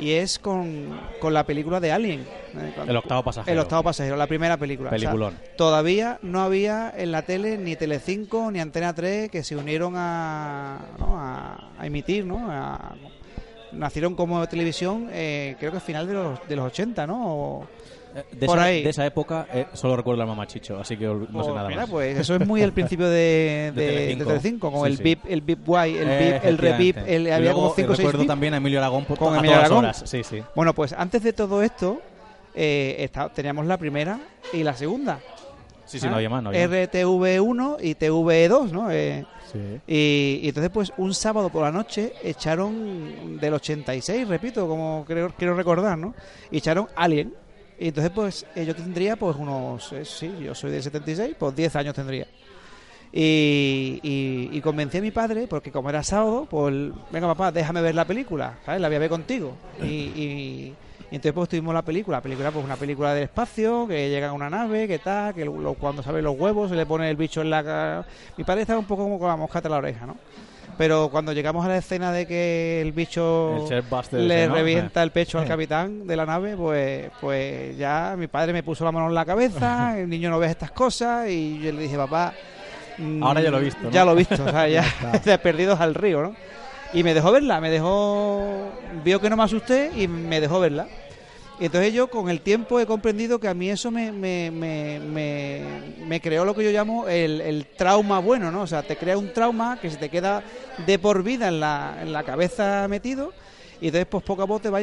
Y 0.00 0.12
es 0.12 0.38
con, 0.38 0.98
con 1.20 1.34
la 1.34 1.44
película 1.44 1.78
de 1.80 1.92
Alien. 1.92 2.20
¿eh? 2.20 2.72
Cuando- 2.74 2.90
El 2.90 2.96
octavo 2.96 3.22
pasajero. 3.22 3.52
el 3.52 3.58
octavo 3.60 3.82
pasajero, 3.84 4.16
la 4.16 4.26
primera 4.26 4.56
película. 4.56 4.88
O 4.88 4.90
sea, 4.90 4.98
Peliculón. 4.98 5.34
todavía 5.56 6.18
no 6.22 6.40
había 6.40 6.92
en 6.96 7.12
la 7.12 7.22
tele 7.22 7.58
ni 7.58 7.76
Telecinco 7.76 8.50
ni 8.50 8.60
Antena 8.60 8.94
3 8.94 9.30
que 9.30 9.44
se 9.44 9.56
unieron 9.56 9.94
a, 9.96 10.78
¿no? 10.98 11.18
a, 11.18 11.70
a 11.78 11.86
emitir, 11.86 12.24
¿no? 12.24 12.50
A- 12.50 12.94
nacieron 13.72 14.16
como 14.16 14.44
televisión, 14.48 15.08
eh, 15.12 15.54
creo 15.60 15.70
que 15.70 15.76
a 15.76 15.80
final 15.80 16.06
de 16.08 16.14
los, 16.14 16.48
de 16.48 16.56
los 16.56 16.66
80, 16.66 17.06
¿no? 17.06 17.34
O- 17.34 17.66
De, 18.32 18.46
Por 18.46 18.58
esa, 18.58 18.64
ahí. 18.66 18.82
de 18.82 18.90
esa 18.90 19.06
época 19.06 19.46
eh, 19.52 19.66
solo 19.72 19.96
recuerdo 19.96 20.22
al 20.22 20.26
mamachicho, 20.28 20.80
así 20.80 20.96
que 20.96 21.04
no 21.06 21.44
sé 21.44 21.50
o- 21.50 21.54
nada 21.54 21.68
mira, 21.68 21.82
más. 21.82 21.90
pues 21.90 22.18
eso 22.18 22.34
es 22.34 22.44
muy 22.46 22.60
el 22.60 22.72
principio 22.72 23.08
de, 23.08 23.70
De 23.76 23.82
de, 23.82 23.88
Telecinco. 23.92 24.24
Telecinco, 24.26 24.72
con 24.72 24.80
Sí, 24.86 24.86
el 24.90 24.96
sí. 24.96 25.02
VIP, 25.04 25.24
el 25.28 25.40
VIP 25.42 25.66
Guay, 25.66 25.96
el 25.96 26.08
Eh, 26.08 26.18
VIP, 26.34 26.44
el 26.44 26.58
Revip, 26.58 26.96
efectivamente. 26.96 27.16
el, 27.16 27.22
Y 27.22 27.30
había 27.30 27.38
luego, 27.52 27.60
como 27.62 27.74
5 27.76 27.88
o 27.88 27.92
eh, 27.92 27.96
6 27.96 28.06
recuerdo 28.08 28.26
también 28.26 28.54
a 28.54 28.56
Emilio 28.56 28.78
Aragón 28.80 29.04
por 29.04 29.16
Con 29.18 29.34
a 29.34 29.38
Emilio 29.38 29.52
todas 29.52 29.64
Aragón. 29.66 29.84
horas. 29.84 30.02
Sí, 30.06 30.24
sí. 30.24 30.42
Bueno, 30.56 30.74
pues 30.74 30.92
antes 30.92 31.22
de 31.22 31.32
todo 31.32 31.62
esto, 31.62 32.00
eh, 32.54 32.96
está- 32.98 33.28
teníamos 33.28 33.66
la 33.66 33.76
primera 33.76 34.18
y 34.52 34.64
la 34.64 34.74
segunda. 34.74 35.20
Sí, 35.86 35.98
sí, 36.00 36.06
¿Ah? 36.06 36.10
no 36.10 36.16
había 36.16 36.30
más, 36.30 36.42
no 36.42 36.48
había 36.50 36.66
más. 36.68 36.76
RTV1 36.88 37.76
y 37.80 37.94
TV2, 37.94 38.70
¿no? 38.72 38.90
Eh, 38.90 39.24
Sí. 39.52 39.58
y, 39.88 40.40
y 40.44 40.48
entonces, 40.48 40.70
pues, 40.72 40.92
un 40.96 41.12
sábado 41.12 41.48
por 41.50 41.62
la 41.62 41.72
noche 41.72 42.12
echaron 42.22 43.38
del 43.40 43.54
86, 43.54 44.28
repito, 44.28 44.68
como 44.68 45.04
creo, 45.06 45.32
quiero 45.36 45.54
recordar, 45.54 45.98
¿no? 45.98 46.14
Y 46.52 46.58
echaron 46.58 46.86
Alien. 46.94 47.34
Y 47.80 47.88
entonces, 47.88 48.12
pues, 48.14 48.46
eh, 48.54 48.64
yo 48.66 48.74
tendría, 48.76 49.16
pues, 49.16 49.36
unos... 49.36 49.92
eh, 49.94 50.04
sí, 50.04 50.30
yo 50.44 50.54
soy 50.54 50.70
del 50.70 50.82
76, 50.82 51.34
pues 51.38 51.56
10 51.56 51.74
años 51.76 51.94
tendría. 51.94 52.26
Y, 53.12 53.98
y, 54.02 54.50
y 54.56 54.60
convencí 54.60 54.98
a 54.98 55.00
mi 55.00 55.10
padre, 55.10 55.46
porque 55.48 55.72
como 55.72 55.88
era 55.90 56.02
sábado, 56.02 56.46
pues, 56.48 56.72
venga 57.10 57.26
papá, 57.26 57.50
déjame 57.50 57.80
ver 57.80 57.94
la 57.94 58.04
película, 58.04 58.58
¿sabes? 58.64 58.80
La 58.80 58.88
voy 58.88 58.96
a 58.96 59.00
ver 59.00 59.08
contigo. 59.10 59.54
Y, 59.82 59.84
y- 59.86 60.74
y 61.12 61.16
entonces 61.16 61.32
pues 61.32 61.48
tuvimos 61.48 61.74
la 61.74 61.82
película, 61.82 62.18
la 62.18 62.22
película 62.22 62.52
pues 62.52 62.64
una 62.64 62.76
película 62.76 63.12
del 63.14 63.24
espacio, 63.24 63.88
que 63.88 64.08
llega 64.10 64.28
a 64.28 64.32
una 64.32 64.48
nave, 64.48 64.86
que 64.86 65.00
tal, 65.00 65.34
que 65.34 65.44
lo- 65.44 65.74
cuando 65.74 66.04
sabe 66.04 66.22
los 66.22 66.38
huevos 66.38 66.70
se 66.70 66.76
le 66.76 66.86
pone 66.86 67.10
el 67.10 67.16
bicho 67.16 67.40
en 67.40 67.50
la 67.50 67.64
cara. 67.64 68.06
Mi 68.36 68.44
padre 68.44 68.60
estaba 68.60 68.78
un 68.78 68.84
poco 68.84 69.02
como 69.02 69.18
con 69.18 69.26
la 69.26 69.34
mosca 69.34 69.60
tras 69.60 69.72
la 69.72 69.78
oreja, 69.78 70.06
¿no? 70.06 70.16
Pero 70.76 71.08
cuando 71.10 71.32
llegamos 71.32 71.64
a 71.64 71.68
la 71.68 71.76
escena 71.76 72.12
de 72.12 72.26
que 72.26 72.80
el 72.80 72.92
bicho 72.92 73.66
El 73.70 74.28
le 74.28 74.42
ese, 74.42 74.48
¿no? 74.48 74.54
revienta 74.54 75.02
el 75.02 75.10
pecho 75.10 75.38
al 75.38 75.46
capitán 75.46 76.06
de 76.06 76.16
la 76.16 76.26
nave, 76.26 76.56
pues, 76.56 77.10
pues 77.20 77.76
ya 77.76 78.14
mi 78.18 78.26
padre 78.26 78.52
me 78.52 78.62
puso 78.62 78.84
la 78.84 78.92
mano 78.92 79.08
en 79.08 79.14
la 79.14 79.24
cabeza, 79.24 79.98
el 79.98 80.08
niño 80.08 80.30
no 80.30 80.38
ve 80.38 80.46
estas 80.46 80.70
cosas 80.70 81.28
y 81.28 81.60
yo 81.60 81.72
le 81.72 81.82
dije, 81.82 81.96
papá, 81.96 82.32
mm, 82.98 83.22
Ahora 83.22 83.40
ya 83.40 83.50
lo 83.50 83.58
he 83.58 83.64
visto, 83.64 83.82
¿no? 83.82 83.90
Ya 83.90 84.04
lo 84.04 84.12
he 84.12 84.16
visto, 84.16 84.42
o 84.42 84.50
sea, 84.50 84.68
ya 84.68 84.84
de 85.24 85.38
perdidos 85.38 85.80
al 85.80 85.94
río, 85.94 86.22
¿no? 86.22 86.34
Y 86.92 87.04
me 87.04 87.14
dejó 87.14 87.30
verla, 87.30 87.60
me 87.60 87.70
dejó, 87.70 88.70
vio 89.04 89.20
que 89.20 89.30
no 89.30 89.36
me 89.36 89.44
asusté 89.44 89.92
y 89.94 90.08
me 90.08 90.40
dejó 90.40 90.58
verla. 90.58 90.88
Y 91.60 91.66
entonces 91.66 91.92
yo 91.92 92.08
con 92.08 92.30
el 92.30 92.40
tiempo 92.40 92.80
he 92.80 92.86
comprendido 92.86 93.38
que 93.38 93.46
a 93.46 93.52
mí 93.52 93.68
eso 93.68 93.90
me, 93.90 94.10
me, 94.12 94.50
me, 94.50 94.98
me, 94.98 95.62
me 96.06 96.18
creó 96.18 96.46
lo 96.46 96.54
que 96.54 96.64
yo 96.64 96.70
llamo 96.70 97.06
el, 97.06 97.42
el 97.42 97.66
trauma 97.66 98.18
bueno, 98.18 98.50
¿no? 98.50 98.62
O 98.62 98.66
sea, 98.66 98.82
te 98.82 98.96
crea 98.96 99.18
un 99.18 99.30
trauma 99.34 99.78
que 99.78 99.90
se 99.90 99.98
te 99.98 100.08
queda 100.08 100.42
de 100.86 100.98
por 100.98 101.22
vida 101.22 101.48
en 101.48 101.60
la, 101.60 101.98
en 102.00 102.14
la 102.14 102.22
cabeza 102.22 102.86
metido 102.88 103.34
y 103.80 103.86
entonces 103.86 104.06
pues 104.10 104.22
poco 104.24 104.42
a 104.42 104.46
poco 104.46 104.60
te 104.60 104.70
va, 104.70 104.80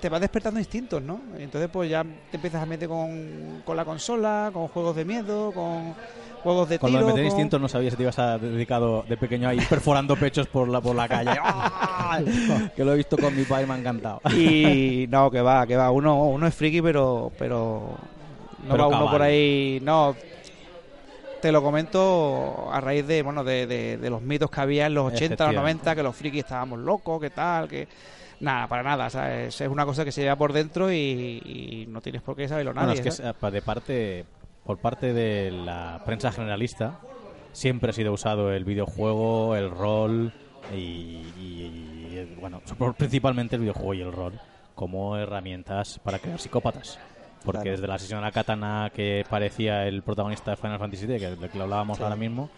te 0.00 0.08
va 0.08 0.18
despertando 0.20 0.58
instintos, 0.60 1.02
¿no? 1.02 1.20
Y 1.38 1.42
entonces 1.44 1.68
pues 1.72 1.88
ya 1.90 2.02
te 2.02 2.36
empiezas 2.36 2.62
a 2.62 2.66
meter 2.66 2.88
con, 2.88 3.62
con 3.64 3.76
la 3.76 3.84
consola, 3.84 4.50
con 4.52 4.68
juegos 4.68 4.96
de 4.96 5.04
miedo, 5.04 5.52
con 5.52 5.94
juegos 6.42 6.68
de 6.68 6.78
Con 6.78 6.92
lo 6.92 6.98
de 6.98 7.04
tiro. 7.04 7.14
meter 7.14 7.24
con- 7.24 7.32
instintos 7.36 7.60
no 7.60 7.68
sabía 7.68 7.90
si 7.90 7.96
te 7.96 8.02
ibas 8.02 8.18
a 8.18 8.38
dedicado 8.38 9.04
de 9.08 9.16
pequeño 9.16 9.48
ahí 9.48 9.58
perforando 9.68 10.16
pechos 10.16 10.46
por 10.48 10.68
la, 10.68 10.80
por 10.80 10.94
la 10.96 11.08
calle. 11.08 11.30
¡Ah! 11.42 12.20
que 12.74 12.84
lo 12.84 12.92
he 12.92 12.96
visto 12.96 13.16
con 13.16 13.34
mi 13.36 13.42
padre 13.44 13.64
y 13.64 13.66
me 13.68 13.74
ha 13.74 13.78
encantado. 13.78 14.20
Y 14.36 15.06
no, 15.08 15.30
que 15.30 15.40
va, 15.40 15.66
que 15.66 15.76
va. 15.76 15.90
Uno, 15.90 16.24
uno 16.26 16.46
es 16.46 16.54
friki, 16.54 16.80
pero, 16.82 17.32
pero 17.38 17.96
no 18.64 18.70
Pero 18.70 18.78
va 18.84 18.86
uno 18.88 18.96
cabal. 18.98 19.12
por 19.12 19.22
ahí. 19.22 19.80
No, 19.82 20.14
te 21.40 21.52
lo 21.52 21.62
comento 21.62 22.70
a 22.72 22.80
raíz 22.80 23.06
de, 23.06 23.22
bueno, 23.22 23.44
de, 23.44 23.66
de- 23.66 23.96
de 23.98 24.10
los 24.10 24.22
mitos 24.22 24.50
que 24.50 24.60
había 24.60 24.86
en 24.86 24.94
los 24.94 25.06
80, 25.06 25.18
los 25.20 25.54
Efectivamente. 25.54 25.82
90, 25.84 25.94
que 25.96 26.02
los 26.02 26.16
frikis 26.16 26.40
estábamos 26.44 26.78
locos, 26.78 27.20
que 27.20 27.30
tal, 27.30 27.68
que 27.68 27.86
nada, 28.40 28.66
para 28.66 28.82
nada. 28.82 29.10
¿sabes? 29.10 29.60
Es 29.60 29.68
una 29.68 29.84
cosa 29.84 30.04
que 30.04 30.12
se 30.12 30.22
lleva 30.22 30.36
por 30.36 30.52
dentro 30.52 30.90
y, 30.92 30.96
y 31.44 31.86
no 31.88 32.00
tienes 32.00 32.22
por 32.22 32.36
qué 32.36 32.48
saberlo 32.48 32.72
nadie. 32.74 32.96
Bueno, 33.00 33.08
es 33.10 33.20
que 33.20 33.28
eh, 33.28 33.50
de 33.52 33.62
parte, 33.62 34.24
por 34.64 34.78
parte 34.78 35.12
de 35.12 35.50
la 35.50 36.00
prensa 36.04 36.32
generalista, 36.32 36.92
siempre 37.52 37.90
ha 37.90 37.92
sido 37.92 38.12
usado 38.12 38.52
el 38.52 38.64
videojuego, 38.64 39.56
el 39.56 39.70
rol 39.70 40.32
y, 40.74 40.76
y- 40.76 42.18
y, 42.18 42.34
bueno, 42.40 42.60
principalmente 42.98 43.56
el 43.56 43.62
videojuego 43.62 43.94
y 43.94 44.00
el 44.02 44.12
rol 44.12 44.32
como 44.74 45.16
herramientas 45.16 45.98
para 46.04 46.18
crear 46.18 46.38
psicópatas. 46.38 46.98
Porque 47.46 47.60
Claro. 47.62 47.70
desde 47.76 47.86
la 47.86 47.98
sesión 47.98 48.20
de 48.20 48.26
la 48.26 48.32
katana 48.32 48.90
que 48.94 49.24
parecía 49.30 49.86
el 49.86 50.02
protagonista 50.02 50.50
de 50.50 50.56
Final 50.58 50.78
Fantasy 50.78 51.06
VII, 51.06 51.18
que 51.18 51.36
del 51.36 51.48
que 51.50 51.56
lo 51.56 51.64
hablábamos 51.64 51.98
ahora 52.00 52.16
mismo, 52.16 52.50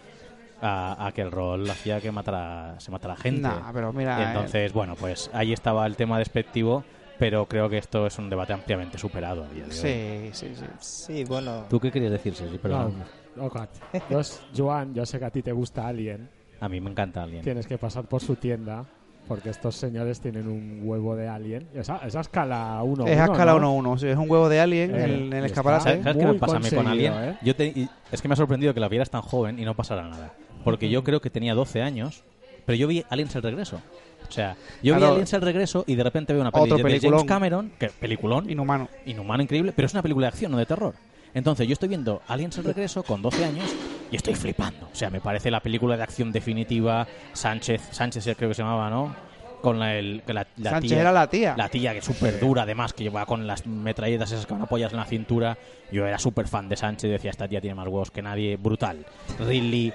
a, 0.61 1.07
a 1.07 1.11
que 1.13 1.21
el 1.21 1.31
rol 1.31 1.69
hacía 1.69 2.01
que 2.01 2.11
matara, 2.11 2.75
se 2.79 2.91
matara 2.91 3.15
gente. 3.15 3.41
Nah, 3.43 3.71
pero 3.71 3.93
mira, 3.93 4.19
eh, 4.21 4.27
entonces, 4.27 4.73
bueno, 4.73 4.95
pues 4.99 5.29
ahí 5.33 5.53
estaba 5.53 5.85
el 5.87 5.95
tema 5.95 6.19
despectivo, 6.19 6.83
pero 7.17 7.45
creo 7.45 7.69
que 7.69 7.77
esto 7.77 8.07
es 8.07 8.17
un 8.19 8.29
debate 8.29 8.51
ampliamente 8.51 8.97
superado 8.97 9.43
a 9.45 9.47
día 9.49 9.63
de 9.65 9.69
hoy. 9.69 10.29
sí, 10.33 10.47
sí, 10.47 10.55
sí. 10.55 10.65
Sí, 10.79 11.23
bueno. 11.23 11.65
¿Tú 11.69 11.79
qué 11.79 11.91
querías 11.91 12.11
decir, 12.11 12.33
Sergi? 12.35 12.57
Perdón. 12.57 12.95
No. 13.37 13.49
Yo, 14.09 14.19
Joan, 14.57 14.93
yo 14.93 15.05
sé 15.05 15.17
que 15.17 15.25
a 15.25 15.29
ti 15.29 15.41
te 15.41 15.53
gusta 15.53 15.87
Alien. 15.87 16.27
A 16.59 16.67
mí 16.67 16.81
me 16.81 16.89
encanta 16.89 17.23
Alien. 17.23 17.41
Tienes 17.43 17.65
que 17.67 17.77
pasar 17.77 18.03
por 18.05 18.21
su 18.21 18.35
tienda 18.35 18.83
porque 19.29 19.49
estos 19.49 19.75
señores 19.75 20.19
tienen 20.19 20.47
un 20.49 20.81
huevo 20.83 21.15
de 21.15 21.29
Alien. 21.29 21.67
Esa, 21.73 21.97
esa 22.05 22.19
escala 22.19 22.81
1 22.83 23.07
es 23.07 23.17
a 23.17 23.25
escala 23.25 23.55
1-1, 23.55 23.97
sí, 23.99 24.07
es 24.07 24.17
un 24.17 24.29
huevo 24.29 24.49
de 24.49 24.59
alien 24.59 24.89
Eh, 24.93 25.03
en, 25.05 25.09
el- 25.09 25.21
en 25.27 25.33
el 25.33 25.45
escaparate. 25.45 25.83
¿Sabes, 25.83 26.03
sabes 26.03 26.17
qué 26.17 26.25
me 26.25 26.33
pasa 26.33 26.57
a 26.57 26.59
mí 26.59 26.69
con 26.69 26.87
Alien? 26.87 27.13
¿eh? 27.13 27.37
Yo 27.43 27.55
te- 27.55 27.67
y 27.67 27.87
es 28.11 28.21
que 28.21 28.27
me 28.27 28.33
ha 28.33 28.35
sorprendido 28.35 28.73
que 28.73 28.79
la 28.81 28.89
vieras 28.89 29.09
tan 29.09 29.21
joven 29.21 29.57
y 29.59 29.63
no 29.63 29.73
pasara 29.75 30.01
nada. 30.09 30.33
Porque 30.65 30.89
yo 30.89 31.03
creo 31.05 31.21
que 31.21 31.29
tenía 31.29 31.53
12 31.53 31.81
años, 31.81 32.23
pero 32.65 32.75
yo 32.75 32.87
vi 32.87 33.05
Aliens 33.09 33.33
el 33.35 33.43
regreso. 33.43 33.79
O 34.27 34.31
sea, 34.31 34.55
yo 34.83 34.93
vi 34.95 34.97
Claro. 34.99 35.13
Aliens 35.13 35.31
el 35.33 35.41
regreso 35.41 35.83
y 35.87 35.95
de 35.95 36.03
repente 36.03 36.33
veo 36.33 36.41
una 36.41 36.51
peli 36.51 36.65
de 36.65 36.69
James 36.71 36.83
peliculón. 36.83 37.25
Cameron, 37.27 37.71
que 37.79 37.89
peliculón, 37.89 38.49
Inhumano. 38.49 38.89
inhumano, 39.05 39.43
increíble, 39.43 39.71
pero 39.75 39.85
es 39.85 39.93
una 39.93 40.01
película 40.01 40.25
de 40.25 40.29
acción, 40.29 40.51
no 40.51 40.57
de 40.57 40.65
terror. 40.65 40.95
Entonces 41.35 41.67
yo 41.67 41.73
estoy 41.73 41.87
viendo 41.89 42.21
Aliens 42.27 42.57
el 42.57 42.63
regreso 42.63 43.03
con 43.03 43.21
12 43.21 43.45
años 43.45 43.65
y 44.11 44.15
estoy 44.15 44.35
flipando. 44.35 44.87
O 44.91 44.95
sea, 44.95 45.09
me 45.09 45.21
parece 45.21 45.51
la 45.51 45.59
película 45.59 45.97
de 45.97 46.03
acción 46.03 46.31
definitiva. 46.31 47.07
Sánchez, 47.33 47.89
Sánchez 47.91 48.35
creo 48.37 48.49
que 48.49 48.55
se 48.55 48.61
llamaba, 48.61 48.89
¿no? 48.89 49.15
Con 49.61 49.77
la, 49.77 49.95
el, 49.95 50.23
la, 50.25 50.47
la 50.55 50.69
Sánchez 50.69 50.89
tía, 50.91 51.01
era 51.01 51.11
la 51.11 51.27
tía. 51.27 51.53
la 51.57 51.67
tía 51.67 51.91
que 51.91 51.99
es 51.99 52.05
súper 52.05 52.39
dura, 52.39 52.63
además, 52.63 52.93
que 52.93 53.03
lleva 53.03 53.25
con 53.25 53.45
las 53.45 53.65
metralletas 53.67 54.31
esas 54.31 54.45
que 54.45 54.53
van 54.53 54.61
apoyas 54.61 54.93
en 54.93 54.99
la 54.99 55.05
cintura. 55.05 55.57
Yo 55.91 56.07
era 56.07 56.17
súper 56.17 56.47
fan 56.47 56.69
de 56.69 56.77
Sánchez, 56.77 57.11
decía, 57.11 57.31
esta 57.31 57.47
tía 57.47 57.59
tiene 57.59 57.75
más 57.75 57.87
huevos 57.87 58.09
que 58.09 58.21
nadie, 58.21 58.55
brutal. 58.55 59.05
Ridley, 59.37 59.93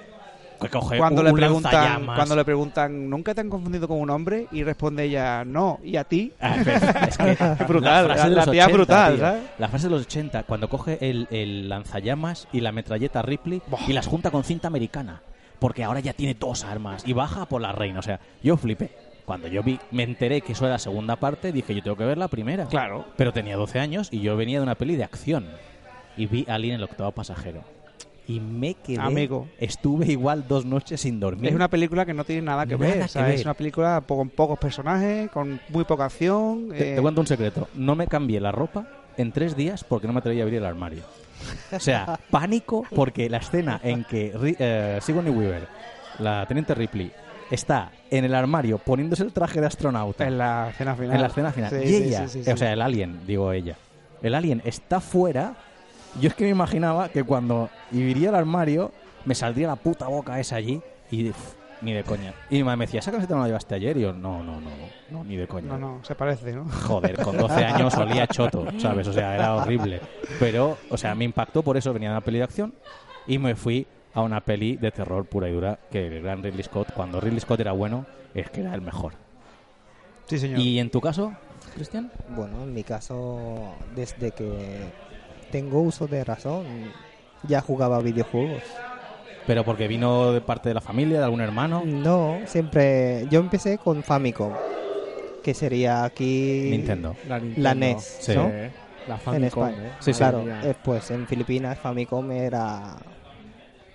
que 0.64 0.78
coge 0.78 0.98
cuando 0.98 1.20
un, 1.20 1.26
le 1.26 1.32
un 1.32 1.36
preguntan 1.36 1.72
lanzallamas. 1.72 2.16
cuando 2.16 2.36
le 2.36 2.44
preguntan 2.44 3.10
nunca 3.10 3.34
te 3.34 3.40
han 3.40 3.50
confundido 3.50 3.88
con 3.88 3.98
un 4.00 4.10
hombre 4.10 4.48
y 4.52 4.62
responde 4.64 5.04
ella 5.04 5.44
no 5.44 5.78
y 5.84 5.96
a 5.96 6.04
ti 6.04 6.32
Ah, 6.40 6.56
es 7.08 7.16
que 7.16 7.30
Es 7.60 7.68
brutal, 7.68 8.08
la, 8.08 8.14
frase 8.14 8.28
de 8.30 8.34
la 8.36 8.44
los 8.44 8.50
tía 8.50 8.64
80, 8.64 8.76
brutal, 8.76 9.14
tío. 9.14 9.20
¿sabes? 9.24 9.42
La 9.58 9.68
frase 9.68 9.86
de 9.86 9.90
los 9.90 10.02
80, 10.02 10.42
cuando 10.44 10.68
coge 10.68 10.98
el, 11.00 11.28
el 11.30 11.68
lanzallamas 11.68 12.48
y 12.52 12.60
la 12.60 12.72
metralleta 12.72 13.22
Ripley 13.22 13.62
y 13.86 13.92
las 13.92 14.06
junta 14.06 14.30
con 14.30 14.44
cinta 14.44 14.68
americana. 14.68 15.22
Porque 15.58 15.84
ahora 15.84 16.00
ya 16.00 16.12
tiene 16.12 16.34
dos 16.34 16.64
armas 16.64 17.04
y 17.06 17.12
baja 17.12 17.46
por 17.46 17.62
la 17.62 17.72
reina. 17.72 18.00
O 18.00 18.02
sea, 18.02 18.20
yo 18.42 18.56
flipé. 18.56 18.90
Cuando 19.24 19.48
yo 19.48 19.62
vi, 19.62 19.78
me 19.90 20.02
enteré 20.02 20.42
que 20.42 20.52
eso 20.52 20.64
era 20.66 20.74
la 20.74 20.78
segunda 20.78 21.16
parte, 21.16 21.50
dije, 21.52 21.74
yo 21.74 21.82
tengo 21.82 21.96
que 21.96 22.04
ver 22.04 22.18
la 22.18 22.28
primera. 22.28 22.66
claro 22.66 23.06
Pero 23.16 23.32
tenía 23.32 23.56
12 23.56 23.78
años 23.80 24.08
y 24.10 24.20
yo 24.20 24.36
venía 24.36 24.58
de 24.58 24.62
una 24.64 24.74
peli 24.74 24.96
de 24.96 25.04
acción. 25.04 25.46
Y 26.16 26.26
vi 26.26 26.44
Alien 26.48 26.76
el 26.76 26.82
octavo 26.84 27.12
pasajero. 27.12 27.62
Y 28.26 28.40
me 28.40 28.74
quedé. 28.74 29.00
Amigo. 29.00 29.48
Estuve 29.58 30.06
igual 30.06 30.46
dos 30.48 30.64
noches 30.64 31.00
sin 31.00 31.20
dormir. 31.20 31.50
es 31.50 31.54
una 31.54 31.68
película 31.68 32.06
que 32.06 32.14
no 32.14 32.24
tiene 32.24 32.42
nada 32.42 32.64
que 32.66 32.76
Nada 32.76 32.86
ver 32.94 33.02
que 33.02 33.08
¿sabes? 33.08 33.28
ver. 33.28 33.34
es 33.40 33.44
una 33.44 33.54
película 33.54 34.02
con 34.06 34.30
pocos 34.30 34.58
personajes 34.58 35.30
con 35.30 35.60
muy 35.68 35.84
poca 35.84 36.06
acción 36.06 36.68
Te, 36.70 36.92
eh, 36.92 36.96
te 36.96 37.02
cuento 37.02 37.20
un 37.20 37.26
secreto. 37.26 37.68
No 37.74 37.94
me 37.94 38.06
cambié 38.06 38.40
la 38.40 38.50
ropa 38.52 38.86
en 39.16 39.30
tres 39.32 39.54
días 39.56 39.84
porque 39.84 40.06
no 40.06 40.12
me 40.14 40.20
atrevía 40.20 40.42
a 40.42 40.44
abrir 40.44 40.58
el 40.60 40.66
armario. 40.66 41.02
O 41.72 41.78
sea, 41.80 42.18
pánico 42.30 42.84
porque 42.94 43.28
la 43.28 43.38
escena 43.38 43.78
en 43.82 44.04
que 44.04 44.32
eh, 44.58 44.98
Sigourney 45.02 45.32
Weaver, 45.32 45.66
la 46.18 46.46
teniente 46.46 46.74
Ripley, 46.74 47.12
está 47.50 47.92
en 48.10 48.24
el 48.24 48.34
armario 48.34 48.78
poniéndose 48.78 49.22
el 49.22 49.32
traje 49.32 49.60
de 49.60 49.66
astronauta 49.66 50.26
En 50.26 50.38
la 50.38 50.70
escena 50.70 50.94
final. 50.94 51.14
en 51.16 51.20
la 51.20 51.26
escena 51.28 51.52
final. 51.52 51.70
Sí, 51.70 51.76
y 51.84 51.94
ella, 51.96 52.26
sí, 52.28 52.42
sí, 52.42 52.50
o 52.50 52.56
sea, 52.56 52.72
el 52.72 52.80
alien, 52.80 53.20
digo 53.26 53.52
ella. 53.52 53.76
El 54.22 54.34
alien 54.34 54.62
está 54.64 55.00
fuera. 55.00 55.54
Yo 56.20 56.28
es 56.28 56.34
que 56.34 56.44
me 56.44 56.50
imaginaba 56.50 57.08
que 57.08 57.24
cuando 57.24 57.70
iría 57.92 58.28
al 58.28 58.36
armario 58.36 58.92
me 59.24 59.34
saldría 59.34 59.68
la 59.68 59.76
puta 59.76 60.06
boca 60.06 60.38
esa 60.38 60.56
allí 60.56 60.80
y 61.10 61.32
ni 61.82 61.92
de 61.92 62.02
coña. 62.04 62.34
Y 62.50 62.56
mi 62.56 62.64
madre 62.64 62.78
me 62.78 62.86
decía, 62.86 63.00
¿esa 63.00 63.10
camiseta 63.10 63.34
no 63.34 63.42
la 63.42 63.48
llevaste 63.48 63.74
ayer? 63.74 63.96
Y 63.96 64.02
yo, 64.02 64.12
no, 64.12 64.42
no, 64.42 64.60
no, 64.60 64.70
no, 65.10 65.24
ni 65.24 65.36
de 65.36 65.46
coña. 65.46 65.68
No, 65.68 65.78
no, 65.78 66.04
se 66.04 66.14
parece, 66.14 66.52
¿no? 66.52 66.64
Joder, 66.68 67.20
con 67.22 67.36
12 67.36 67.54
años 67.64 67.94
olía 67.96 68.26
choto, 68.26 68.66
¿sabes? 68.78 69.06
O 69.08 69.12
sea, 69.12 69.34
era 69.34 69.54
horrible. 69.54 70.00
Pero, 70.38 70.78
o 70.90 70.96
sea, 70.96 71.14
me 71.14 71.24
impactó 71.24 71.62
por 71.62 71.76
eso, 71.76 71.92
venía 71.92 72.10
de 72.10 72.14
una 72.14 72.24
peli 72.24 72.38
de 72.38 72.44
acción 72.44 72.74
y 73.26 73.38
me 73.38 73.54
fui 73.54 73.86
a 74.14 74.22
una 74.22 74.40
peli 74.40 74.76
de 74.76 74.90
terror 74.90 75.26
pura 75.26 75.48
y 75.48 75.52
dura 75.52 75.78
que 75.90 76.06
el 76.06 76.22
gran 76.22 76.42
Ridley 76.42 76.62
Scott, 76.62 76.92
cuando 76.94 77.20
Ridley 77.20 77.40
Scott 77.40 77.60
era 77.60 77.72
bueno, 77.72 78.06
es 78.34 78.48
que 78.50 78.60
era 78.60 78.74
el 78.74 78.80
mejor. 78.80 79.12
Sí, 80.26 80.38
señor. 80.38 80.60
¿Y 80.60 80.78
en 80.78 80.90
tu 80.90 81.00
caso, 81.00 81.34
Cristian? 81.74 82.10
Bueno, 82.30 82.62
en 82.62 82.72
mi 82.72 82.84
caso, 82.84 83.74
desde 83.94 84.30
que 84.30 84.90
tengo 85.44 85.80
uso 85.80 86.06
de 86.06 86.24
razón, 86.24 86.64
ya 87.46 87.60
jugaba 87.60 88.00
videojuegos. 88.00 88.62
¿Pero 89.46 89.64
porque 89.64 89.88
vino 89.88 90.32
de 90.32 90.40
parte 90.40 90.70
de 90.70 90.74
la 90.74 90.80
familia, 90.80 91.18
de 91.18 91.24
algún 91.24 91.40
hermano? 91.42 91.82
No, 91.84 92.38
siempre. 92.46 93.26
Yo 93.30 93.40
empecé 93.40 93.76
con 93.78 94.02
Famicom, 94.02 94.52
que 95.42 95.52
sería 95.52 96.04
aquí. 96.04 96.68
Nintendo. 96.70 97.14
La, 97.28 97.38
Nintendo. 97.38 97.62
La 97.62 97.74
NES, 97.74 98.18
Sí. 98.20 98.34
¿no? 98.34 98.50
La 99.06 99.16
En 99.16 99.20
Famicom, 99.20 99.68
España. 99.68 99.88
¿eh? 99.88 99.92
Sí, 100.00 100.12
sí. 100.14 100.18
claro, 100.18 100.42
mía. 100.42 100.60
eh, 100.64 100.74
pues 100.82 101.10
en 101.10 101.26
Filipinas 101.26 101.78
Famicom 101.78 102.30
era 102.32 102.96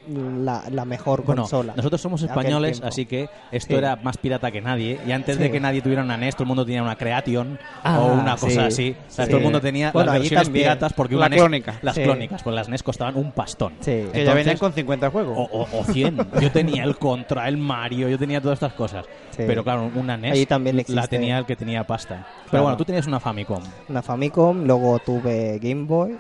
la, 0.08 0.64
la 0.72 0.86
mejor 0.86 1.24
Bueno, 1.24 1.44
consola. 1.44 1.74
nosotros 1.76 2.02
somos 2.02 2.22
españoles, 2.24 2.82
así 2.84 3.06
que 3.06 3.30
esto 3.52 3.70
Sí. 3.74 3.76
era 3.76 3.96
más 3.98 4.18
pirata 4.18 4.50
que 4.52 4.62
nadie. 4.62 5.00
Y 5.06 5.12
antes 5.12 5.38
de 5.38 5.52
que 5.52 5.60
nadie 5.60 5.82
tuviera 5.82 6.04
una 6.04 6.18
NES, 6.18 6.36
todo 6.36 6.44
el 6.44 6.48
mundo 6.48 6.66
tenía 6.66 6.82
una 6.82 6.96
Creation 6.96 7.60
Ah, 7.84 8.00
o 8.00 8.14
una 8.14 8.38
sí, 8.38 8.46
cosa 8.48 8.66
así. 8.66 8.96
O 9.08 9.12
sea, 9.12 9.26
sí. 9.26 9.30
todo 9.32 9.38
el 9.38 9.44
mundo 9.44 9.62
tenía 9.62 9.92
Bueno, 9.92 10.12
las 10.12 10.20
versiones 10.22 10.48
también. 10.48 10.64
piratas 10.66 10.94
porque 10.94 11.16
La 11.16 11.20
una 11.22 11.30
NES 11.30 11.40
clónica. 11.40 11.80
Las 11.82 11.96
clónicas, 12.00 12.44
pues 12.44 12.56
las 12.56 12.70
NES 12.70 12.84
costaban 12.84 13.16
un 13.18 13.32
pastón. 13.32 13.74
Sí. 13.80 13.86
que 13.92 13.96
ya 13.96 14.06
Entonces- 14.20 14.36
venían 14.36 14.58
con 14.58 14.74
50 14.74 15.10
juegos. 15.10 15.38
O, 15.38 15.44
o, 15.44 15.80
o 15.80 15.84
100. 15.84 16.18
Yo 16.42 16.52
tenía 16.52 16.84
el 16.84 16.98
Contra, 16.98 17.48
el 17.48 17.58
Mario, 17.58 18.10
yo 18.10 18.18
tenía 18.18 18.42
todas 18.42 18.58
estas 18.58 18.74
cosas. 18.74 19.06
Sí. 19.32 19.44
Pero 19.48 19.64
claro, 19.64 19.90
una 19.96 20.18
NES 20.18 20.34
Ahí 20.34 20.46
también 20.46 20.84
la 20.88 21.08
tenía 21.08 21.38
el 21.40 21.46
que 21.46 21.56
tenía 21.56 21.86
pasta. 21.86 22.26
Pero 22.40 22.50
Claro. 22.50 22.64
bueno, 22.64 22.78
tú 22.78 22.86
tenías 22.86 23.06
una 23.08 23.20
Famicom. 23.20 23.62
Una 23.88 24.02
Famicom, 24.02 24.64
luego 24.66 25.00
tuve 25.00 25.60
Game 25.62 25.86
Boy 25.86 26.18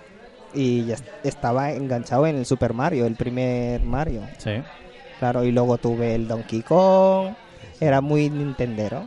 y 0.54 0.86
ya 0.86 0.96
est- 0.96 1.08
estaba 1.24 1.72
enganchado 1.72 2.26
en 2.28 2.38
el 2.38 2.46
Super 2.46 2.74
Mario, 2.74 3.06
el 3.06 3.16
primer 3.16 3.82
Mario. 3.84 4.22
Sí. 4.38 4.52
Claro, 5.20 5.44
y 5.44 5.52
luego 5.52 5.78
tuve 5.78 6.16
el 6.16 6.28
Donkey 6.28 6.62
Kong, 6.62 7.34
era 7.80 8.02
muy 8.02 8.30
nintendero. 8.30 9.06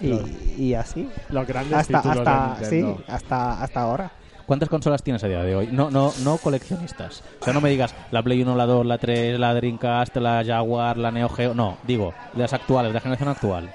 Y, 0.00 0.18
y 0.58 0.74
así, 0.74 1.08
Los 1.30 1.46
grandes 1.46 1.78
hasta 1.78 2.02
títulos 2.02 2.26
hasta 2.26 2.60
de 2.60 2.66
sí, 2.66 2.76
Nintendo. 2.82 3.04
hasta 3.08 3.62
hasta 3.62 3.80
ahora. 3.80 4.10
¿Cuántas 4.44 4.68
consolas 4.68 5.02
tienes 5.02 5.24
a 5.24 5.28
día 5.28 5.42
de 5.42 5.56
hoy? 5.56 5.68
No, 5.72 5.90
no, 5.90 6.12
no 6.22 6.36
coleccionistas. 6.36 7.22
O 7.40 7.44
sea, 7.44 7.54
no 7.54 7.62
me 7.62 7.70
digas 7.70 7.94
la 8.10 8.22
Play 8.22 8.42
1, 8.42 8.54
la 8.56 8.66
2, 8.66 8.84
la 8.84 8.98
3, 8.98 9.38
la 9.38 9.54
Dreamcast, 9.54 10.16
la 10.16 10.42
Jaguar, 10.44 10.98
la 10.98 11.10
Neo 11.10 11.30
Geo. 11.30 11.54
No, 11.54 11.78
digo, 11.86 12.12
las 12.34 12.52
actuales, 12.52 12.90
de 12.90 12.94
la 12.94 13.00
generación 13.00 13.28
actual. 13.30 13.72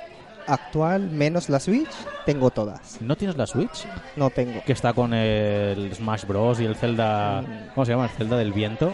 Actual 0.54 1.10
menos 1.12 1.50
la 1.50 1.60
Switch, 1.60 1.90
tengo 2.26 2.50
todas. 2.50 3.02
¿No 3.02 3.16
tienes 3.16 3.38
la 3.38 3.46
Switch? 3.48 3.86
No 4.16 4.30
tengo. 4.30 4.62
Que 4.66 4.74
está 4.74 4.94
con 4.94 5.14
el 5.14 5.94
Smash 5.94 6.26
Bros. 6.26 6.60
y 6.60 6.66
el 6.66 6.76
Zelda. 6.76 7.42
Mm. 7.42 7.74
¿Cómo 7.76 7.86
se 7.86 7.92
llama? 7.92 8.06
El 8.06 8.10
Zelda 8.12 8.38
del 8.38 8.52
viento. 8.54 8.92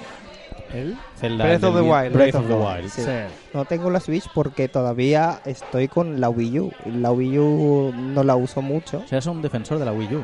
¿El? 0.74 0.98
Zelda 1.18 1.46
Breath 1.46 1.62
del 1.62 1.70
of 1.70 1.76
the 1.76 1.82
vi- 1.82 1.89
Wild. 1.89 2.13
Breath 2.13 2.36
of 2.36 2.48
the 2.48 2.54
Wild. 2.54 2.89
Sí. 2.89 3.02
Sí. 3.04 3.12
No 3.54 3.65
tengo 3.65 3.89
la 3.89 4.00
Switch 4.00 4.26
porque 4.34 4.68
todavía 4.68 5.39
estoy 5.46 5.88
con 5.88 6.20
la 6.20 6.30
Wii 6.30 6.60
U. 6.60 6.72
La 6.86 7.12
Wii 7.12 7.38
U 7.39 7.94
no 7.96 8.24
la 8.24 8.36
uso 8.36 8.62
mucho. 8.62 9.00
O 9.06 9.08
sea, 9.08 9.20
es 9.20 9.26
un 9.28 9.41
defensor 9.41 9.80
de 9.80 9.86
la 9.86 9.94
Wii 9.94 10.15
U. 10.15 10.24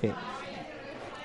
Sí. 0.00 0.10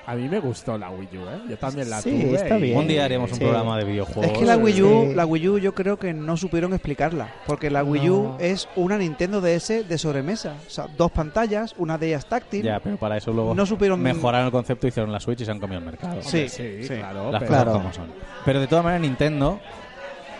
A 0.08 0.14
mí 0.14 0.28
me 0.28 0.38
gustó 0.38 0.78
la 0.78 0.88
Wii 0.88 1.08
U, 1.18 1.20
¿eh? 1.22 1.40
Yo 1.50 1.58
también 1.58 1.90
la 1.90 2.00
Sí, 2.00 2.10
tuve. 2.10 2.34
está 2.36 2.56
y- 2.58 2.62
bien. 2.62 2.78
Un 2.78 2.86
día 2.86 3.04
haremos 3.04 3.30
un 3.32 3.38
Sí. 3.38 3.42
programa 3.42 3.76
de 3.76 3.84
videojuegos. 3.84 4.26
Es 4.32 4.38
que 4.38 4.44
la 4.44 4.56
Wii 4.56 4.82
U, 4.82 5.06
Sí. 5.08 5.14
la 5.16 5.26
Wii 5.26 5.48
U 5.48 5.58
yo 5.58 5.74
creo 5.74 5.98
que 5.98 6.14
no 6.14 6.36
supieron 6.36 6.72
explicarla, 6.74 7.28
porque 7.44 7.70
la 7.70 7.82
Wii 7.82 8.10
U 8.10 8.22
No. 8.22 8.36
es 8.38 8.68
una 8.76 8.98
Nintendo 8.98 9.40
DS 9.40 9.82
de 9.82 9.98
sobremesa, 9.98 10.54
o 10.64 10.70
sea, 10.70 10.86
dos 10.96 11.10
pantallas, 11.10 11.74
una 11.76 11.98
de 11.98 12.06
ellas 12.06 12.24
táctil. 12.26 12.62
Ya, 12.62 12.78
pero 12.78 12.96
para 12.98 13.16
eso 13.16 13.32
luego 13.32 13.52
No 13.54 13.66
supieron 13.66 14.00
mejoraron 14.00 14.46
el 14.46 14.52
concepto, 14.52 14.86
hicieron 14.86 15.10
la 15.12 15.18
Switch 15.18 15.40
y 15.40 15.44
se 15.44 15.50
han 15.50 15.58
comido 15.58 15.80
el 15.80 15.84
mercado. 15.86 16.22
Sí, 16.22 16.48
Sí, 16.48 16.82
sí. 16.84 16.88
claro. 16.94 17.32
Las 17.32 17.40
pero- 17.40 17.50
cosas 17.50 17.64
Claro. 17.64 17.72
como 17.72 17.92
son. 17.92 18.06
Pero 18.44 18.60
de 18.60 18.66
todas 18.68 18.84
maneras 18.84 19.02
Nintendo 19.02 19.58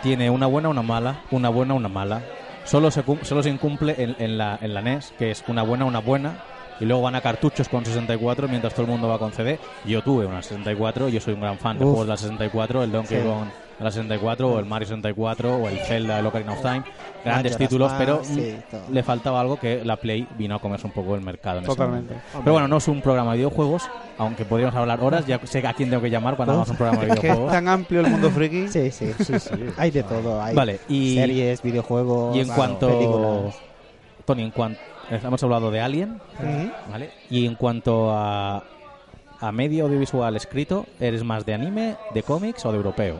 tiene 0.01 0.29
una 0.29 0.47
buena, 0.47 0.69
una 0.69 0.81
mala, 0.81 1.21
una 1.31 1.49
buena, 1.49 1.73
una 1.73 1.89
mala. 1.89 2.21
Solo 2.63 2.91
se, 2.91 3.03
cum- 3.03 3.19
solo 3.23 3.43
se 3.43 3.49
incumple 3.49 3.95
en, 3.97 4.15
en 4.19 4.37
la, 4.37 4.57
en 4.61 4.73
la 4.73 4.81
NES, 4.81 5.13
que 5.17 5.31
es 5.31 5.43
una 5.47 5.63
buena, 5.63 5.85
una 5.85 5.99
buena. 5.99 6.37
Y 6.79 6.85
luego 6.85 7.01
van 7.01 7.15
a 7.15 7.21
cartuchos 7.21 7.67
con 7.69 7.83
64 7.85 8.47
mientras 8.47 8.73
todo 8.73 8.85
el 8.85 8.91
mundo 8.91 9.07
va 9.07 9.17
con 9.17 9.31
CD. 9.31 9.59
Yo 9.85 10.01
tuve 10.03 10.25
una 10.25 10.41
64, 10.41 11.09
yo 11.09 11.19
soy 11.19 11.33
un 11.33 11.41
gran 11.41 11.57
fan 11.57 11.77
de 11.79 11.85
Uf. 11.85 11.89
juegos 11.91 12.07
de 12.07 12.11
la 12.13 12.17
64, 12.17 12.83
el 12.83 12.91
Donkey 12.91 13.17
Sí. 13.19 13.23
Kong 13.27 13.47
de 13.79 13.83
la 13.83 13.91
64 13.91 14.49
o 14.49 14.59
el 14.59 14.65
Mario 14.65 14.87
64 14.87 15.55
o 15.55 15.67
el 15.67 15.77
Zelda, 15.79 16.17
el 16.19 16.25
Ocarina 16.25 16.53
of 16.53 16.61
Time. 16.61 16.83
Grandes 17.23 17.51
Majora's 17.53 17.57
títulos, 17.57 17.91
pero 17.97 18.23
sí, 18.23 18.55
mm, 18.71 18.93
le 18.93 19.03
faltaba 19.03 19.39
algo 19.41 19.59
que 19.59 19.83
la 19.83 19.97
Play 19.97 20.27
vino 20.37 20.55
a 20.55 20.59
comerse 20.59 20.87
un 20.87 20.93
poco 20.93 21.13
el 21.15 21.21
mercado. 21.21 21.57
En 21.59 21.63
ese 21.65 21.73
Totalmente. 21.73 22.13
momento. 22.13 22.39
Pero 22.39 22.51
bueno, 22.53 22.67
no 22.67 22.77
es 22.77 22.87
un 22.87 23.01
programa 23.01 23.31
de 23.31 23.37
videojuegos, 23.37 23.83
aunque 24.17 24.45
podríamos 24.45 24.75
hablar 24.75 24.99
horas. 25.01 25.25
Ya 25.27 25.39
sé 25.45 25.65
a 25.67 25.73
quién 25.73 25.89
tengo 25.89 26.01
que 26.01 26.09
llamar 26.09 26.35
cuando 26.37 26.53
hagamos 26.53 26.69
un 26.69 26.75
programa 26.77 27.01
de 27.01 27.07
que 27.07 27.13
es 27.15 27.21
videojuegos. 27.21 27.51
tan 27.51 27.67
amplio 27.67 27.99
el 28.01 28.07
mundo 28.07 28.29
friki. 28.31 28.67
Sí, 28.69 28.91
sí, 28.91 29.13
sí, 29.19 29.39
sí. 29.39 29.49
Hay 29.77 29.91
de 29.91 30.03
todo. 30.03 30.41
Hay 30.41 30.55
Vale, 30.55 30.79
y, 30.89 31.15
series, 31.15 31.61
videojuegos. 31.61 32.35
y 32.35 32.39
en 32.39 32.45
claro, 32.45 32.57
cuanto. 32.61 32.87
películas. 32.87 33.55
Tony, 34.27 34.43
en 34.43 34.51
cuanto. 34.51 34.79
Hemos 35.09 35.41
hablado 35.41 35.71
de 35.71 35.79
Alien. 35.79 36.19
¿vale? 36.91 37.09
Y 37.29 37.45
en 37.47 37.55
cuanto 37.55 38.11
a. 38.11 38.63
A 39.39 39.51
medio 39.51 39.85
audiovisual 39.85 40.35
escrito, 40.35 40.87
¿eres 40.99 41.23
más 41.23 41.45
de 41.45 41.53
anime, 41.53 41.95
de 42.11 42.23
cómics 42.23 42.65
o 42.65 42.71
de 42.71 42.77
europeo? 42.77 43.19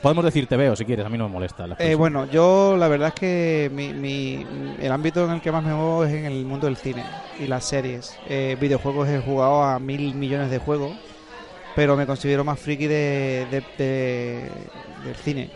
Podemos 0.00 0.24
decir 0.24 0.46
te 0.46 0.56
veo 0.56 0.74
si 0.74 0.86
quieres, 0.86 1.04
a 1.04 1.10
mí 1.10 1.18
no 1.18 1.28
me 1.28 1.34
molesta. 1.34 1.66
la 1.66 1.76
Eh, 1.78 1.94
bueno, 1.94 2.24
yo 2.30 2.76
la 2.78 2.88
verdad 2.88 3.08
es 3.08 3.14
que 3.14 3.70
mi, 3.74 3.92
mi- 3.92 4.44
el 4.80 4.90
ámbito 4.90 5.26
en 5.26 5.32
el 5.32 5.40
que 5.42 5.52
más 5.52 5.62
me 5.62 5.74
muevo 5.74 6.04
es 6.06 6.14
en 6.14 6.24
el 6.24 6.46
mundo 6.46 6.66
del 6.66 6.76
cine 6.78 7.04
y 7.38 7.46
las 7.46 7.62
series. 7.64 8.16
Eh, 8.26 8.56
videojuegos 8.58 9.06
he 9.10 9.20
jugado 9.20 9.62
a 9.62 9.78
mil 9.78 10.14
millones 10.14 10.50
de 10.50 10.56
juegos, 10.58 10.92
pero 11.76 11.94
me 11.94 12.06
considero 12.06 12.42
más 12.42 12.58
friki 12.58 12.86
de, 12.86 13.46
de- 13.50 13.64
de- 13.76 14.50
del 15.04 15.14
cine. 15.16 15.50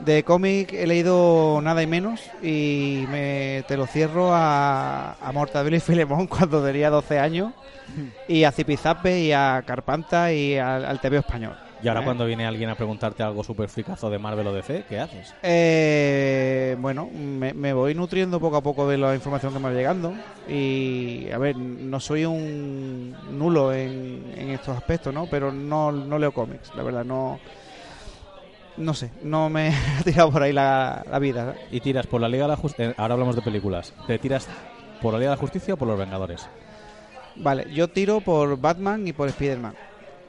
De 0.00 0.22
cómic 0.24 0.72
he 0.74 0.86
leído 0.86 1.60
nada 1.62 1.82
y 1.82 1.86
menos 1.86 2.20
y 2.42 3.04
me, 3.10 3.64
te 3.66 3.76
lo 3.76 3.86
cierro 3.86 4.34
a, 4.34 5.12
a 5.14 5.32
Mortadelo 5.32 5.74
y 5.76 5.80
Filemón 5.80 6.26
cuando 6.28 6.62
tenía 6.64 6.90
12 6.90 7.18
años 7.18 7.52
y 8.28 8.44
a 8.44 8.52
Zipizape 8.52 9.20
y 9.20 9.32
a 9.32 9.62
Carpanta 9.66 10.32
y 10.32 10.58
al, 10.58 10.84
al 10.84 11.00
TV 11.00 11.18
español. 11.18 11.56
y 11.82 11.88
ahora 11.88 12.00
¿eh? 12.00 12.04
cuando 12.04 12.26
viene 12.26 12.44
alguien 12.46 12.68
a 12.68 12.74
preguntarte 12.74 13.22
algo 13.22 13.42
súper 13.42 13.68
fricazo 13.70 14.10
de 14.10 14.18
Marvel 14.18 14.46
o 14.48 14.52
DC, 14.52 14.84
¿qué 14.88 14.98
haces? 14.98 15.34
Eh, 15.42 16.76
bueno, 16.78 17.08
me, 17.12 17.54
me 17.54 17.72
voy 17.72 17.94
nutriendo 17.94 18.38
poco 18.38 18.56
a 18.56 18.62
poco 18.62 18.86
de 18.88 18.98
la 18.98 19.14
información 19.14 19.52
que 19.52 19.58
me 19.60 19.68
va 19.68 19.74
llegando 19.74 20.12
y, 20.48 21.30
a 21.30 21.38
ver, 21.38 21.56
no 21.56 22.00
soy 22.00 22.24
un 22.26 23.16
nulo 23.30 23.72
en, 23.72 24.32
en 24.36 24.50
estos 24.50 24.76
aspectos, 24.76 25.14
¿no? 25.14 25.26
Pero 25.26 25.52
no, 25.52 25.90
no 25.90 26.18
leo 26.18 26.32
cómics, 26.32 26.70
la 26.76 26.82
verdad, 26.82 27.04
no... 27.04 27.38
No 28.78 28.92
sé, 28.94 29.10
no 29.22 29.48
me 29.48 29.68
ha 29.98 30.02
tirado 30.02 30.30
por 30.30 30.42
ahí 30.42 30.52
la, 30.52 31.04
la 31.10 31.18
vida. 31.18 31.54
¿eh? 31.56 31.66
Y 31.72 31.80
tiras 31.80 32.06
por 32.06 32.20
la 32.20 32.28
Liga 32.28 32.44
de 32.44 32.50
la 32.50 32.56
Justicia. 32.56 32.94
Ahora 32.98 33.14
hablamos 33.14 33.36
de 33.36 33.42
películas. 33.42 33.92
¿Te 34.06 34.18
tiras 34.18 34.46
por 35.00 35.12
la 35.14 35.18
Liga 35.18 35.30
de 35.30 35.36
la 35.36 35.40
Justicia 35.40 35.74
o 35.74 35.76
por 35.76 35.88
los 35.88 35.98
Vengadores? 35.98 36.46
Vale, 37.36 37.72
yo 37.72 37.88
tiro 37.88 38.20
por 38.20 38.58
Batman 38.60 39.06
y 39.08 39.12
por 39.12 39.28
Spider-Man. 39.28 39.74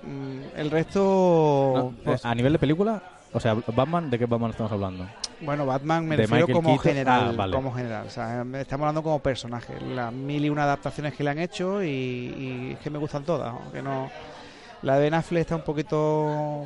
Mm, 0.04 0.58
El 0.60 0.72
resto... 0.72 1.74
No, 1.76 1.94
pues, 2.04 2.24
eh, 2.24 2.28
a 2.28 2.36
nivel 2.36 2.54
de 2.54 2.60
película, 2.60 3.02
o 3.34 3.40
sea, 3.40 3.54
Batman, 3.54 4.10
¿de 4.10 4.20
qué 4.20 4.26
Batman 4.26 4.52
estamos 4.52 4.72
hablando? 4.72 5.06
Bueno, 5.42 5.66
Batman 5.66 6.06
me 6.08 6.16
de 6.18 6.24
refiero 6.24 6.48
Michael 6.48 6.56
como 6.56 6.70
Keaton. 6.78 6.84
general, 6.86 7.30
Ah, 7.30 7.34
vale. 7.36 7.54
como 7.56 7.74
general. 7.74 8.08
O 8.08 8.10
sea, 8.10 8.46
estamos 8.60 8.84
hablando 8.86 9.04
como 9.04 9.20
personaje. 9.20 9.74
Las 9.82 10.12
mil 10.12 10.44
y 10.44 10.50
una 10.50 10.64
adaptaciones 10.64 11.14
que 11.14 11.24
le 11.24 11.30
han 11.30 11.40
hecho 11.40 11.84
y, 11.84 11.88
y 11.90 12.72
es 12.74 12.80
que 12.80 12.90
me 12.90 12.98
gustan 12.98 13.24
todas. 13.24 13.54
aunque 13.54 13.82
no, 13.82 14.10
la 14.82 14.96
de 14.96 15.02
Ben 15.04 15.14
Affleck 15.14 15.42
está 15.42 15.56
un 15.56 15.62
poquito 15.64 16.66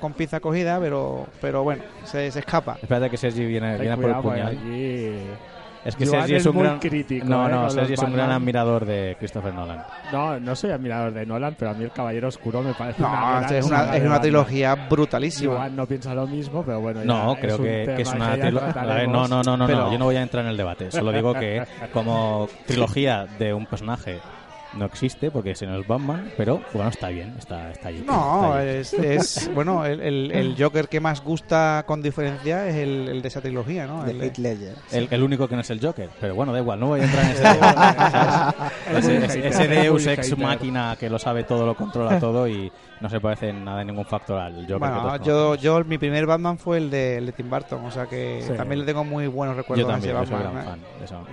con 0.00 0.12
pinza 0.14 0.40
cogida, 0.40 0.78
pero, 0.80 1.26
pero 1.40 1.62
bueno, 1.62 1.82
se, 2.04 2.30
se 2.30 2.40
escapa. 2.40 2.78
Espérate 2.82 3.10
que 3.10 3.16
Sergi 3.16 3.44
viene, 3.46 3.76
viene 3.78 3.96
por 3.96 4.10
el 4.10 4.16
puñal. 4.16 4.48
aquí- 4.48 5.16
Es 5.82 5.96
que 5.96 6.04
Joan 6.06 6.20
Sergi 6.20 6.34
es 6.34 6.40
es 6.42 6.46
un 6.46 6.54
muy 6.56 6.64
gran 6.64 6.78
crítico, 6.78 7.24
No, 7.26 7.48
¿eh? 7.48 7.52
no, 7.52 7.70
Sergi 7.70 7.94
es 7.94 8.00
un 8.02 8.12
gran 8.12 8.30
admirador 8.30 8.84
de 8.84 9.16
Christopher 9.18 9.54
Nolan. 9.54 9.82
No, 10.12 10.38
no 10.38 10.54
soy 10.54 10.72
admirador 10.72 11.10
de 11.14 11.24
Nolan, 11.24 11.54
pero 11.58 11.70
a 11.70 11.74
mí 11.74 11.84
el 11.84 11.90
Caballero 11.90 12.28
Oscuro 12.28 12.60
me 12.62 12.74
parece 12.74 13.00
una 13.02 13.10
No, 13.18 13.26
gran 13.40 13.54
es 13.54 13.66
saga 13.66 13.82
una, 13.84 13.96
es 13.96 14.04
una 14.04 14.20
trilogía 14.20 14.74
brutalísima. 14.74 15.54
Joan 15.54 15.76
no 15.76 15.86
piensa 15.86 16.14
lo 16.14 16.26
mismo, 16.26 16.62
pero 16.62 16.80
bueno. 16.80 17.00
No, 17.02 17.34
ya 17.34 17.40
creo 17.40 17.54
es 17.56 17.60
que, 17.88 17.94
que 17.96 18.02
es 18.02 18.12
una 18.12 18.34
trilogía. 18.36 19.06
No, 19.06 19.26
no, 19.26 19.42
no, 19.42 19.56
no, 19.56 19.66
Pero- 19.66 19.78
no, 19.86 19.92
yo 19.92 19.98
no 19.98 20.04
voy 20.04 20.16
a 20.16 20.22
entrar 20.22 20.44
en 20.44 20.50
el 20.50 20.56
debate. 20.58 20.90
Solo 20.90 21.12
digo 21.12 21.32
que 21.32 21.62
como 21.94 22.46
trilogía 22.66 23.24
de 23.38 23.54
un 23.54 23.64
personaje 23.64 24.18
no 24.76 24.84
existe 24.86 25.30
porque 25.30 25.50
ese 25.52 25.66
no 25.66 25.78
es 25.80 25.86
Batman, 25.86 26.30
pero 26.36 26.60
bueno, 26.72 26.90
está 26.90 27.08
bien, 27.08 27.34
está, 27.38 27.70
está 27.72 27.88
allí. 27.88 28.04
No, 28.06 28.56
está 28.56 28.58
allí. 28.58 28.68
es, 28.70 28.92
es- 28.94 29.50
bueno, 29.54 29.84
el, 29.84 30.00
el- 30.00 30.30
el 30.32 30.54
Joker 30.58 30.88
que 30.88 31.00
más 31.00 31.22
gusta 31.24 31.84
con 31.86 32.02
diferencia 32.02 32.68
es 32.68 32.76
el, 32.76 33.08
el 33.08 33.22
de 33.22 33.28
esa 33.28 33.40
trilogía, 33.40 33.86
¿no? 33.86 34.06
El- 34.06 34.20
Heath 34.22 34.38
Ledger. 34.38 34.74
El, 34.92 35.08
el 35.10 35.22
único 35.22 35.48
que 35.48 35.54
no 35.56 35.60
es 35.62 35.70
el 35.70 35.80
Joker, 35.84 36.08
pero 36.20 36.34
bueno, 36.34 36.52
da 36.52 36.60
igual, 36.60 36.78
no 36.78 36.86
voy 36.88 37.00
a 37.00 37.04
entrar 37.04 37.24
en 37.24 37.30
ese 37.32 37.42
debate, 37.48 38.10
¿sabes? 38.10 38.54
Ese, 39.04 39.16
ese- 39.24 39.48
ese 39.48 39.68
Deus 39.68 40.06
ex 40.06 40.28
hater. 40.30 40.38
máquina 40.44 40.96
que 40.98 41.10
lo 41.10 41.18
sabe 41.18 41.44
todo, 41.44 41.66
lo 41.66 41.74
controla 41.74 42.18
todo 42.20 42.46
y 42.48 42.70
no 43.00 43.08
se 43.08 43.20
parece 43.20 43.48
en 43.48 43.64
nada 43.64 43.80
en 43.80 43.86
ningún 43.88 44.04
factor 44.04 44.38
al 44.38 44.60
Joker. 44.62 44.78
Bueno, 44.78 45.16
yo, 45.22 45.54
yo 45.56 45.82
mi 45.84 45.98
primer 45.98 46.26
Batman 46.26 46.58
fue 46.58 46.78
el 46.78 46.90
de, 46.90 47.16
el 47.18 47.26
de 47.26 47.32
Tim 47.32 47.48
Burton, 47.50 47.84
o 47.84 47.90
sea 47.90 48.06
que 48.06 48.42
Sí. 48.46 48.52
también 48.56 48.80
le 48.80 48.86
tengo 48.86 49.04
muy 49.04 49.26
buenos 49.26 49.56
recuerdos 49.56 49.84
Yo 49.86 49.90
a 49.90 49.94
también, 49.94 50.16
ese 50.16 50.24
yo 50.24 50.36
soy 50.36 50.44
Batman. 50.44 50.52
gran 50.64 50.64
¿eh? 50.64 50.70
fan 50.70 50.98
de 50.98 51.04
eso. 51.04 51.24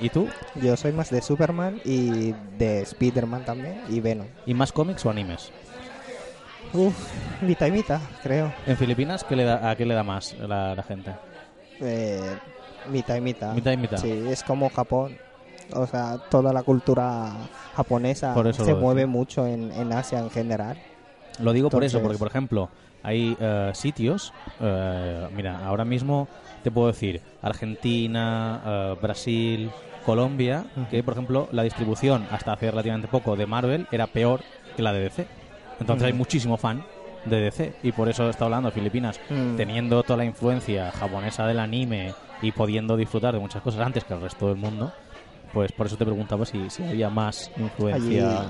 ¿Y 0.00 0.08
tú? 0.08 0.28
Yo 0.56 0.76
soy 0.76 0.92
más 0.92 1.10
de 1.10 1.22
Superman 1.22 1.80
y 1.84 2.32
de 2.58 2.80
Spider-Man 2.82 3.44
también 3.44 3.80
y 3.88 4.00
Venom. 4.00 4.26
¿Y 4.46 4.54
más 4.54 4.72
cómics 4.72 5.06
o 5.06 5.10
animes? 5.10 5.52
Uf, 6.72 6.94
mitad 7.42 7.66
y 7.66 7.70
mitad, 7.70 8.00
creo. 8.22 8.52
¿En 8.66 8.76
Filipinas 8.76 9.24
qué 9.24 9.36
le 9.36 9.44
da, 9.44 9.70
a 9.70 9.76
qué 9.76 9.84
le 9.84 9.94
da 9.94 10.02
más 10.02 10.34
la, 10.38 10.74
la 10.74 10.82
gente? 10.82 11.12
Eh, 11.80 12.20
mitad 12.90 13.16
y 13.16 13.20
mitad. 13.20 13.54
Mitad 13.54 13.72
y 13.72 13.76
mitad. 13.76 13.98
Sí, 13.98 14.10
es 14.28 14.42
como 14.42 14.70
Japón. 14.70 15.16
O 15.74 15.86
sea, 15.86 16.18
toda 16.30 16.52
la 16.52 16.62
cultura 16.62 17.30
japonesa 17.76 18.34
se 18.52 18.74
mueve 18.74 19.06
mucho 19.06 19.46
en, 19.46 19.70
en 19.72 19.92
Asia 19.92 20.18
en 20.18 20.30
general. 20.30 20.76
Lo 21.38 21.52
digo 21.52 21.70
por 21.70 21.84
eso, 21.84 21.98
porque 22.02 22.18
por 22.18 22.28
ejemplo, 22.28 22.68
hay 23.02 23.36
eh, 23.40 23.70
sitios, 23.74 24.32
eh, 24.60 25.28
mira, 25.32 25.64
ahora 25.64 25.84
mismo 25.84 26.28
te 26.62 26.70
puedo 26.70 26.88
decir 26.88 27.20
Argentina, 27.40 28.60
eh, 28.64 28.94
Brasil, 29.00 29.70
Colombia, 30.04 30.64
que 30.90 31.02
por 31.02 31.14
ejemplo 31.14 31.48
la 31.52 31.62
distribución 31.62 32.26
hasta 32.30 32.52
hace 32.52 32.70
relativamente 32.70 33.08
poco 33.08 33.36
de 33.36 33.46
Marvel 33.46 33.86
era 33.90 34.06
peor 34.08 34.40
que 34.76 34.82
la 34.82 34.92
de 34.92 35.00
DC. 35.00 35.26
Entonces 35.80 36.06
hay 36.06 36.12
muchísimo 36.12 36.56
fan 36.56 36.82
de 37.24 37.40
DC 37.40 37.72
y 37.82 37.92
por 37.92 38.08
eso 38.08 38.28
está 38.28 38.44
hablando 38.44 38.70
Filipinas, 38.72 39.20
Mm. 39.30 39.56
teniendo 39.56 40.02
toda 40.02 40.16
la 40.18 40.24
influencia 40.24 40.90
japonesa 40.92 41.46
del 41.46 41.60
anime 41.60 42.14
y 42.42 42.50
pudiendo 42.52 42.96
disfrutar 42.96 43.32
de 43.34 43.40
muchas 43.40 43.62
cosas 43.62 43.80
antes 43.86 44.04
que 44.04 44.12
el 44.14 44.20
resto 44.20 44.48
del 44.48 44.56
mundo, 44.56 44.90
pues 45.52 45.70
por 45.72 45.86
eso 45.86 45.96
te 45.96 46.04
preguntaba 46.04 46.44
si, 46.46 46.68
si 46.70 46.82
había 46.82 47.10
más 47.10 47.50
influencia 47.56 48.40
Allí- 48.40 48.48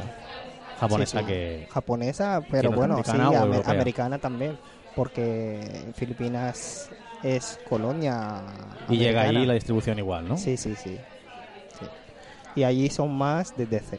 japonesa 0.89 1.19
Sí, 1.19 1.25
sí. 1.25 1.31
que... 1.33 1.67
Japonesa, 1.71 2.43
pero 2.51 2.73
bueno, 2.73 3.03
sí, 3.05 3.11
amer- 3.13 3.63
americana 3.69 4.19
también. 4.19 4.57
Porque 4.95 5.85
Filipinas 5.95 6.91
es 7.23 7.59
colonia. 7.69 8.43
Y 8.89 8.99
llega 8.99 9.23
ahí 9.23 9.47
la 9.47 9.55
distribución 9.55 9.99
igual, 9.99 10.29
¿no? 10.29 10.37
Sí, 10.37 10.57
sí, 10.57 10.75
sí, 10.77 10.99
sí. 11.79 11.87
Y 12.55 12.65
allí 12.65 12.91
son 12.91 13.17
más 13.17 13.57
de 13.57 13.67
DC. 13.67 13.99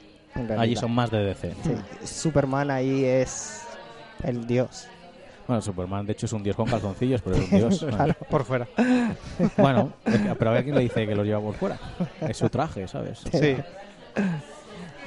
Allí 0.57 0.75
son 0.75 0.91
más 0.91 1.09
de 1.09 1.23
DC. 1.23 1.55
Sí, 1.63 2.05
Superman 2.05 2.69
ahí 2.69 3.05
es 3.05 3.63
el 4.23 4.45
dios. 4.45 4.87
Bueno, 5.47 5.61
Superman 5.61 6.05
de 6.05 6.13
hecho 6.13 6.25
es 6.27 6.33
un 6.33 6.43
dios 6.43 6.55
con 6.55 6.67
calzoncillos, 6.69 7.21
pero 7.21 7.35
es 7.37 7.51
un 7.51 7.57
dios. 7.57 7.85
Claro. 7.89 8.13
Por 8.29 8.45
fuera. 8.45 8.67
Bueno, 9.57 9.91
pero 10.37 10.51
a 10.51 10.53
ver 10.53 10.63
quién 10.63 10.75
le 10.75 10.81
dice 10.81 11.05
que 11.07 11.15
los 11.15 11.25
lleva 11.25 11.41
por 11.41 11.55
fuera. 11.55 11.79
Es 12.21 12.37
su 12.37 12.49
traje, 12.49 12.87
¿sabes? 12.87 13.23
Sí. 13.31 13.57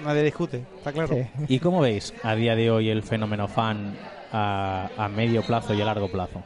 Nadie 0.05 0.23
discute, 0.23 0.65
está 0.77 0.93
claro. 0.93 1.15
Sí. 1.15 1.27
¿Y 1.49 1.59
cómo 1.59 1.81
veis 1.81 2.13
a 2.23 2.35
día 2.35 2.55
de 2.55 2.71
hoy 2.71 2.91
el 2.91 3.03
fenómeno 3.03 3.49
fan 3.49 3.97
a, 4.33 4.89
a 4.97 5.09
medio 5.09 5.43
plazo 5.43 5.75
y 5.75 5.81
a 5.83 5.85
largo 5.85 6.11
plazo? 6.11 6.43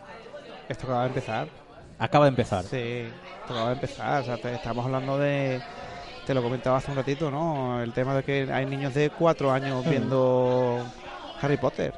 Esto 0.68 0.86
acaba 0.86 1.02
de 1.02 1.08
empezar. 1.08 1.48
Acaba 1.98 2.24
de 2.26 2.28
empezar. 2.30 2.64
Sí, 2.64 2.76
esto 2.76 3.52
acaba 3.52 3.68
de 3.68 3.74
empezar. 3.74 4.22
O 4.22 4.24
sea, 4.24 4.36
te- 4.38 4.54
estamos 4.54 4.84
hablando 4.86 5.18
de. 5.18 5.60
Te 6.26 6.34
lo 6.34 6.42
comentaba 6.42 6.76
hace 6.78 6.90
un 6.92 6.96
ratito, 6.96 7.30
¿no? 7.30 7.82
El 7.82 7.92
tema 7.92 8.14
de 8.14 8.22
que 8.22 8.52
hay 8.52 8.64
niños 8.66 8.94
de 8.94 9.10
cuatro 9.10 9.50
años 9.50 9.84
viendo 9.88 10.78
Harry 11.42 11.56
Potter. 11.56 11.92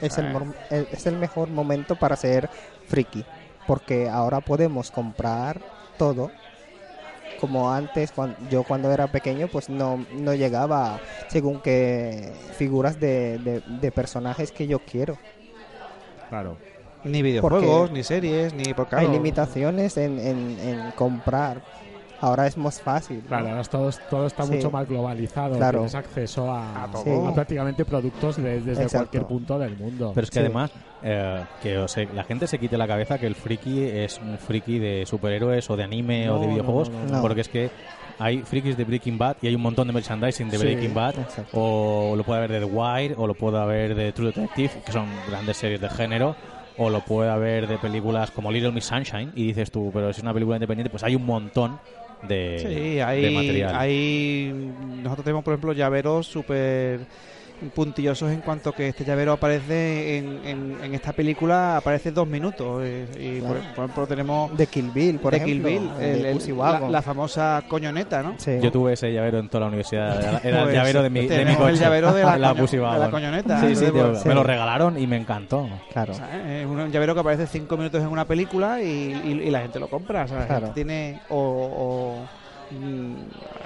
Es, 0.00 0.18
el, 0.18 0.26
Ah. 0.34 0.42
el- 0.70 0.88
es 0.90 1.06
el 1.06 1.16
mejor 1.16 1.48
momento 1.48 1.94
para 1.96 2.16
ser 2.16 2.50
friki. 2.88 3.24
Porque 3.66 4.08
ahora 4.08 4.40
podemos 4.40 4.90
comprar 4.90 5.60
todo. 5.98 6.30
Como 7.40 7.70
antes, 7.72 8.10
cuando, 8.12 8.36
yo 8.50 8.64
cuando 8.64 8.90
era 8.90 9.06
pequeño, 9.06 9.46
pues 9.48 9.68
no, 9.68 10.04
no 10.16 10.34
llegaba 10.34 11.00
según 11.28 11.60
que 11.60 12.32
figuras 12.56 12.98
de, 12.98 13.38
de- 13.38 13.62
de 13.80 13.92
personajes 13.92 14.50
que 14.50 14.66
yo 14.66 14.80
quiero. 14.80 15.16
Claro. 16.28 16.56
Ni 17.04 17.22
videojuegos, 17.22 17.62
Porque 17.62 17.92
ni 17.94 18.02
series, 18.02 18.52
ni 18.54 18.74
por 18.74 18.88
Hay 18.92 19.06
limitaciones 19.08 19.96
en, 19.96 20.18
en- 20.18 20.58
en 20.58 20.90
comprar. 20.92 21.62
Ahora 22.20 22.46
es 22.46 22.56
más 22.56 22.80
fácil. 22.80 23.18
¿no? 23.22 23.28
Claro, 23.28 23.48
ahora 23.50 23.62
todo, 23.64 23.90
todo 24.10 24.26
está 24.26 24.42
Sí. 24.44 24.52
mucho 24.54 24.70
más 24.70 24.88
globalizado. 24.88 25.56
Claro. 25.56 25.78
Tienes 25.78 25.94
acceso 25.94 26.50
a, 26.50 26.84
A 26.84 26.90
todo. 26.90 27.04
Sí. 27.04 27.10
a 27.26 27.34
prácticamente 27.34 27.84
productos 27.84 28.36
de- 28.36 28.60
desde 28.60 28.72
Exacto. 28.82 28.98
cualquier 28.98 29.24
punto 29.26 29.58
del 29.58 29.76
mundo. 29.76 30.12
Pero 30.14 30.24
es 30.24 30.30
que 30.30 30.40
Sí. 30.40 30.44
además, 30.44 30.70
eh, 31.02 31.44
que 31.62 31.78
o 31.78 31.86
sea, 31.88 32.06
la 32.12 32.24
gente 32.24 32.46
se 32.46 32.58
quite 32.58 32.76
la 32.76 32.88
cabeza 32.88 33.18
que 33.18 33.26
el 33.26 33.34
friki 33.36 33.82
es 33.84 34.18
un 34.20 34.36
friki 34.38 34.78
de 34.78 35.06
superhéroes 35.06 35.70
o 35.70 35.76
de 35.76 35.84
anime 35.84 36.28
o 36.30 36.40
de 36.40 36.48
videojuegos, 36.48 36.90
no, 36.90 37.04
no, 37.04 37.12
no. 37.16 37.22
porque 37.22 37.42
es 37.42 37.48
que 37.48 37.70
hay 38.18 38.38
frikis 38.38 38.76
de 38.76 38.82
Breaking 38.84 39.16
Bad 39.16 39.36
y 39.40 39.46
hay 39.46 39.54
un 39.54 39.62
montón 39.62 39.86
de 39.86 39.92
merchandising 39.92 40.50
de 40.50 40.58
Sí, 40.58 40.64
Breaking 40.64 40.92
Bad, 40.94 41.20
exacto. 41.20 41.50
o 41.52 42.14
lo 42.16 42.24
puede 42.24 42.38
haber 42.38 42.50
de 42.50 42.66
The 42.66 42.72
Wire, 42.72 43.14
o 43.16 43.28
lo 43.28 43.34
puede 43.34 43.58
haber 43.58 43.94
de 43.94 44.10
True 44.12 44.32
Detective, 44.32 44.70
que 44.84 44.90
son 44.90 45.06
grandes 45.30 45.56
series 45.56 45.80
de 45.80 45.88
género, 45.88 46.34
o 46.76 46.90
lo 46.90 47.00
puede 47.00 47.30
haber 47.30 47.68
de 47.68 47.78
películas 47.78 48.32
como 48.32 48.50
Little 48.50 48.72
Miss 48.72 48.86
Sunshine, 48.86 49.30
y 49.36 49.46
dices 49.46 49.70
tú, 49.70 49.90
pero 49.92 50.12
si 50.12 50.18
es 50.18 50.22
una 50.24 50.32
película 50.34 50.56
independiente, 50.56 50.90
pues 50.90 51.04
hay 51.04 51.14
un 51.14 51.24
montón 51.26 51.78
de, 52.22 52.58
Sí, 52.58 52.94
de 52.96 53.02
hay, 53.02 53.34
material. 53.34 53.74
hay. 53.76 54.52
Nosotros 55.02 55.24
tenemos, 55.24 55.44
por 55.44 55.54
ejemplo, 55.54 55.72
llaveros 55.72 56.26
súper 56.26 57.00
puntillosos 57.74 58.30
en 58.30 58.40
cuanto 58.40 58.72
que 58.72 58.88
este 58.88 59.04
llavero 59.04 59.32
aparece 59.32 60.18
en, 60.18 60.40
en, 60.44 60.76
en 60.82 60.94
esta 60.94 61.12
película, 61.12 61.76
aparece 61.76 62.10
dos 62.12 62.26
minutos. 62.28 62.82
eh, 62.84 63.06
Y, 63.18 63.40
por, 63.40 63.56
Claro. 63.56 63.74
por 63.74 63.84
ejemplo, 63.84 64.06
tenemos 64.06 64.56
De 64.56 64.66
Kill 64.66 64.90
Bill, 64.90 65.18
por 65.18 65.32
de 65.32 65.38
ejemplo. 65.38 65.68
Kill 65.68 65.78
Bill, 65.80 65.98
de 65.98 66.12
el- 66.20 66.26
el- 66.26 66.34
Pussy 66.34 66.52
la, 66.90 67.02
famosa 67.02 67.62
coñoneta, 67.68 68.22
¿no? 68.22 68.34
Sí. 68.38 68.52
Yo 68.62 68.70
tuve 68.70 68.92
ese 68.92 69.12
llavero 69.12 69.38
en 69.38 69.48
toda 69.48 69.60
la 69.62 69.66
universidad. 69.66 70.20
Era, 70.44 70.58
el 70.58 70.64
Pues, 70.64 70.74
llavero 70.74 71.02
de 71.02 71.10
mi, 71.10 71.26
de 71.26 71.44
mi 71.44 71.54
coche. 71.54 71.70
el 71.70 71.78
llavero 71.78 72.12
de 72.12 72.22
la, 72.38 72.50
coño- 72.52 72.54
Pussy 72.56 72.76
de 72.76 72.82
la 72.82 72.88
Wagon. 72.90 73.10
coñoneta. 73.10 73.60
Sí, 73.60 73.74
sí, 73.76 73.90
tío, 73.90 74.12
me 74.24 74.34
lo 74.34 74.42
regalaron 74.42 74.98
y 74.98 75.06
me 75.06 75.16
encantó. 75.16 75.68
Claro. 75.92 76.12
o 76.12 76.16
sea, 76.16 76.60
es 76.60 76.66
un 76.66 76.90
llavero 76.92 77.14
que 77.14 77.20
aparece 77.20 77.46
cinco 77.46 77.76
minutos 77.76 78.00
en 78.00 78.08
una 78.08 78.24
película 78.24 78.80
y, 78.82 78.86
y- 79.24 79.42
y 79.46 79.50
la 79.50 79.60
gente 79.60 79.78
lo 79.80 79.88
compra. 79.88 80.24
O 80.24 80.28
sea, 80.28 80.38
la 80.40 80.46
Claro. 80.46 80.66
gente 80.66 80.74
tiene. 80.74 81.20
O. 81.30 81.38
o, 82.70 82.74
mm, 82.74 83.12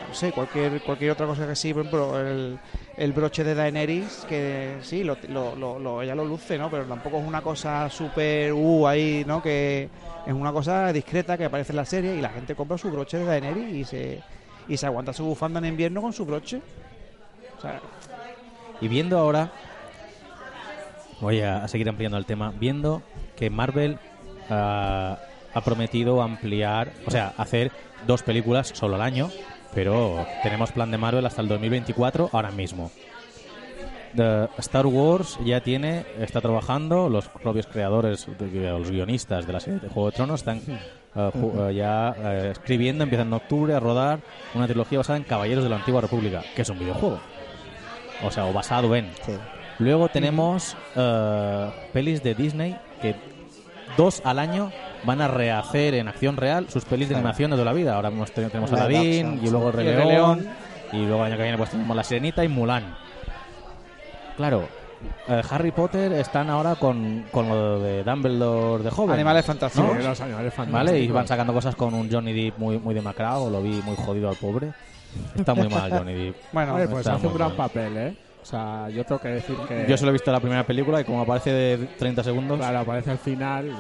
no 0.09 0.15
sé, 0.15 0.31
cualquier, 0.33 0.81
cualquier 0.83 1.11
otra 1.13 1.27
cosa 1.27 1.47
que 1.47 1.57
sí, 1.57 1.73
por 1.73 1.83
ejemplo, 1.87 2.21
el, 2.21 2.59
el 2.97 3.13
broche 3.13 3.45
de 3.45 3.55
Daenerys, 3.55 4.27
que 4.29 4.77
sí, 4.83 5.03
lo, 5.03 5.17
lo- 5.29 5.79
lo- 5.79 6.03
ella 6.03 6.15
lo 6.15 6.25
luce, 6.25 6.59
¿no? 6.59 6.71
Pero 6.71 6.85
tampoco 6.85 7.19
es 7.19 7.27
una 7.27 7.41
cosa 7.41 7.89
súper. 7.89 8.53
Uh, 8.53 8.87
ahí, 8.87 9.25
¿no? 9.27 9.43
Que 9.43 9.89
es 10.27 10.33
una 10.33 10.53
cosa 10.53 10.93
discreta 10.93 11.37
que 11.39 11.47
aparece 11.47 11.73
en 11.73 11.77
la 11.77 11.85
serie 11.85 12.15
y 12.15 12.21
la 12.21 12.29
gente 12.29 12.55
compra 12.55 12.79
su 12.79 12.91
broche 12.91 13.19
de 13.19 13.25
Daenerys 13.25 13.75
y 13.75 13.85
se, 13.85 14.23
y 14.69 14.77
se 14.77 14.87
aguanta 14.87 15.13
su 15.13 15.25
bufanda 15.25 15.59
en 15.59 15.67
invierno 15.67 16.03
con 16.03 16.13
su 16.13 16.25
broche. 16.25 16.61
Y 18.81 18.89
viendo 18.89 19.19
ahora, 19.19 19.51
voy 21.21 21.41
a, 21.41 21.67
seguir 21.69 21.89
ampliando 21.89 22.19
el 22.19 22.27
tema, 22.27 22.53
viendo 22.59 23.03
que 23.37 23.49
Marvel 23.49 23.99
ah, 24.51 25.19
ha 25.55 25.61
prometido 25.61 26.23
ampliar, 26.23 26.93
o 27.07 27.11
sea, 27.11 27.33
hacer 27.37 27.71
dos 28.07 28.23
películas 28.23 28.73
solo 28.75 28.97
al 28.97 29.03
año, 29.03 29.31
pero 29.75 30.27
tenemos 30.43 30.73
plan 30.73 30.91
de 30.91 30.99
Marvel 30.99 31.25
hasta 31.27 31.43
el 31.43 31.49
2024 31.49 32.31
ahora 32.33 32.51
mismo. 32.51 32.91
The 34.15 34.49
Star 34.59 34.87
Wars 34.87 35.39
ya 35.45 35.61
tiene, 35.61 36.05
está 36.19 36.41
trabajando, 36.41 37.09
los 37.09 37.29
propios 37.29 37.67
creadores, 37.67 38.29
los 38.29 38.91
guionistas 38.91 39.47
de 39.47 39.53
la 39.53 39.61
serie 39.61 39.81
de 39.81 39.89
Juego 39.89 40.11
de 40.11 40.17
Tronos 40.17 40.41
están 40.41 40.61
eh, 41.15 41.75
ya 41.75 42.15
eh, 42.19 42.49
escribiendo, 42.53 43.05
empiezan 43.05 43.29
en 43.29 43.33
octubre 43.33 43.75
a 43.75 43.81
rodar 43.81 44.21
una 44.55 44.67
trilogía 44.67 44.99
basada 44.99 45.17
en 45.17 45.25
Caballeros 45.25 45.65
de 45.65 45.71
la 45.71 45.77
Antigua 45.77 46.03
República, 46.03 46.43
que 46.55 46.63
es 46.63 46.69
un 46.69 46.79
videojuego. 46.79 47.21
O 48.23 48.31
sea, 48.31 48.45
o 48.45 48.53
basado 48.53 48.95
en. 48.95 49.11
Sí. 49.25 49.33
Luego 49.79 50.09
tenemos 50.09 50.77
pelis 51.93 52.23
de 52.23 52.35
Disney 52.35 52.77
que 53.01 53.17
dos 53.97 54.23
al 54.25 54.39
año 54.39 54.71
van 55.05 55.21
a 55.21 55.29
rehacer 55.29 55.95
en 55.95 56.09
acción 56.09 56.37
real 56.37 56.69
sus 56.71 56.85
pelis 56.85 57.09
de 57.09 57.15
animación 57.17 57.51
de 57.51 57.57
toda 57.57 57.67
la 57.67 57.73
vida. 57.73 57.95
Ahora 57.97 58.09
hemos 58.09 58.31
tenido- 58.33 58.51
tenemos 58.51 58.71
Live 58.71 58.83
Aladdin 58.83 59.27
action, 59.27 59.47
y 59.47 59.51
luego. 59.51 59.73
Rey 59.73 59.87
León, 59.87 60.09
León. 60.09 60.49
y 60.93 60.97
luego 61.07 61.17
el 61.27 61.33
año 61.33 61.37
que 61.37 61.43
viene 61.43 61.59
pues 61.59 61.71
tenemos 61.71 61.97
La 61.97 62.05
Sirenita 62.05 62.45
y 62.45 62.49
Mulan. 62.49 62.95
Claro, 64.37 64.67
eh, 65.29 65.43
Harry 65.51 65.71
Potter 65.73 66.13
están 66.13 66.49
ahora 66.51 66.75
con, 66.77 67.25
con 67.31 67.49
lo 67.49 67.81
de 67.81 68.03
Dumbledore 68.05 68.83
de 68.85 68.91
joven. 68.91 69.15
animales 69.15 69.45
fantásticos. 69.45 69.97
los 70.03 70.21
animales 70.21 70.55
fantásticos. 70.55 70.73
¿Vale? 70.73 70.99
Y 71.01 71.09
van 71.09 71.27
sacando 71.27 71.53
cosas 71.53 71.75
con 71.77 71.93
un 71.95 72.11
Johnny 72.11 72.33
Depp 72.33 72.59
muy, 72.59 72.79
muy 72.79 72.95
demacrado, 72.95 73.51
lo 73.51 73.63
vi 73.63 73.81
muy 73.85 73.97
jodido 73.97 74.29
al 74.31 74.37
pobre. 74.37 74.73
Está 75.37 75.55
muy 75.55 75.69
mal 75.69 75.91
Johnny 75.91 76.15
Depp. 76.15 76.37
Bueno, 76.53 76.75
Oye, 76.75 76.87
pues 76.89 77.01
está 77.01 77.15
hace 77.15 77.27
un 77.27 77.35
gran 77.35 77.49
mal. 77.49 77.57
papel, 77.57 77.97
¿eh? 77.99 78.17
O 78.43 78.45
sea, 78.45 78.89
yo 78.89 79.05
tengo 79.05 79.21
que 79.21 79.29
decir 79.29 79.57
que... 79.69 79.87
Yo 79.89 79.97
solo 79.97 80.11
he 80.11 80.13
visto 80.15 80.33
la 80.33 80.41
primera 80.41 80.65
película 80.67 81.01
y 81.01 81.05
como 81.05 81.23
aparece 81.23 81.53
de 81.53 81.79
30 81.99 82.25
segundos, 82.25 82.59
Claro, 82.59 82.81
aparece 82.81 83.13
al 83.13 83.19
final. 83.19 83.69
eh, 83.69 83.73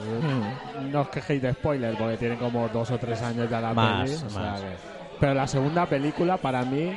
Mm. 0.82 0.90
No 0.92 1.00
os 1.02 1.08
quejéis 1.08 1.42
de 1.42 1.52
spoilers 1.52 1.96
porque 1.98 2.16
tiene 2.16 2.36
como 2.36 2.68
dos 2.68 2.90
o 2.92 2.98
tres 2.98 3.20
años 3.22 3.50
ya 3.50 3.60
la 3.60 3.74
Más, 3.74 4.10
peli. 4.10 4.14
o 4.24 4.30
sea 4.30 4.40
más. 4.42 4.60
que- 4.60 4.66
Pero 5.18 5.34
la 5.34 5.46
segunda 5.48 5.86
película 5.86 6.36
para 6.36 6.64
mí 6.64 6.92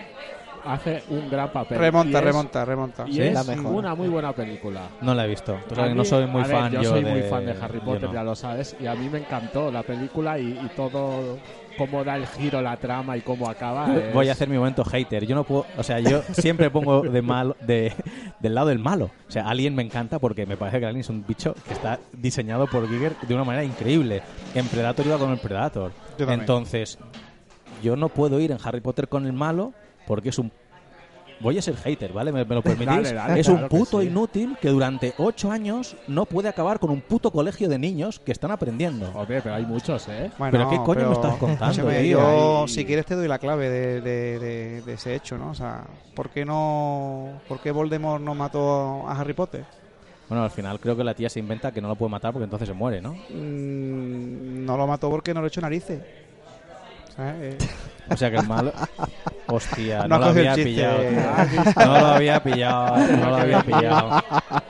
hace 0.63 1.03
un 1.09 1.29
gran 1.29 1.49
papel. 1.51 1.77
Remonta, 1.79 2.11
Y 2.11 2.15
es- 2.15 2.23
remonta, 2.23 2.65
remonta. 2.65 3.03
Y 3.07 3.13
Sí, 3.13 3.21
es 3.21 3.33
la 3.33 3.43
mejor. 3.43 3.71
una 3.73 3.95
muy 3.95 4.07
buena 4.09 4.31
película. 4.33 4.81
No 5.01 5.13
la 5.15 5.25
he 5.25 5.27
visto. 5.27 5.57
Tú 5.67 5.73
A 5.73 5.75
sabes 5.75 5.89
que 5.91 5.95
no 5.95 6.01
mí- 6.03 6.07
soy 6.07 6.25
muy 6.27 6.41
a 6.43 6.47
ver, 6.47 6.55
fan. 6.57 6.71
Yo, 6.71 6.81
yo 6.83 6.89
soy 6.91 7.03
de, 7.03 7.11
muy 7.11 7.21
fan 7.23 7.45
de 7.47 7.55
Harry 7.61 7.79
Potter, 7.79 8.09
no. 8.09 8.13
ya 8.13 8.23
lo 8.23 8.35
sabes. 8.35 8.75
Y 8.79 8.85
a 8.87 8.93
mí 8.95 9.09
me 9.09 9.19
encantó 9.19 9.71
la 9.71 9.81
película 9.83 10.37
y, 10.39 10.51
y 10.51 10.69
todo 10.75 11.37
cómo 11.77 12.03
da 12.03 12.15
el 12.15 12.25
giro 12.27 12.61
la 12.61 12.77
trama 12.77 13.17
y 13.17 13.21
cómo 13.21 13.49
acaba. 13.49 13.93
es- 13.95 14.13
Voy 14.13 14.29
a 14.29 14.31
hacer 14.33 14.47
mi 14.49 14.57
momento 14.57 14.83
hater. 14.83 15.25
Yo 15.25 15.35
no 15.35 15.43
puedo, 15.43 15.65
o 15.77 15.83
sea, 15.83 15.99
yo 15.99 16.21
siempre 16.33 16.69
pongo 16.69 17.01
de 17.01 17.21
malo, 17.21 17.55
de, 17.61 17.93
del 18.39 18.55
lado 18.55 18.67
del 18.69 18.79
malo. 18.79 19.11
O 19.27 19.31
sea, 19.31 19.47
Alien 19.47 19.75
me 19.75 19.83
encanta 19.83 20.19
porque 20.19 20.45
me 20.45 20.57
parece 20.57 20.79
que 20.79 20.85
Alien 20.85 21.01
es 21.01 21.09
un 21.09 21.25
bicho 21.25 21.53
que 21.67 21.73
está 21.73 21.99
diseñado 22.13 22.67
por 22.67 22.87
Giger 22.89 23.15
de 23.27 23.33
una 23.33 23.43
manera 23.43 23.63
increíble. 23.63 24.21
En 24.53 24.67
Predator 24.67 25.05
iba 25.05 25.17
con 25.17 25.31
el 25.31 25.37
Predator. 25.39 25.91
Yo. 26.17 26.29
Entonces, 26.31 26.97
yo 27.83 27.95
no 27.95 28.09
puedo 28.09 28.39
ir 28.39 28.51
en 28.51 28.57
Harry 28.63 28.81
Potter 28.81 29.07
con 29.07 29.25
el 29.25 29.33
malo 29.33 29.73
porque 30.07 30.29
es 30.29 30.39
un 30.39 30.51
Voy 31.41 31.57
a 31.57 31.61
ser 31.61 31.75
hater, 31.75 32.13
¿vale? 32.13 32.31
¿Me, 32.31 32.45
me 32.45 32.55
lo 32.55 32.61
permitís? 32.63 32.87
Dale, 32.87 33.13
dale, 33.13 33.39
es 33.39 33.47
un 33.47 33.55
claro 33.55 33.69
que 33.69 33.77
puto 33.77 34.01
sí. 34.01 34.07
inútil 34.07 34.57
que 34.61 34.69
durante 34.69 35.13
ocho 35.17 35.51
años 35.51 35.95
no 36.07 36.25
puede 36.25 36.47
acabar 36.49 36.79
con 36.79 36.89
un 36.91 37.01
puto 37.01 37.31
colegio 37.31 37.67
de 37.69 37.77
niños 37.77 38.19
que 38.19 38.31
están 38.31 38.51
aprendiendo. 38.51 39.09
Hombre, 39.13 39.41
pero 39.41 39.55
hay 39.55 39.65
muchos, 39.65 40.07
¿eh? 40.07 40.31
Bueno, 40.37 40.51
¿Pero 40.51 40.69
qué 40.69 40.77
coño 40.83 41.07
me 41.09 41.13
estás 41.13 41.37
contando, 41.37 41.89
tío? 41.89 42.01
Yo, 42.01 42.67
si 42.67 42.85
quieres, 42.85 43.05
te 43.05 43.15
doy 43.15 43.27
la 43.27 43.39
clave 43.39 43.69
de, 43.69 44.01
de- 44.01 44.39
de- 44.39 44.81
de 44.81 44.93
ese 44.93 45.15
hecho, 45.15 45.37
¿no? 45.37 45.49
O 45.51 45.55
sea, 45.55 45.85
¿por 46.13 46.29
qué 46.29 46.45
no. 46.45 47.33
¿Por 47.47 47.59
qué 47.59 47.71
Voldemort 47.71 48.21
no 48.23 48.33
mató 48.35 49.07
a 49.07 49.19
Harry 49.19 49.33
Potter? 49.33 49.63
Bueno, 50.27 50.43
al 50.43 50.49
final 50.49 50.79
creo 50.79 50.95
que 50.97 51.03
la 51.03 51.13
tía 51.13 51.29
se 51.29 51.39
inventa 51.39 51.71
que 51.71 51.81
no 51.81 51.87
lo 51.87 51.95
puede 51.95 52.09
matar 52.09 52.31
porque 52.33 52.45
entonces 52.45 52.67
se 52.67 52.73
muere, 52.73 52.99
¿no? 53.01 53.11
Mm, 53.29 54.65
no 54.65 54.77
lo 54.77 54.87
mató 54.87 55.09
porque 55.11 55.33
no 55.33 55.41
le 55.41 55.47
echó 55.49 55.61
narices. 55.61 56.01
¿Sabes? 57.15 57.55
O 58.07 58.15
sea 58.15 58.29
que 58.29 58.37
el 58.37 58.47
malo. 58.47 58.71
Hostia, 59.47 60.01
No 60.03 60.09
no, 60.09 60.17
lo 60.19 60.25
había 60.27 60.53
pillado. 60.53 60.99
tío. 60.99 61.19
No 61.75 61.85
lo 61.99 62.05
había 62.05 62.43
pillado, 62.43 62.97
no 63.17 63.29
lo 63.31 63.35
había 63.37 63.61
pillado. 63.63 64.23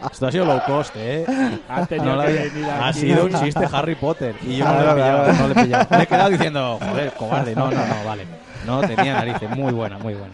Esto 0.09 0.27
ha 0.27 0.31
sido 0.31 0.45
low 0.45 0.61
cost, 0.65 0.95
¿eh? 0.95 1.25
No 1.97 2.15
lo 2.15 2.21
había- 2.21 2.87
Ha 2.87 2.93
sido 2.93 3.25
un 3.25 3.33
chiste 3.33 3.67
Harry 3.69 3.95
Potter. 3.95 4.35
Y 4.41 4.55
yo 4.55 4.63
no 4.65 4.73
lo 4.81 4.91
he 4.91 4.93
pillado, 4.95 5.33
no 5.33 5.47
lo 5.49 5.51
he 5.59 5.63
pillado. 5.65 5.87
Me 5.89 6.03
he 6.03 6.07
quedado 6.07 6.29
diciendo, 6.29 6.79
joder, 6.89 7.11
cobarde. 7.11 7.55
No, 7.55 7.69
no, 7.69 7.85
no, 7.85 8.05
vale. 8.05 8.25
No, 8.65 8.79
tenía 8.79 9.15
narices. 9.15 9.49
Muy 9.49 9.73
buena, 9.73 9.97
muy 9.97 10.13
buena. 10.13 10.33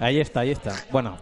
Ahí 0.00 0.18
está, 0.18 0.40
ahí 0.40 0.50
está. 0.50 0.72
Bueno, 0.90 1.16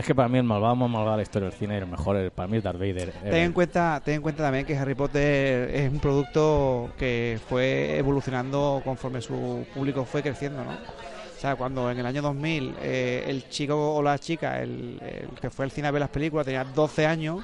es 0.00 0.06
que 0.06 0.14
para 0.14 0.28
mí 0.28 0.38
el 0.38 0.44
malvado 0.44 0.74
más 0.76 0.90
malvado 0.90 1.12
de 1.12 1.16
la 1.18 1.22
historia 1.22 1.48
del 1.48 1.58
cine, 1.58 1.78
el 1.78 1.86
mejor, 1.86 2.16
el- 2.16 2.30
para 2.30 2.48
mí 2.48 2.56
es 2.58 2.62
Darth 2.62 2.78
Vader. 2.78 3.12
ten, 3.12 3.34
en 3.34 3.52
cuenta, 3.52 4.00
ten 4.04 4.14
en 4.16 4.22
cuenta 4.22 4.42
también 4.42 4.64
que 4.66 4.76
Harry 4.76 4.94
Potter 4.94 5.70
es 5.74 5.90
un 5.92 6.00
producto 6.00 6.90
que 6.98 7.38
fue 7.48 7.96
evolucionando 7.98 8.80
conforme 8.84 9.20
su 9.20 9.64
público 9.74 10.04
fue 10.04 10.22
creciendo, 10.22 10.64
¿no? 10.64 10.70
O 10.72 11.40
sea, 11.40 11.56
cuando 11.56 11.90
en 11.90 11.98
el 11.98 12.04
año 12.04 12.20
2000 12.20 12.74
eh, 12.82 13.24
el 13.26 13.48
chico 13.48 13.94
o 13.94 14.02
la 14.02 14.18
chica, 14.18 14.60
el, 14.60 14.98
el 15.00 15.28
que 15.40 15.48
fue 15.48 15.64
al 15.64 15.70
cine 15.70 15.88
a 15.88 15.90
ver 15.90 16.00
las 16.00 16.10
películas, 16.10 16.44
tenía 16.44 16.64
12 16.64 17.06
años, 17.06 17.38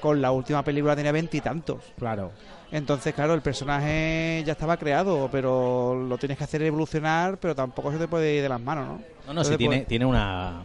con 0.00 0.20
la 0.20 0.32
última 0.32 0.62
película 0.64 0.96
tenía 0.96 1.12
veintitantos. 1.12 1.78
Claro. 1.98 2.32
Entonces, 2.72 3.14
claro, 3.14 3.34
el 3.34 3.42
personaje 3.42 4.42
ya 4.44 4.52
estaba 4.52 4.76
creado, 4.76 5.28
pero 5.30 5.94
lo 6.08 6.18
tienes 6.18 6.36
que 6.36 6.44
hacer 6.44 6.62
evolucionar, 6.62 7.38
pero 7.38 7.54
tampoco 7.54 7.92
se 7.92 7.98
te 7.98 8.08
puede 8.08 8.34
ir 8.34 8.42
de 8.42 8.48
las 8.48 8.60
manos, 8.60 8.86
¿no? 8.88 8.92
No, 8.94 9.34
no, 9.34 9.44
sí, 9.44 9.52
Entonces, 9.52 9.58
tiene, 9.58 9.76
pues, 9.76 9.88
tiene 9.88 10.04
una, 10.06 10.64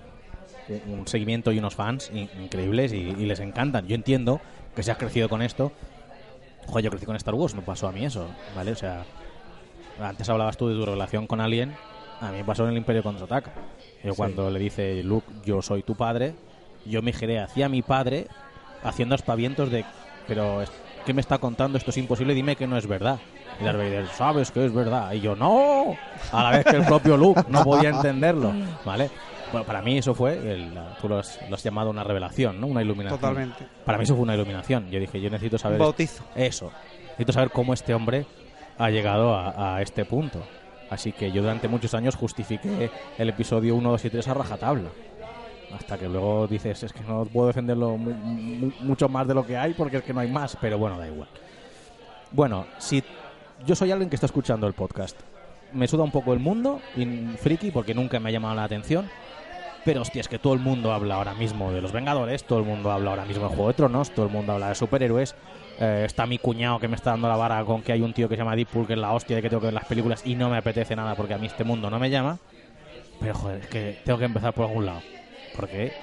un 0.88 1.08
seguimiento 1.08 1.52
y 1.52 1.60
unos 1.60 1.76
fans 1.76 2.10
in- 2.14 2.30
increíbles 2.42 2.94
y, 2.94 2.98
y 2.98 3.26
les 3.26 3.40
encantan. 3.40 3.88
Yo 3.88 3.96
entiendo 3.96 4.40
que 4.76 4.84
si 4.84 4.92
has 4.92 4.98
crecido 4.98 5.28
con 5.30 5.42
esto. 5.42 5.72
Joder, 6.68 6.86
yo 6.86 6.90
crecí 6.92 7.06
con 7.06 7.16
Star 7.16 7.34
Wars, 7.34 7.56
me 7.56 7.62
pasó 7.64 7.88
a 7.88 7.92
mí 7.92 8.06
eso, 8.06 8.28
¿vale? 8.56 8.72
O 8.72 8.76
sea, 8.76 9.04
antes 10.00 10.30
hablabas 10.30 10.58
tú 10.58 10.68
de 10.70 10.76
tu 10.76 10.86
relación 10.86 11.26
con 11.28 11.42
Alien, 11.42 11.74
a 12.22 12.32
mí 12.32 12.38
me 12.38 12.44
pasó 12.44 12.64
en 12.66 12.70
el 12.72 12.78
Imperio 12.78 13.02
Contraataca. 13.04 13.52
Yo 14.04 14.14
cuando 14.16 14.50
le 14.50 14.60
dice 14.60 15.02
Luke, 15.04 15.26
yo 15.44 15.62
soy 15.62 15.82
tu 15.84 15.96
padre, 15.96 16.34
yo 16.86 17.02
me 17.02 17.14
giré 17.14 17.40
hacia 17.40 17.68
mi 17.68 17.82
padre 17.82 18.28
haciendo 18.84 19.16
aspavientos 19.16 19.72
de, 19.72 19.84
pero 20.28 20.64
¿qué 21.06 21.14
me 21.14 21.22
está 21.22 21.40
contando? 21.40 21.78
Esto 21.80 21.90
es 21.90 21.98
imposible, 21.98 22.34
dime 22.36 22.56
que 22.56 22.68
no 22.68 22.78
es 22.78 22.88
verdad. 22.88 23.20
Y 23.60 23.64
Darth 23.64 23.78
Vader, 23.78 24.08
sabes 24.08 24.52
que 24.52 24.64
es 24.66 24.74
verdad. 24.74 25.12
Y 25.14 25.20
yo, 25.20 25.36
no, 25.36 25.96
a 26.32 26.44
la 26.44 26.52
vez 26.52 26.66
que 26.66 26.76
el 26.78 26.86
propio 26.86 27.18
Luke 27.18 27.44
no 27.50 27.64
podía 27.64 27.90
entenderlo, 27.90 28.54
¿vale? 28.86 29.10
Bueno, 29.52 29.66
para 29.66 29.82
mí 29.82 29.98
eso 29.98 30.14
fue, 30.14 30.34
el- 30.34 30.74
tú 31.02 31.10
lo 31.10 31.20
has, 31.20 31.40
lo 31.50 31.56
has 31.56 31.64
llamado 31.64 31.90
una 31.90 32.04
revelación, 32.04 32.60
¿no? 32.62 32.68
Una 32.68 32.82
iluminación. 32.82 33.20
Totalmente. 33.20 33.66
Para 33.86 33.98
mí 33.98 34.04
eso 34.06 34.14
fue 34.16 34.24
una 34.24 34.36
iluminación. 34.36 34.90
Yo 34.90 35.00
dije, 35.00 35.20
yo 35.20 35.30
necesito 35.30 35.58
saber 35.58 35.80
bautizo. 35.80 36.24
eso. 36.36 36.72
Necesito 37.12 37.34
saber 37.34 37.50
cómo 37.52 37.74
este 37.74 37.94
hombre 37.94 38.26
ha 38.78 38.90
llegado 38.90 39.36
a, 39.36 39.76
a 39.76 39.82
este 39.82 40.06
punto. 40.06 40.42
Así 40.90 41.12
que 41.12 41.32
yo 41.32 41.42
durante 41.42 41.68
muchos 41.68 41.94
años 41.94 42.16
justifiqué 42.16 42.90
el 43.18 43.30
episodio 43.30 43.76
1, 43.76 43.92
2 43.92 44.06
y 44.06 44.10
3 44.10 44.28
a 44.28 44.34
rajatabla. 44.34 44.90
Hasta 45.74 45.98
que 45.98 46.10
luego 46.10 46.48
dices, 46.48 46.84
es 46.84 46.92
que 46.92 47.02
no 47.02 47.24
puedo 47.26 47.48
defenderlo 47.48 47.96
mu- 47.98 48.12
mu- 48.14 48.72
mucho 48.82 49.08
más 49.08 49.26
de 49.28 49.34
lo 49.34 49.46
que 49.46 49.56
hay 49.58 49.74
porque 49.74 49.98
es 49.98 50.04
que 50.04 50.14
no 50.14 50.20
hay 50.20 50.30
más. 50.30 50.58
Pero 50.60 50.78
bueno, 50.78 50.98
da 51.00 51.08
igual. 51.08 51.30
Bueno, 52.32 52.66
si 52.78 53.04
yo 53.66 53.76
soy 53.76 53.92
alguien 53.92 54.10
que 54.10 54.16
está 54.16 54.26
escuchando 54.26 54.68
el 54.68 54.74
podcast, 54.74 55.18
me 55.74 55.88
suda 55.88 56.04
un 56.04 56.12
poco 56.12 56.34
el 56.34 56.40
mundo, 56.40 56.82
y 56.98 57.06
friki, 57.38 57.72
porque 57.72 57.94
nunca 57.94 58.20
me 58.20 58.30
ha 58.30 58.32
llamado 58.34 58.56
la 58.56 58.64
atención. 58.66 59.10
Pero 59.84 60.02
hostia, 60.02 60.22
es 60.22 60.28
que 60.28 60.38
todo 60.38 60.54
el 60.54 60.60
mundo 60.60 60.94
habla 60.94 61.16
ahora 61.16 61.34
mismo 61.34 61.72
de 61.72 61.82
los 61.82 61.92
Vengadores, 61.92 62.44
todo 62.44 62.60
el 62.60 62.66
mundo 62.66 62.92
habla 62.92 63.10
ahora 63.12 63.26
mismo 63.26 63.44
de 63.44 63.56
Juego 63.56 63.68
de 63.70 63.74
Tronos, 63.74 64.12
todo 64.12 64.26
el 64.28 64.32
mundo 64.32 64.54
habla 64.54 64.70
de 64.70 64.76
superhéroes. 64.76 65.36
Eh, 65.80 66.04
está 66.06 66.28
mi 66.28 66.38
cuñado 66.38 66.78
que 66.80 66.88
me 66.88 66.96
está 66.96 67.12
dando 67.12 67.28
la 67.28 67.36
vara 67.36 67.64
con 67.66 67.82
que 67.82 67.92
hay 67.92 68.02
un 68.02 68.14
tío 68.14 68.30
que 68.30 68.36
se 68.36 68.40
llama 68.40 68.56
Deadpool, 68.56 68.86
que 68.86 68.94
es 68.94 69.00
la 69.00 69.12
hostia 69.12 69.38
de 69.38 69.42
que 69.42 69.50
tengo 69.50 69.62
que 69.62 69.68
ver 69.68 69.74
las 69.74 69.86
películas 69.86 70.22
y 70.26 70.36
no 70.36 70.50
me 70.50 70.58
apetece 70.58 70.96
nada 70.96 71.16
porque 71.16 71.34
a 71.34 71.40
mí 71.40 71.48
este 71.48 71.64
mundo 71.64 71.90
no 71.90 71.98
me 71.98 72.12
llama. 72.12 72.38
Pero 73.20 73.34
joder, 73.34 73.62
es 73.62 73.68
que 73.68 74.00
tengo 74.06 74.20
que 74.20 74.26
empezar 74.26 74.54
por 74.54 74.66
algún 74.68 74.86
lado. 74.86 75.02
Porque 75.56 75.94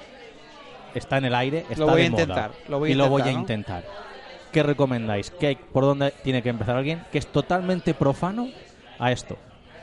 está 0.93 1.17
en 1.17 1.25
el 1.25 1.35
aire, 1.35 1.65
está 1.69 1.85
Lo 1.85 1.91
voy 1.91 2.01
de 2.01 2.07
a 2.07 2.11
moda. 2.11 2.21
intentar, 2.23 2.51
lo 2.67 2.79
voy 2.79 2.89
a 2.89 2.91
y 2.91 2.95
lo 2.95 3.07
voy 3.09 3.21
a 3.21 3.31
intentar, 3.31 3.83
¿no? 3.83 3.89
intentar. 3.89 4.09
¿Qué 4.51 4.63
recomendáis? 4.63 5.31
¿Qué, 5.31 5.57
¿Por 5.71 5.83
dónde 5.85 6.11
tiene 6.23 6.41
que 6.41 6.49
empezar 6.49 6.75
alguien 6.75 7.03
que 7.11 7.17
es 7.17 7.27
totalmente 7.27 7.93
profano 7.93 8.49
a 8.97 9.11
esto? 9.11 9.37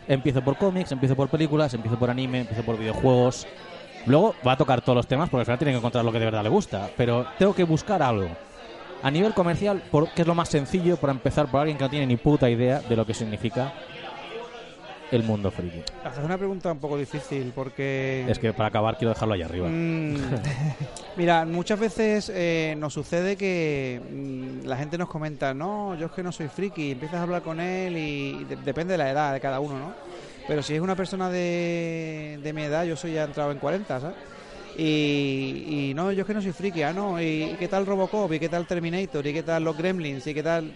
Empiezo 0.08 0.42
por 0.42 0.56
cómics, 0.56 0.92
empiezo 0.92 1.16
por 1.16 1.28
películas, 1.28 1.72
empiezo 1.74 1.98
por 1.98 2.10
anime, 2.10 2.40
empiezo 2.40 2.62
por 2.62 2.78
videojuegos. 2.78 3.46
Luego 4.06 4.34
va 4.46 4.52
a 4.52 4.56
tocar 4.56 4.80
todos 4.82 4.96
los 4.96 5.06
temas 5.06 5.28
porque 5.28 5.40
al 5.42 5.46
final 5.46 5.58
tiene 5.58 5.72
que 5.72 5.78
encontrar 5.78 6.04
lo 6.04 6.12
que 6.12 6.18
de 6.18 6.24
verdad 6.26 6.42
le 6.42 6.48
gusta. 6.48 6.88
Pero 6.96 7.26
tengo 7.38 7.54
que 7.54 7.64
buscar 7.64 8.02
algo. 8.02 8.28
A 9.02 9.10
nivel 9.10 9.34
comercial, 9.34 9.82
por, 9.90 10.08
que 10.10 10.22
es 10.22 10.28
lo 10.28 10.34
más 10.34 10.48
sencillo 10.48 10.96
para 10.96 11.12
empezar 11.12 11.46
por 11.50 11.60
alguien 11.60 11.76
que 11.76 11.84
no 11.84 11.90
tiene 11.90 12.06
ni 12.06 12.16
puta 12.16 12.48
idea 12.48 12.80
de 12.80 12.96
lo 12.96 13.04
que 13.04 13.14
significa 13.14 13.72
el 15.12 15.22
mundo 15.22 15.52
friki. 15.52 15.82
Haces 16.02 16.24
una 16.24 16.36
pregunta 16.36 16.72
un 16.72 16.78
poco 16.78 16.96
difícil 16.98 17.52
porque... 17.54 18.24
Es 18.28 18.38
que 18.40 18.52
para 18.52 18.70
acabar 18.70 18.96
quiero 18.98 19.10
dejarlo 19.14 19.34
ahí 19.34 19.42
arriba. 19.42 19.68
Mm, 19.68 20.16
Mira, 21.16 21.44
muchas 21.44 21.78
veces 21.78 22.32
eh, 22.34 22.74
nos 22.76 22.92
sucede 22.94 23.36
que 23.36 24.00
mm, 24.10 24.66
la 24.66 24.76
gente 24.76 24.98
nos 24.98 25.08
comenta, 25.08 25.54
no, 25.54 25.94
yo 25.94 26.06
es 26.06 26.12
que 26.12 26.24
no 26.24 26.32
soy 26.32 26.48
friki, 26.48 26.92
empiezas 26.92 27.20
a 27.20 27.22
hablar 27.22 27.42
con 27.42 27.60
él 27.60 27.96
y 27.96 28.44
de- 28.44 28.56
depende 28.56 28.94
de 28.94 28.98
la 28.98 29.10
edad 29.10 29.32
de 29.32 29.40
cada 29.40 29.60
uno, 29.60 29.78
¿no? 29.78 29.92
Pero 30.48 30.62
si 30.62 30.74
es 30.74 30.80
una 30.80 30.94
persona 30.94 31.28
de, 31.30 32.38
de 32.42 32.52
mi 32.52 32.62
edad, 32.62 32.84
yo 32.84 32.96
soy 32.96 33.14
ya 33.14 33.24
entrado 33.24 33.50
en 33.50 33.58
40, 33.58 34.00
¿sabes? 34.00 34.16
Y, 34.78 35.90
y 35.90 35.94
no, 35.94 36.12
yo 36.12 36.20
es 36.20 36.26
que 36.26 36.34
no 36.34 36.42
soy 36.42 36.52
friki, 36.52 36.82
ah, 36.82 36.92
no, 36.92 37.20
y, 37.20 37.56
qué 37.58 37.66
tal 37.66 37.86
Robocop, 37.86 38.32
y 38.32 38.38
qué 38.38 38.48
tal 38.48 38.66
Terminator, 38.66 39.26
y 39.26 39.32
qué 39.32 39.42
tal 39.42 39.64
los 39.64 39.76
Gremlins, 39.76 40.26
y 40.26 40.34
qué 40.34 40.42
tal 40.42 40.70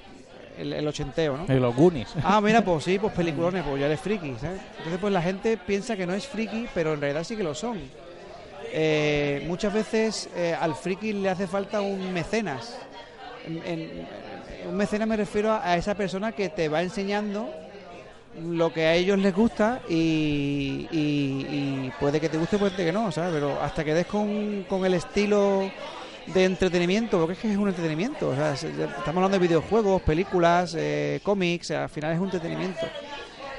el, 0.59 0.73
el 0.73 0.89
ochenteo, 0.89 1.37
¿no? 1.37 1.55
Y 1.55 1.61
los 1.61 1.75
Goonies. 1.77 2.09
Ah, 2.25 2.41
mira, 2.41 2.63
pues 2.65 2.83
sí, 2.85 2.99
pues 2.99 3.13
peliculones, 3.13 3.63
pues 3.63 3.79
ya 3.79 3.87
eres 3.87 4.01
friki, 4.01 4.35
¿sabes? 4.41 4.61
Entonces, 4.79 4.99
pues 5.01 5.13
la 5.13 5.23
gente 5.23 5.57
piensa 5.59 5.97
que 5.97 6.07
no 6.07 6.15
es 6.15 6.27
friki, 6.27 6.67
pero 6.75 6.95
en 6.95 7.01
realidad 7.01 7.25
sí 7.25 7.37
que 7.37 7.43
lo 7.45 7.55
son. 7.55 7.79
Eh, 8.73 9.45
muchas 9.47 9.73
veces 9.73 10.29
eh, 10.35 10.57
al 10.59 10.75
friki 10.75 11.13
le 11.13 11.29
hace 11.29 11.47
falta 11.47 11.81
un 11.81 12.13
mecenas. 12.13 12.77
En- 13.47 13.63
en- 13.67 13.91
un 14.69 14.77
mecenas 14.77 15.09
me 15.09 15.17
refiero 15.17 15.51
a, 15.53 15.65
a 15.73 15.77
esa 15.77 15.95
persona 15.95 16.33
que 16.33 16.49
te 16.51 16.69
va 16.69 16.83
enseñando 16.83 17.53
lo 18.39 18.73
que 18.73 18.87
a 18.87 18.95
ellos 18.95 19.19
les 19.19 19.35
gusta 19.35 19.81
y, 19.89 20.87
y- 20.93 21.91
puede 21.99 22.21
que 22.21 22.29
te 22.29 22.39
guste, 22.39 22.59
puede 22.59 22.77
que 22.77 22.93
no, 22.93 23.11
¿sabes? 23.13 23.33
Pero 23.35 23.61
hasta 23.61 23.85
que 23.85 23.93
des 23.95 24.07
con, 24.07 24.65
con 24.69 24.85
el 24.87 24.95
estilo 24.95 25.71
de 26.33 26.45
entretenimiento, 26.45 27.19
porque 27.19 27.33
es 27.35 27.39
que 27.41 27.51
es 27.53 27.57
un 27.59 27.69
entretenimiento. 27.69 28.29
O 28.29 28.35
sea, 28.35 28.53
estamos 28.53 29.07
hablando 29.09 29.31
de 29.31 29.39
videojuegos, 29.41 30.01
películas, 30.03 30.75
eh, 30.79 31.21
cómics, 31.23 31.71
al 31.73 31.89
final 31.89 32.13
es 32.13 32.19
un 32.19 32.27
entretenimiento. 32.27 32.87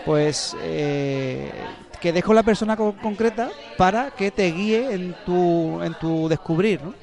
Pues 0.06 0.56
eh, 0.62 1.52
que 2.00 2.12
des 2.12 2.24
con 2.24 2.36
la 2.36 2.44
persona 2.44 2.76
co- 2.76 2.96
concreta 3.02 3.50
para 3.78 4.10
que 4.10 4.32
te 4.32 4.50
guíe 4.52 4.94
en 4.94 5.14
tu, 5.26 5.80
en 5.84 5.94
tu 5.96 6.28
descubrir, 6.28 6.82
¿no? 6.82 6.94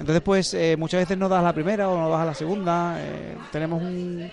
Entonces, 0.00 0.22
pues 0.22 0.54
eh, 0.54 0.76
muchas 0.78 1.00
veces 1.00 1.18
no 1.18 1.28
das 1.28 1.42
la 1.42 1.52
primera 1.52 1.88
o 1.88 1.98
no 1.98 2.08
das 2.10 2.20
a 2.20 2.24
la 2.24 2.34
segunda. 2.34 2.96
eh, 2.98 3.36
tenemos 3.52 3.80
un- 3.82 4.30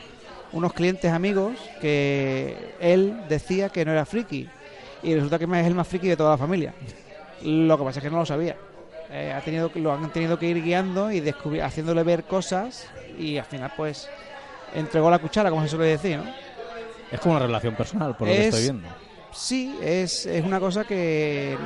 unos 0.56 0.74
clientes 0.74 1.12
amigos 1.12 1.60
que 1.82 2.56
él 2.80 3.14
decía 3.30 3.70
que 3.70 3.86
no 3.86 3.92
era 3.92 4.06
friki 4.06 4.48
y 5.04 5.14
resulta 5.14 5.38
que 5.38 5.46
es 5.46 5.68
el 5.68 5.76
más 5.76 5.88
friki 5.88 6.08
de 6.08 6.16
toda 6.18 6.32
la 6.32 6.38
familia. 6.38 6.74
Lo 7.44 7.78
que 7.78 7.84
pasa 7.84 8.00
es 8.00 8.04
que 8.04 8.10
no 8.10 8.18
lo 8.18 8.26
sabía. 8.26 8.56
Eh, 9.12 9.32
ha 9.36 9.42
tenido, 9.42 9.70
lo 9.76 9.94
han 9.94 10.10
tenido 10.10 10.38
que 10.40 10.48
ir 10.48 10.64
guiando 10.64 11.12
y 11.12 11.20
descubri- 11.22 11.62
haciéndole 11.62 12.04
ver 12.04 12.24
cosas 12.24 12.88
y 13.20 13.38
al 13.38 13.46
final, 13.46 13.72
pues, 13.76 14.10
entregó 14.74 15.12
la 15.12 15.20
cuchara, 15.20 15.50
como 15.50 15.62
se 15.62 15.70
suele 15.70 15.86
decir, 15.86 16.18
¿no? 16.18 16.26
Es 17.12 17.20
como 17.20 17.36
una 17.36 17.46
relación 17.46 17.76
personal, 17.76 18.16
por 18.16 18.28
lo 18.28 18.34
que 18.34 18.40
Es- 18.40 18.48
estoy 18.48 18.64
viendo. 18.64 18.88
sí, 19.32 19.78
es, 19.84 20.26
es 20.26 20.44
una 20.44 20.60
cosa 20.60 20.86
que 20.86 21.58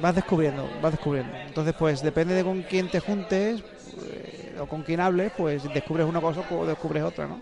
vas 0.00 0.14
descubriendo, 0.14 0.68
vas 0.82 0.92
descubriendo. 0.92 1.32
Entonces, 1.46 1.74
pues 1.78 2.02
depende 2.02 2.34
de 2.34 2.42
con 2.42 2.62
quién 2.62 2.88
te 2.88 2.98
juntes 2.98 3.60
eh, 3.60 4.56
o 4.58 4.66
con 4.66 4.82
quién 4.82 5.00
hables, 5.00 5.30
pues 5.36 5.62
descubres 5.72 6.06
una 6.06 6.20
cosa 6.20 6.42
o 6.50 6.66
descubres 6.66 7.04
otra, 7.04 7.26
¿no? 7.28 7.40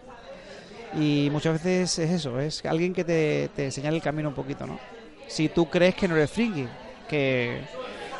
Y 0.98 1.28
muchas 1.32 1.54
veces 1.54 1.98
es 1.98 2.10
eso, 2.10 2.38
es 2.38 2.64
alguien 2.64 2.92
que 2.94 3.04
te, 3.04 3.50
te 3.54 3.70
señala 3.70 3.96
el 3.96 4.02
camino 4.02 4.28
un 4.28 4.34
poquito, 4.34 4.66
¿no? 4.66 4.78
Si 5.26 5.48
tú 5.48 5.66
crees 5.66 5.94
que 5.94 6.06
no 6.06 6.14
eres 6.16 6.30
friki, 6.30 6.66
que, 7.08 7.60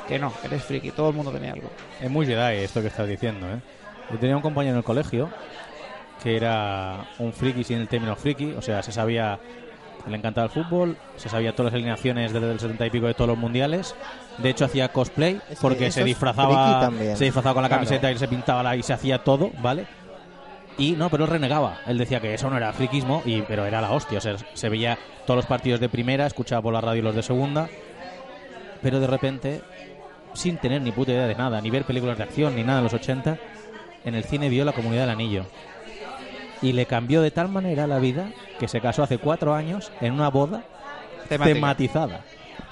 que 0.08 0.18
no, 0.18 0.32
eres 0.42 0.64
friki, 0.64 0.90
todo 0.90 1.10
el 1.10 1.14
mundo 1.14 1.30
tiene 1.30 1.50
algo. 1.50 1.70
Es 2.00 2.10
muy 2.10 2.26
Jedi 2.26 2.62
esto 2.64 2.80
que 2.80 2.88
estás 2.88 3.06
diciendo, 3.08 3.46
¿eh? 3.48 3.58
Yo 4.10 4.18
tenía 4.18 4.36
un 4.36 4.42
compañero 4.42 4.74
en 4.74 4.78
el 4.78 4.84
colegio 4.84 5.30
que 6.22 6.36
era 6.36 7.04
un 7.18 7.32
friki 7.32 7.64
sin 7.64 7.78
el 7.78 7.88
término 7.88 8.16
friki, 8.16 8.52
o 8.56 8.62
sea, 8.62 8.82
se 8.82 8.92
sabía, 8.92 9.38
le 10.08 10.16
encantaba 10.16 10.46
el 10.46 10.50
fútbol, 10.52 10.96
se 11.16 11.28
sabía 11.28 11.52
todas 11.54 11.72
las 11.72 11.74
alineaciones 11.78 12.32
desde 12.32 12.50
el 12.50 12.58
70 12.58 12.86
y 12.86 12.90
pico 12.90 13.06
de 13.06 13.14
todos 13.14 13.28
los 13.28 13.38
mundiales. 13.38 13.94
De 14.38 14.50
hecho, 14.50 14.64
hacía 14.64 14.88
cosplay 14.88 15.34
Es 15.50 15.58
que 15.58 15.62
porque 15.62 15.90
se 15.90 16.02
disfrazaba, 16.02 16.90
se 17.14 17.24
disfrazaba 17.24 17.54
con 17.54 17.62
la 17.62 17.68
Claro. 17.68 17.82
camiseta 17.84 18.10
y 18.10 18.18
se 18.18 18.26
pintaba 18.26 18.62
la, 18.62 18.74
y 18.76 18.82
se 18.82 18.92
hacía 18.94 19.18
todo, 19.22 19.50
¿vale? 19.62 19.86
Y 20.76 20.92
no, 20.92 21.08
pero 21.08 21.24
él 21.24 21.30
renegaba. 21.30 21.78
Él 21.86 21.98
decía 21.98 22.20
que 22.20 22.34
eso 22.34 22.50
no 22.50 22.56
era 22.56 22.72
friquismo, 22.72 23.22
y, 23.24 23.42
pero 23.42 23.64
era 23.64 23.80
la 23.80 23.92
hostia. 23.92 24.18
O 24.18 24.20
sea, 24.20 24.36
se 24.54 24.68
veía 24.68 24.98
todos 25.26 25.36
los 25.36 25.46
partidos 25.46 25.80
de 25.80 25.88
primera, 25.88 26.26
escuchaba 26.26 26.62
por 26.62 26.74
la 26.74 26.80
radio 26.80 27.02
los 27.02 27.14
de 27.14 27.22
segunda, 27.22 27.68
pero 28.82 28.98
de 29.00 29.06
repente, 29.06 29.60
sin 30.34 30.56
tener 30.58 30.82
ni 30.82 30.90
puta 30.92 31.12
idea 31.12 31.26
de 31.26 31.34
nada, 31.36 31.60
ni 31.60 31.70
ver 31.70 31.84
películas 31.84 32.18
de 32.18 32.24
acción, 32.24 32.56
ni 32.56 32.64
nada 32.64 32.78
en 32.78 32.84
los 32.84 32.94
80, 32.94 33.38
en 34.04 34.14
el 34.14 34.24
cine 34.24 34.48
vio 34.48 34.64
La 34.64 34.72
Comunidad 34.72 35.02
del 35.02 35.10
Anillo. 35.10 35.46
Y 36.60 36.72
le 36.72 36.86
cambió 36.86 37.22
de 37.22 37.30
tal 37.30 37.48
manera 37.48 37.86
la 37.86 37.98
vida 37.98 38.30
que 38.58 38.68
se 38.68 38.80
casó 38.80 39.02
hace 39.02 39.18
cuatro 39.18 39.54
años 39.54 39.92
en 40.00 40.12
una 40.12 40.28
boda 40.28 40.62
Temática. 41.28 41.54
tematizada 41.54 42.20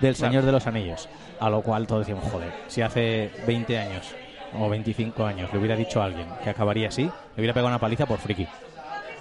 del 0.00 0.14
Claro. 0.14 0.30
Señor 0.30 0.44
de 0.44 0.53
los 0.53 0.66
Anillos. 0.66 1.09
A 1.40 1.50
lo 1.50 1.62
cual 1.62 1.86
todos 1.86 2.07
decíamos, 2.07 2.30
joder, 2.30 2.53
si 2.68 2.82
hace 2.82 3.30
20 3.46 3.78
años 3.78 4.14
o 4.59 4.68
25 4.68 5.24
años 5.24 5.53
le 5.53 5.59
hubiera 5.59 5.76
dicho 5.76 6.03
a 6.03 6.07
alguien 6.07 6.26
que 6.42 6.50
acabaría 6.50 6.88
así, 6.88 7.05
le 7.05 7.11
hubiera 7.36 7.55
pegado 7.55 7.68
una 7.68 7.78
paliza 7.78 8.07
por 8.07 8.18
friki. 8.18 8.46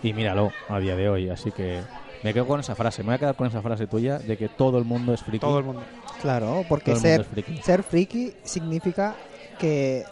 Y 0.03 0.13
míralo 0.13 0.51
a 0.67 0.79
día 0.79 0.95
de 0.95 1.09
hoy. 1.09 1.29
Así 1.29 1.51
que 1.51 1.82
me 2.23 2.34
quedo 2.34 2.47
con 2.47 2.59
esa 2.59 2.75
frase. 2.75 3.03
Me 3.03 3.07
voy 3.07 3.15
a 3.15 3.19
quedar 3.19 3.36
con 3.36 3.47
esa 3.47 3.61
frase 3.61 3.88
tuya 3.88 4.19
de 4.19 4.38
que 4.38 4.49
todo 4.49 4.77
el 4.77 4.86
mundo 4.86 5.13
es 5.13 5.21
friki. 5.21 5.39
Todo 5.39 5.59
el 5.59 5.65
mundo. 5.65 5.84
Claro, 6.21 6.65
porque 6.67 6.95
ser, 6.95 7.23
friki. 7.23 7.57
ser 7.57 7.84
friki 7.84 8.34
significa 8.43 9.15
que 9.59 10.03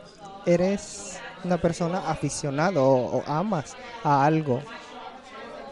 eres 0.45 1.19
una 1.43 1.57
persona 1.57 2.09
aficionado 2.09 2.85
o, 2.85 3.17
o 3.17 3.23
amas 3.25 3.75
a 4.03 4.25
algo. 4.25 4.61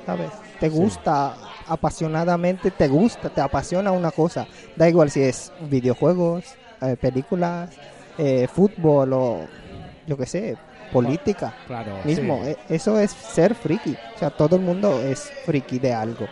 ¿Sabes? 0.06 0.32
Te 0.60 0.70
gusta 0.70 1.36
apasionadamente, 1.68 2.72
te 2.72 2.88
gusta, 2.88 3.30
te 3.30 3.42
apasiona 3.42 3.92
una 3.92 4.12
cosa. 4.12 4.48
Da 4.76 4.88
igual 4.90 5.12
si 5.12 5.22
es 5.22 5.52
videojuegos, 5.70 6.46
eh, 6.82 6.96
películas, 7.00 7.70
eh, 8.18 8.48
fútbol 8.48 9.14
o 9.14 9.48
yo 10.06 10.18
qué 10.18 10.26
sé, 10.26 10.58
política. 10.92 11.54
Claro. 11.68 12.00
Mismo, 12.06 12.42
sí. 12.44 12.52
eh, 12.52 12.58
eso 12.70 12.98
es 13.00 13.12
ser 13.12 13.54
friki. 13.56 13.94
O 14.16 14.18
sea, 14.18 14.30
todo 14.30 14.56
el 14.56 14.62
mundo 14.62 15.02
es 15.04 15.32
friki 15.46 15.80
de 15.80 15.94
algo. 15.94 16.28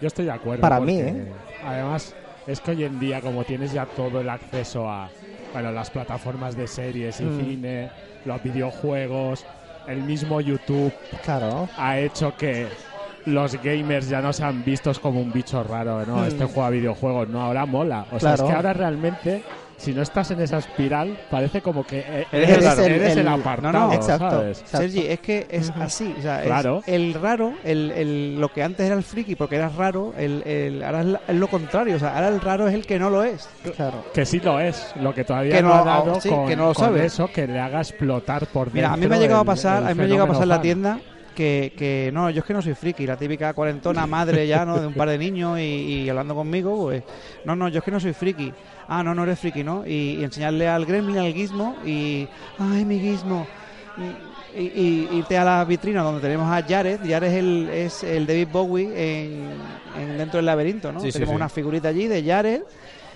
Yo 0.00 0.06
estoy 0.06 0.24
de 0.26 0.32
acuerdo. 0.32 0.62
Para 0.62 0.80
mí, 0.80 0.98
¿eh? 0.98 1.24
Además, 1.66 2.14
es 2.46 2.60
que 2.60 2.70
hoy 2.70 2.84
en 2.84 2.98
día, 2.98 3.20
como 3.20 3.44
tienes 3.44 3.72
ya 3.72 3.84
todo 3.86 4.20
el 4.20 4.28
acceso 4.30 4.88
a 4.88 5.10
bueno, 5.52 5.72
las 5.72 5.90
plataformas 5.90 6.56
de 6.56 6.68
series 6.68 7.20
y 7.20 7.24
Mm. 7.24 7.40
cine, 7.40 7.90
los 8.24 8.40
videojuegos, 8.42 9.44
el 9.88 10.00
mismo 10.04 10.40
YouTube 10.40 10.92
Claro. 11.24 11.68
ha 11.76 11.98
hecho 11.98 12.32
que 12.36 12.68
los 13.26 13.60
gamers 13.62 14.08
ya 14.08 14.22
no 14.22 14.32
sean 14.32 14.64
vistos 14.64 15.00
como 15.00 15.20
un 15.20 15.32
bicho 15.32 15.62
raro, 15.64 16.06
¿no? 16.06 16.18
Mm. 16.18 16.24
Este 16.24 16.44
juega 16.44 16.70
videojuegos, 16.70 17.28
no, 17.28 17.42
ahora 17.42 17.66
mola. 17.66 18.06
O 18.12 18.20
sea, 18.20 18.34
es 18.34 18.42
que 18.42 18.52
ahora 18.52 18.72
realmente, 18.72 19.42
si 19.80 19.94
no 19.94 20.02
estás 20.02 20.30
en 20.30 20.40
esa 20.40 20.58
espiral, 20.58 21.18
parece 21.30 21.62
como 21.62 21.84
que 21.86 22.00
eh, 22.00 22.26
Eres 22.32 22.50
eres, 22.50 22.78
el 22.78 22.92
eres 22.92 23.12
el 23.12 23.18
El- 23.20 23.28
apartado, 23.28 23.72
No, 23.72 23.86
no. 23.88 23.92
Exacto. 23.94 24.30
¿sabes? 24.30 24.60
Exacto. 24.60 24.76
Sergi, 24.78 25.06
es 25.06 25.20
que 25.20 25.46
es 25.50 25.70
así. 25.70 26.14
O 26.18 26.22
sea, 26.22 26.40
es 26.40 26.46
Claro. 26.46 26.82
el 26.86 27.14
raro, 27.14 27.54
el, 27.64 27.90
el- 27.92 28.40
lo 28.40 28.52
que 28.52 28.62
antes 28.62 28.84
era 28.86 28.94
el 28.94 29.02
friki 29.02 29.36
porque 29.36 29.56
era 29.56 29.68
raro, 29.70 30.12
el, 30.18 30.42
el- 30.46 30.84
ahora 30.84 31.00
es, 31.00 31.06
la- 31.06 31.20
es 31.26 31.36
lo 31.36 31.48
contrario. 31.48 31.96
O 31.96 31.98
sea, 31.98 32.14
ahora 32.14 32.28
el 32.28 32.40
raro 32.40 32.68
es 32.68 32.74
el 32.74 32.84
que 32.86 32.98
no 32.98 33.08
lo 33.10 33.24
es. 33.24 33.48
Claro. 33.74 34.04
Que 34.12 34.26
sí 34.26 34.38
lo 34.40 34.60
es, 34.60 34.92
lo 35.00 35.14
que 35.14 35.24
todavía 35.24 35.56
Que 35.56 35.62
no, 35.62 35.68
no- 35.70 35.74
ha 35.74 35.84
dado 35.84 36.20
sí, 36.20 36.28
con, 36.28 36.46
que 36.46 36.56
no 36.56 36.68
lo 36.68 36.74
con 36.74 36.84
sabe. 36.84 37.04
eso 37.06 37.28
que 37.32 37.46
le 37.46 37.58
haga 37.58 37.80
explotar 37.80 38.46
por 38.48 38.66
dentro. 38.66 38.74
Mira, 38.74 38.92
a 38.92 38.96
mí 38.96 39.06
me 39.06 39.16
ha 39.16 39.18
llegado 39.18 39.40
a 39.40 39.44
pasar, 39.44 39.82
a 39.84 39.88
mí 39.88 39.94
me 39.94 40.04
ha 40.04 40.06
llegado 40.06 40.24
a 40.24 40.28
pasar 40.28 40.42
en 40.44 40.48
la 40.50 40.60
tienda 40.60 40.98
que, 41.34 41.72
que 41.78 42.10
no, 42.12 42.28
yo 42.28 42.40
es 42.40 42.44
que 42.44 42.52
no 42.52 42.60
soy 42.60 42.74
friki, 42.74 43.06
la 43.06 43.16
típica 43.16 43.54
cuarentona 43.54 44.06
madre 44.06 44.46
ya, 44.46 44.66
¿no? 44.66 44.78
De 44.78 44.86
un 44.86 44.92
par 44.92 45.08
de 45.08 45.16
niños 45.16 45.58
y, 45.58 45.62
y 45.62 46.08
hablando 46.10 46.34
conmigo, 46.34 46.76
pues, 46.82 47.02
no, 47.46 47.56
no, 47.56 47.68
yo 47.68 47.78
es 47.78 47.84
que 47.84 47.90
no 47.90 47.98
soy 48.00 48.12
friki. 48.12 48.52
Ah, 48.92 49.02
no, 49.04 49.14
no 49.14 49.22
eres 49.22 49.38
friki, 49.38 49.62
¿no? 49.62 49.86
Y, 49.86 50.16
y 50.18 50.24
enseñarle 50.24 50.66
al 50.66 50.84
gremlin, 50.84 51.18
al 51.18 51.32
gizmo 51.32 51.76
y, 51.86 52.26
ay, 52.58 52.84
mi 52.84 52.98
gizmo. 52.98 53.46
Y, 54.56 55.08
irte 55.12 55.38
a 55.38 55.44
la 55.44 55.64
vitrina 55.64 56.02
donde 56.02 56.20
tenemos 56.20 56.50
a 56.50 56.60
Jared, 56.62 56.98
Jared 57.08 57.28
es 57.28 57.34
el, 57.38 57.68
es 57.68 58.02
el 58.02 58.26
David 58.26 58.48
Bowie 58.50 58.86
en, 58.86 59.50
en 59.96 60.18
dentro 60.18 60.38
del 60.38 60.46
laberinto, 60.46 60.90
¿no? 60.90 60.98
Sí, 60.98 61.06
sí, 61.06 61.12
tenemos 61.12 61.34
sí. 61.34 61.36
una 61.36 61.48
figurita 61.48 61.88
allí 61.88 62.08
de 62.08 62.24
Jared 62.24 62.62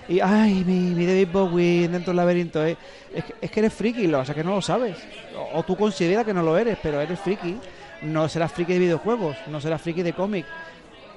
y, 0.07 0.21
ay, 0.21 0.63
mi, 0.65 0.95
mi 0.95 1.05
David 1.05 1.27
Bowie 1.33 1.89
dentro 1.89 2.11
del 2.11 2.17
laberinto. 2.17 2.65
eh. 2.65 2.77
Es, 3.13 3.25
que, 3.25 3.33
es 3.41 3.51
que 3.51 3.59
eres 3.59 3.73
friki, 3.73 4.07
lo, 4.07 4.19
o 4.19 4.25
sea 4.25 4.33
que 4.33 4.45
no 4.45 4.55
lo 4.55 4.61
sabes. 4.61 4.95
O, 5.37 5.59
o 5.59 5.63
tú 5.63 5.75
consideras 5.75 6.23
que 6.23 6.33
no 6.33 6.41
lo 6.41 6.57
eres, 6.57 6.77
pero 6.81 7.01
eres 7.01 7.19
friki. 7.19 7.57
No 8.03 8.29
serás 8.29 8.51
friki 8.53 8.73
de 8.73 8.79
videojuegos, 8.79 9.35
no 9.47 9.59
serás 9.59 9.81
friki 9.81 10.03
de 10.03 10.13
cómic. 10.13 10.45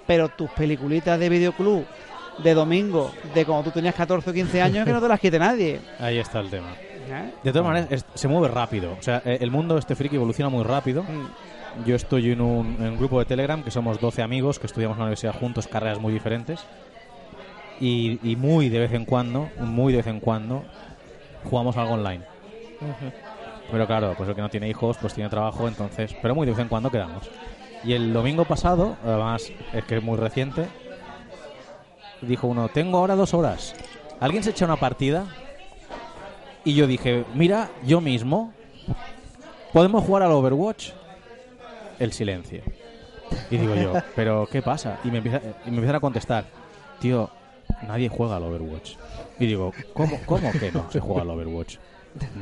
Pero 0.06 0.30
tus 0.30 0.50
peliculitas 0.50 1.18
de 1.20 1.28
videoclub, 1.28 1.84
de 2.42 2.54
domingo, 2.54 3.10
de 3.34 3.44
cuando 3.44 3.64
tú 3.64 3.70
tenías 3.72 3.94
14 3.94 4.30
o 4.30 4.32
15 4.32 4.62
años, 4.62 4.84
que 4.84 4.92
no 4.92 5.00
te 5.00 5.08
las 5.08 5.20
quite 5.20 5.38
nadie. 5.38 5.80
Ahí 5.98 6.18
está 6.18 6.40
el 6.40 6.50
tema. 6.50 6.68
¿eh? 7.10 7.32
De 7.42 7.52
todas 7.52 7.66
maneras, 7.66 7.88
es- 7.90 8.04
se 8.14 8.28
mueve 8.28 8.48
rápido. 8.48 8.96
O 8.98 9.02
sea, 9.02 9.22
eh, 9.24 9.38
el 9.40 9.50
mundo 9.50 9.76
este 9.78 9.94
friki 9.96 10.16
evoluciona 10.16 10.48
muy 10.48 10.62
rápido. 10.64 11.02
Mm. 11.02 11.84
Yo 11.86 11.94
estoy 11.96 12.30
en 12.32 12.40
un, 12.40 12.76
en 12.80 12.88
un 12.90 12.98
grupo 12.98 13.18
de 13.18 13.24
Telegram 13.24 13.62
que 13.62 13.70
somos 13.70 14.00
12 14.00 14.22
amigos 14.22 14.58
que 14.58 14.66
estudiamos 14.66 14.96
en 14.96 15.00
la 15.00 15.04
universidad 15.06 15.34
juntos, 15.34 15.66
carreras 15.68 15.98
muy 16.00 16.12
diferentes. 16.12 16.60
Y, 17.80 18.18
y 18.28 18.34
muy 18.36 18.68
de 18.68 18.80
vez 18.80 18.92
en 18.92 19.04
cuando, 19.04 19.48
muy 19.60 19.92
de 19.92 19.98
vez 19.98 20.06
en 20.08 20.18
cuando, 20.20 20.64
jugamos 21.44 21.76
algo 21.76 21.94
online. 21.94 22.24
Pero 23.70 23.86
claro, 23.86 24.14
pues 24.16 24.28
el 24.28 24.34
que 24.34 24.40
no 24.40 24.48
tiene 24.48 24.68
hijos, 24.68 24.96
pues 25.00 25.14
tiene 25.14 25.30
trabajo, 25.30 25.68
entonces. 25.68 26.14
Pero 26.20 26.34
muy 26.34 26.46
de 26.46 26.52
vez 26.52 26.60
en 26.60 26.68
cuando 26.68 26.90
quedamos. 26.90 27.30
Y 27.84 27.92
el 27.92 28.12
domingo 28.12 28.44
pasado, 28.44 28.96
además, 29.04 29.52
es 29.72 29.84
que 29.84 29.98
es 29.98 30.02
muy 30.02 30.16
reciente, 30.16 30.66
dijo 32.22 32.46
uno: 32.46 32.68
Tengo 32.68 32.98
ahora 32.98 33.16
dos 33.16 33.34
horas. 33.34 33.74
¿Alguien 34.20 34.42
se 34.42 34.50
echa 34.50 34.64
una 34.64 34.76
partida? 34.76 35.26
Y 36.64 36.74
yo 36.74 36.86
dije: 36.86 37.24
Mira, 37.34 37.70
yo 37.84 38.00
mismo, 38.00 38.52
¿podemos 39.72 40.04
jugar 40.04 40.22
al 40.22 40.32
Overwatch? 40.32 40.90
El 41.98 42.12
silencio. 42.12 42.62
Y 43.50 43.56
digo 43.58 43.74
yo, 43.74 43.92
¿pero 44.16 44.48
qué 44.50 44.62
pasa? 44.62 44.98
Y 45.04 45.10
me, 45.10 45.18
empieza, 45.18 45.40
y 45.64 45.70
me 45.70 45.76
empiezan 45.76 45.96
a 45.96 46.00
contestar: 46.00 46.44
Tío, 47.00 47.30
nadie 47.86 48.08
juega 48.08 48.36
al 48.36 48.44
Overwatch. 48.44 48.96
Y 49.38 49.46
digo, 49.46 49.72
¿cómo, 49.92 50.18
cómo 50.26 50.50
que 50.52 50.72
no 50.72 50.90
se 50.90 51.00
juega 51.00 51.22
al 51.22 51.30
Overwatch? 51.30 51.76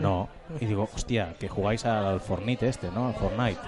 No. 0.00 0.28
Y 0.60 0.66
digo, 0.66 0.88
hostia, 0.94 1.34
que 1.38 1.48
jugáis 1.48 1.84
al 1.84 2.20
Fortnite 2.20 2.68
este, 2.68 2.90
¿no? 2.90 3.08
Al 3.08 3.14
Fortnite. 3.14 3.60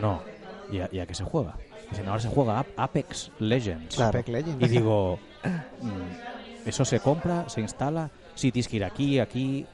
No. 0.00 0.22
¿Y 0.70 0.80
a, 0.80 0.88
y 0.90 1.00
a 1.00 1.06
qué 1.06 1.14
se 1.14 1.24
juega? 1.24 1.54
Dicen, 1.90 2.08
ahora 2.08 2.20
se 2.20 2.28
juega 2.28 2.66
Apex 2.76 3.30
Legends. 3.38 3.96
Claro. 3.96 4.18
Apex 4.18 4.28
Legends. 4.28 4.64
Y 4.64 4.68
digo, 4.68 5.18
mm, 5.80 6.68
¿eso 6.68 6.84
se 6.84 7.00
compra, 7.00 7.48
se 7.48 7.60
instala? 7.60 8.10
Sí, 8.34 8.50
tienes 8.52 8.68
que 8.68 8.76
ir 8.76 8.84
aquí, 8.84 9.18
aquí. 9.18 9.66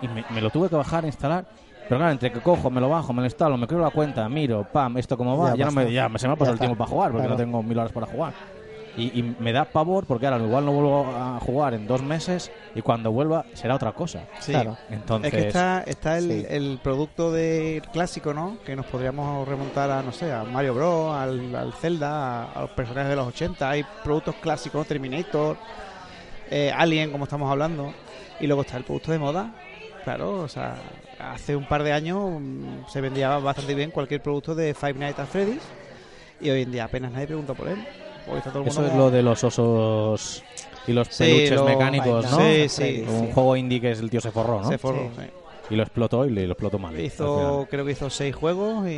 Y 0.00 0.08
me, 0.08 0.24
me 0.28 0.40
lo 0.40 0.50
tuve 0.50 0.68
que 0.68 0.76
bajar, 0.76 1.04
instalar. 1.04 1.44
Pero 1.88 1.98
claro, 2.00 2.12
entre 2.12 2.30
que 2.30 2.40
cojo, 2.40 2.70
me 2.70 2.80
lo 2.80 2.88
bajo, 2.90 3.12
me 3.14 3.20
lo 3.22 3.26
instalo, 3.26 3.56
me 3.56 3.66
creo 3.66 3.80
la 3.80 3.90
cuenta, 3.90 4.28
miro, 4.28 4.62
pam, 4.64 4.98
esto 4.98 5.16
como 5.16 5.38
va, 5.38 5.50
Ya 5.52 5.56
ya, 5.56 5.64
no 5.66 5.72
me, 5.72 5.90
ya 5.92 6.10
se 6.18 6.26
me 6.28 6.34
ha 6.34 6.36
pasado 6.36 6.50
Ya 6.50 6.52
el 6.52 6.58
tiempo 6.58 6.76
para 6.76 6.90
jugar 6.90 7.12
porque 7.12 7.26
Claro. 7.26 7.38
no 7.38 7.44
tengo 7.44 7.62
mil 7.62 7.78
horas 7.78 7.92
para 7.92 8.06
jugar. 8.06 8.34
Y, 8.98 9.18
y 9.18 9.22
me 9.38 9.52
da 9.52 9.64
pavor 9.64 10.06
porque 10.06 10.26
ahora 10.26 10.44
igual 10.44 10.66
no 10.66 10.72
vuelvo 10.72 11.06
a 11.06 11.38
jugar 11.40 11.72
en 11.74 11.86
dos 11.86 12.02
meses 12.02 12.50
y 12.74 12.82
cuando 12.82 13.12
vuelva 13.12 13.44
será 13.54 13.76
otra 13.76 13.92
cosa. 13.92 14.24
Sí. 14.40 14.52
Claro. 14.52 14.76
Entonces, 14.90 15.32
Es 15.32 15.40
que 15.40 15.46
está, 15.48 15.82
está 15.86 16.18
el, 16.18 16.24
Sí. 16.30 16.46
el 16.50 16.80
producto 16.82 17.30
del 17.30 17.82
clásico, 17.82 18.34
¿no? 18.34 18.58
Que 18.66 18.74
nos 18.74 18.86
podríamos 18.86 19.46
remontar 19.46 19.90
a, 19.90 20.02
no 20.02 20.10
sé, 20.12 20.32
a 20.32 20.42
Mario 20.42 20.74
Bros, 20.74 21.14
al, 21.14 21.54
al 21.54 21.72
Zelda, 21.74 22.42
a, 22.42 22.52
a 22.52 22.60
los 22.62 22.70
personajes 22.70 23.10
de 23.10 23.16
los 23.16 23.28
80. 23.28 23.70
Hay 23.70 23.84
productos 24.02 24.34
clásicos, 24.36 24.86
Terminator, 24.86 25.56
eh, 26.50 26.72
Alien, 26.76 27.10
como 27.12 27.24
estamos 27.24 27.50
hablando. 27.50 27.92
Y 28.40 28.46
luego 28.46 28.62
está 28.62 28.76
el 28.76 28.84
producto 28.84 29.12
de 29.12 29.18
moda. 29.18 29.54
Claro, 30.04 30.40
o 30.40 30.48
sea, 30.48 30.76
hace 31.18 31.54
un 31.54 31.66
par 31.66 31.82
de 31.82 31.92
años 31.92 32.40
mm, 32.40 32.88
se 32.88 33.00
vendía 33.00 33.36
bastante 33.38 33.74
bien 33.74 33.90
cualquier 33.90 34.22
producto 34.22 34.54
de 34.54 34.74
Five 34.74 34.94
Nights 34.94 35.18
at 35.18 35.26
Freddy's. 35.26 35.62
Y 36.40 36.50
hoy 36.50 36.62
en 36.62 36.72
día 36.72 36.84
apenas 36.84 37.12
nadie 37.12 37.26
pregunta 37.26 37.54
por 37.54 37.68
él. 37.68 37.78
Hoy 38.30 38.38
está 38.38 38.50
todo 38.50 38.62
el 38.62 38.68
eso 38.68 38.82
es 38.84 38.90
como- 38.90 39.04
lo 39.04 39.10
de 39.10 39.22
los 39.22 39.42
osos 39.44 40.42
y 40.86 40.92
los 40.92 41.08
Sí, 41.08 41.24
peluches 41.24 41.52
lo- 41.52 41.64
mecánicos, 41.64 42.30
¿no? 42.30 42.38
Sí, 42.40 42.68
sí. 42.68 43.04
Un 43.08 43.26
sí. 43.26 43.30
juego 43.34 43.56
indie 43.56 43.80
que 43.80 43.90
es 43.92 44.00
el 44.00 44.10
tío 44.10 44.20
se 44.20 44.30
forró, 44.30 44.60
¿no? 44.62 44.68
Se 44.68 44.78
forró, 44.78 45.02
Sí. 45.16 45.22
sí. 45.22 45.26
Y 45.70 45.76
lo 45.76 45.82
explotó 45.82 46.24
y 46.24 46.30
le- 46.30 46.46
lo 46.46 46.52
explotó 46.52 46.78
mal. 46.78 46.94
al 46.94 47.00
Hizo, 47.00 47.38
final. 47.50 47.68
creo 47.68 47.84
que 47.84 47.92
hizo 47.92 48.08
seis 48.08 48.34
juegos 48.34 48.86
y, 48.88 48.90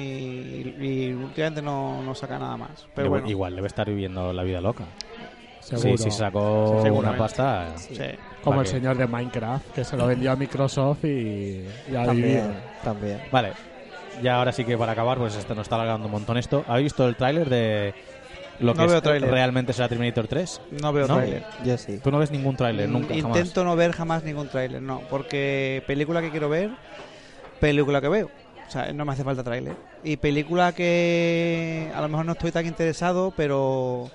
y 0.80 1.12
últimamente 1.12 1.62
no, 1.62 2.00
no 2.02 2.14
saca 2.14 2.38
nada 2.38 2.56
más. 2.56 2.86
Pero 2.94 3.06
Igual- 3.06 3.20
bueno, 3.22 3.30
Igual 3.30 3.56
debe 3.56 3.66
estar 3.66 3.88
viviendo 3.88 4.32
la 4.32 4.42
vida 4.44 4.60
loca. 4.60 4.84
Seguro. 5.60 5.96
Sí, 5.98 6.04
sí, 6.04 6.10
sacó 6.10 6.70
una 6.70 6.82
Seguramente. 6.82 7.18
pasta. 7.18 7.76
Sí. 7.76 7.94
Como 8.42 8.56
¿Para 8.56 8.60
el 8.62 8.66
señor 8.66 8.96
de 8.96 9.06
Minecraft, 9.06 9.70
que 9.72 9.84
se 9.84 9.96
lo 9.96 10.06
vendió 10.06 10.32
a 10.32 10.36
Microsoft 10.36 11.04
y, 11.04 11.64
y 11.90 11.96
a 11.96 12.06
vivir. 12.10 12.38
También, 12.40 12.54
también. 12.82 13.20
Vale, 13.30 13.52
ya 14.22 14.36
ahora 14.36 14.52
sí 14.52 14.64
que 14.64 14.76
para 14.78 14.92
acabar, 14.92 15.18
pues 15.18 15.36
esto 15.36 15.54
nos 15.54 15.64
está 15.64 15.74
alargando 15.74 16.06
un 16.06 16.12
montón 16.12 16.38
esto. 16.38 16.64
¿Habéis 16.66 16.84
visto 16.84 17.06
el 17.06 17.16
tráiler 17.16 17.48
de 17.50 17.94
lo 18.60 18.74
que 18.74 18.80
No 18.82 18.86
veo 18.88 18.98
es- 18.98 19.22
realmente 19.22 19.72
será 19.72 19.88
Terminator 19.88 20.26
3? 20.28 20.60
No 20.82 20.92
veo 20.92 21.06
¿No? 21.08 21.16
tráiler. 21.16 21.44
Yo 21.64 21.76
sí. 21.78 21.98
Tú 22.02 22.10
no 22.10 22.18
ves 22.18 22.30
ningún 22.30 22.56
tráiler, 22.56 22.88
nunca, 22.88 23.08
jamás. 23.14 23.24
Intento 23.38 23.64
no 23.64 23.76
ver 23.76 23.92
jamás 23.92 24.22
ningún 24.24 24.48
tráiler, 24.48 24.80
no. 24.82 25.00
Porque 25.10 25.82
película 25.86 26.20
que 26.20 26.30
quiero 26.30 26.48
ver, 26.48 26.70
película 27.60 28.00
que 28.00 28.08
veo. 28.08 28.30
O 28.66 28.70
sea, 28.70 28.92
no 28.92 29.04
me 29.04 29.12
hace 29.12 29.24
falta 29.24 29.42
tráiler. 29.42 29.74
Y 30.04 30.16
película 30.16 30.72
que 30.72 31.90
a 31.94 32.00
lo 32.00 32.08
mejor 32.08 32.24
no 32.24 32.32
estoy 32.32 32.52
tan 32.52 32.66
interesado, 32.66 33.32
pero 33.36 34.10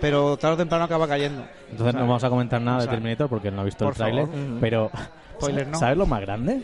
pero 0.00 0.36
tarde 0.36 0.54
o 0.54 0.56
temprano 0.58 0.84
acaba 0.84 1.08
cayendo. 1.08 1.44
Entonces 1.70 1.94
no 1.94 2.02
vamos 2.02 2.22
a 2.22 2.28
comentar 2.30 2.60
nada 2.60 2.78
de 2.78 2.82
O 2.82 2.84
sea, 2.84 2.92
Terminator 2.92 3.28
porque 3.28 3.50
no 3.50 3.62
ha 3.62 3.64
visto 3.64 3.88
el 3.88 3.94
tráiler. 3.94 4.24
Ujú. 4.24 4.58
Pero, 4.60 4.90
Spoiler, 5.38 5.66
¿no? 5.66 5.78
¿sabes 5.78 5.96
lo 5.96 6.06
más 6.06 6.20
grande? 6.20 6.62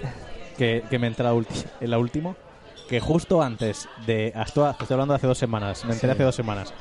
Que, 0.57 0.85
que 0.89 0.99
me 1.01 1.09
entra 1.09 1.31
en 1.81 1.91
la 1.91 1.99
última. 1.99 2.37
Que 2.89 3.01
justo 3.01 3.43
antes 3.43 3.89
de. 4.07 4.29
Esto, 4.29 4.69
estoy 4.71 4.87
hablando 4.95 5.15
de 5.15 5.17
hace 5.17 5.27
dos 5.27 5.39
semanas. 5.39 5.85
Me 5.85 5.95
enteré 5.95 6.13
hace 6.13 6.23
dos 6.23 6.35
semanas. 6.37 6.73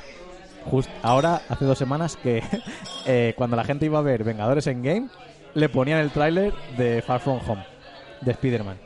Just, 0.66 0.89
ahora, 1.01 1.41
hace 1.49 1.66
dos 1.66 1.78
semanas, 1.78 2.16
que 2.18 2.41
eh, 3.05 3.34
cuando 3.38 3.55
la 3.55 3.64
gente 3.64 3.86
iba 3.86 3.99
a 3.99 4.01
ver 4.01 4.24
Vengadores 4.24 4.68
en 4.68 4.82
Game, 4.84 5.07
le 5.53 5.70
ponían 5.70 5.99
el 5.99 6.11
tráiler 6.11 6.53
de 6.78 7.01
Far 7.01 7.20
From 7.20 7.39
Home, 7.47 7.66
de 8.22 8.32
Spider-Man. 8.32 8.78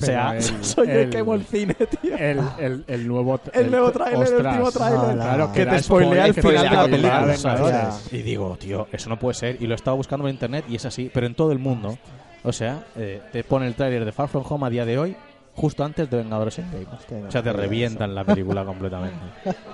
O 0.00 0.04
sea, 0.04 0.36
el- 0.36 0.42
soy 0.64 0.88
el, 0.90 0.96
el- 0.96 1.10
que 1.10 1.18
el 1.18 1.44
cine, 1.44 1.74
tío. 1.74 2.16
El, 2.16 2.40
el, 2.58 2.84
el 2.88 3.08
nuevo 3.08 3.40
El 3.52 3.70
nuevo 3.70 3.92
tráiler, 3.92 4.26
el 4.26 4.46
último 4.46 4.72
tráiler. 4.72 5.14
Claro, 5.16 5.52
que 5.52 5.62
era 5.62 5.72
te 5.72 5.82
spoilea 5.82 6.26
el 6.26 6.34
que 6.34 6.42
final 6.42 6.68
de 6.68 6.98
la 6.98 7.24
película. 7.24 7.98
Y 8.10 8.18
digo, 8.22 8.56
tío, 8.58 8.88
eso 8.92 9.08
no 9.08 9.18
puede 9.18 9.34
ser. 9.34 9.56
Y 9.62 9.66
lo 9.66 9.72
he 9.72 9.76
estado 9.76 9.96
buscando 9.96 10.26
en 10.28 10.34
internet 10.34 10.64
y 10.68 10.76
es 10.76 10.84
así, 10.84 11.10
pero 11.12 11.26
en 11.26 11.34
todo 11.34 11.52
el 11.52 11.58
mundo. 11.58 11.96
O 12.42 12.52
sea, 12.52 12.84
eh, 12.96 13.22
te 13.32 13.42
pone 13.44 13.66
el 13.66 13.74
tráiler 13.74 14.04
de 14.04 14.12
Far 14.12 14.28
From 14.28 14.44
Home 14.48 14.66
a 14.66 14.70
día 14.70 14.84
de 14.84 14.98
hoy, 14.98 15.16
justo 15.54 15.84
antes 15.84 16.08
de 16.10 16.16
Vengadores 16.18 16.58
Endgame. 16.58 16.86
O 17.26 17.30
sea, 17.30 17.42
te 17.42 17.52
revientan 17.52 18.14
la 18.14 18.24
película 18.24 18.64
completamente. 18.66 19.18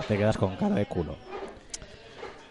Te 0.08 0.16
quedas 0.18 0.36
con 0.36 0.56
cara 0.56 0.74
de 0.74 0.86
culo. 0.86 1.16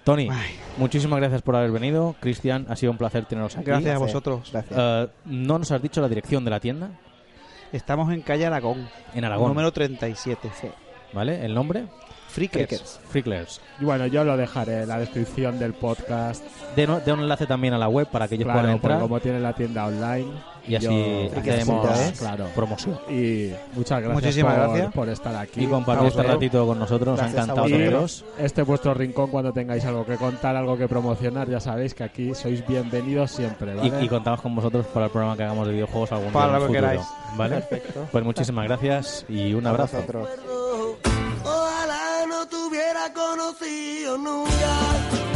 Tony, 0.04 0.28
Ay. 0.32 0.56
muchísimas 0.78 1.20
gracias 1.20 1.42
por 1.42 1.56
haber 1.56 1.72
venido. 1.72 2.16
Cristian, 2.20 2.66
ha 2.70 2.76
sido 2.76 2.92
un 2.92 2.98
placer 2.98 3.26
teneros 3.26 3.56
aquí. 3.58 3.66
Gracias 3.66 3.96
a 3.96 4.00
vosotros. 4.00 4.50
Gracias. 4.52 4.80
Eh, 4.80 5.08
no 5.26 5.60
nos 5.60 5.72
has 5.72 5.82
dicho 5.82 6.02
la 6.02 6.08
dirección 6.10 6.44
de 6.46 6.52
la 6.52 6.60
tienda 6.60 6.90
Estamos 7.72 8.12
en 8.12 8.22
calle 8.22 8.48
Aragón, 8.48 8.90
en 9.14 9.26
Aragón, 9.26 9.50
número 9.50 9.72
37. 9.72 10.50
Sí. 10.60 10.68
¿vale? 11.14 11.46
El 11.46 11.54
nombre, 11.54 11.86
Freakers. 12.30 12.68
Freakers. 12.68 13.00
Freaklers. 13.10 13.62
Y 13.80 13.86
bueno, 13.86 14.08
yo 14.08 14.24
lo 14.24 14.36
dejaré 14.36 14.82
en 14.84 14.88
la 14.90 14.98
descripción 14.98 15.60
del 15.60 15.74
podcast. 15.74 16.44
De, 16.76 16.88
no- 16.88 17.00
de 17.00 17.14
un 17.14 17.20
enlace 17.20 17.46
también 17.46 17.76
a 17.76 17.78
la 17.78 17.88
web 17.88 18.08
para 18.08 18.28
que 18.28 18.36
ellos 18.36 18.46
Claro, 18.46 18.62
puedan 18.62 18.76
entrar 18.76 19.00
como 19.02 19.20
tiene 19.20 19.40
la 19.40 19.54
tienda 19.54 19.86
online. 19.86 20.32
Y 20.70 20.76
así 20.76 21.30
yo- 21.34 21.40
hacemos. 21.54 21.88
Claro. 22.18 22.46
promoción. 22.56 22.98
Y 23.10 23.52
muchas 23.76 24.02
gracias 24.02 24.14
Muchísimas 24.24 24.54
por, 24.56 24.64
gracias. 24.70 24.94
por 24.94 25.10
estar 25.10 25.36
aquí. 25.36 25.64
Y 25.64 25.68
compartir 25.68 26.08
este 26.08 26.24
ratito 26.24 26.66
con 26.68 26.80
nosotros, 26.80 27.18
nos 27.18 27.22
ha 27.26 27.30
encantado 27.32 27.64
teneros. 27.68 28.26
Este 28.38 28.62
es 28.62 28.68
vuestro 28.68 28.94
rincón 28.94 29.30
cuando 29.30 29.52
tengáis 29.52 29.84
algo 29.86 30.06
que 30.06 30.16
contar, 30.16 30.56
algo 30.56 30.78
que 30.78 30.88
promocionar. 30.88 31.50
Ya 31.50 31.60
sabéis 31.60 31.94
que 31.94 32.04
aquí 32.04 32.34
sois 32.36 32.66
bienvenidos 32.68 33.32
siempre, 33.32 33.74
Y, 33.74 33.90
¿vale? 33.90 34.06
y 34.06 34.08
contamos 34.10 34.42
con 34.42 34.56
vosotros 34.56 34.86
para 34.88 35.06
el 35.08 35.12
programa 35.12 35.36
que 35.38 35.44
hagamos 35.44 35.68
de 35.68 35.74
videojuegos 35.74 36.12
algún 36.12 36.32
Para 36.32 36.46
día 36.48 36.56
en 36.56 36.62
lo 36.62 36.68
futuro, 36.68 36.82
queráis. 36.88 37.02
¿Vale? 37.36 37.56
Perfecto. 37.62 38.08
Pues 38.12 38.24
muchísimas 38.24 38.66
gracias 38.66 39.26
y 39.30 39.54
un 39.54 39.66
A 39.68 39.70
abrazo. 39.72 39.98
Ojalá 41.44 42.26
no 42.28 42.48
te 42.48 42.56
hubiera 42.56 43.12
conocido 43.14 44.18
nunca. 44.18 45.29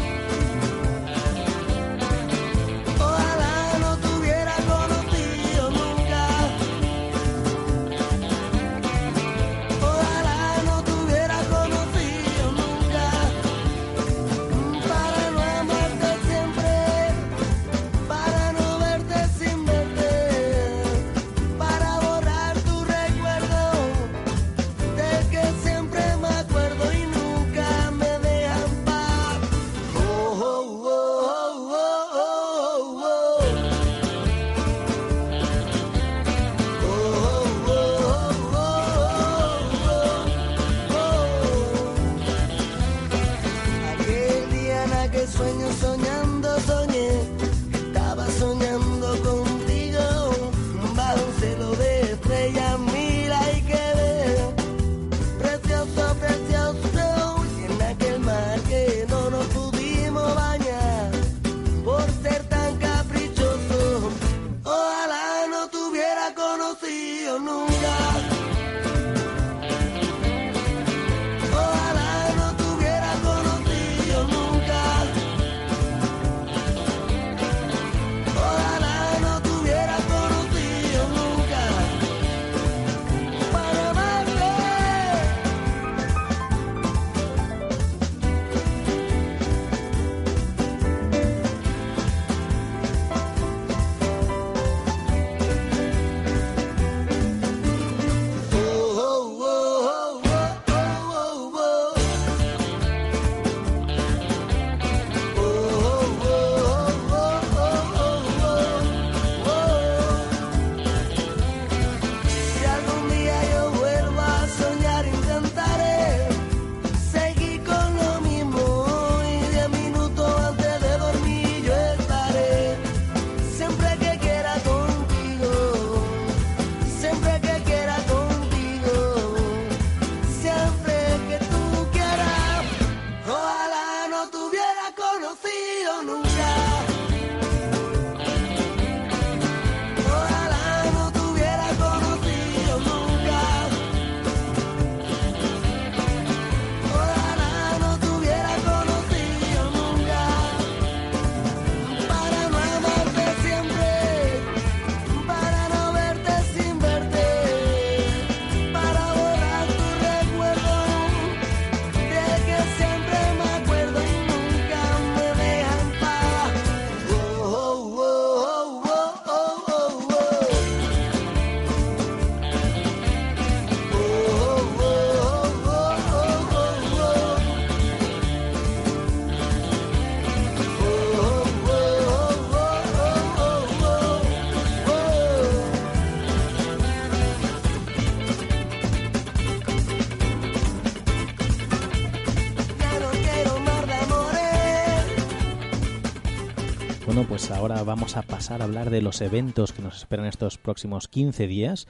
Ahora 197.64 197.82
vamos 197.84 198.18
a 198.18 198.24
pasar 198.24 198.62
a 198.62 198.66
hablar 198.66 198.90
de 198.90 199.02
los 199.02 199.22
eventos 199.22 199.72
que 199.72 199.82
nos 199.82 199.96
esperan 199.96 200.26
estos 200.26 200.58
próximos 200.58 201.08
15 201.08 201.48
días. 201.48 201.88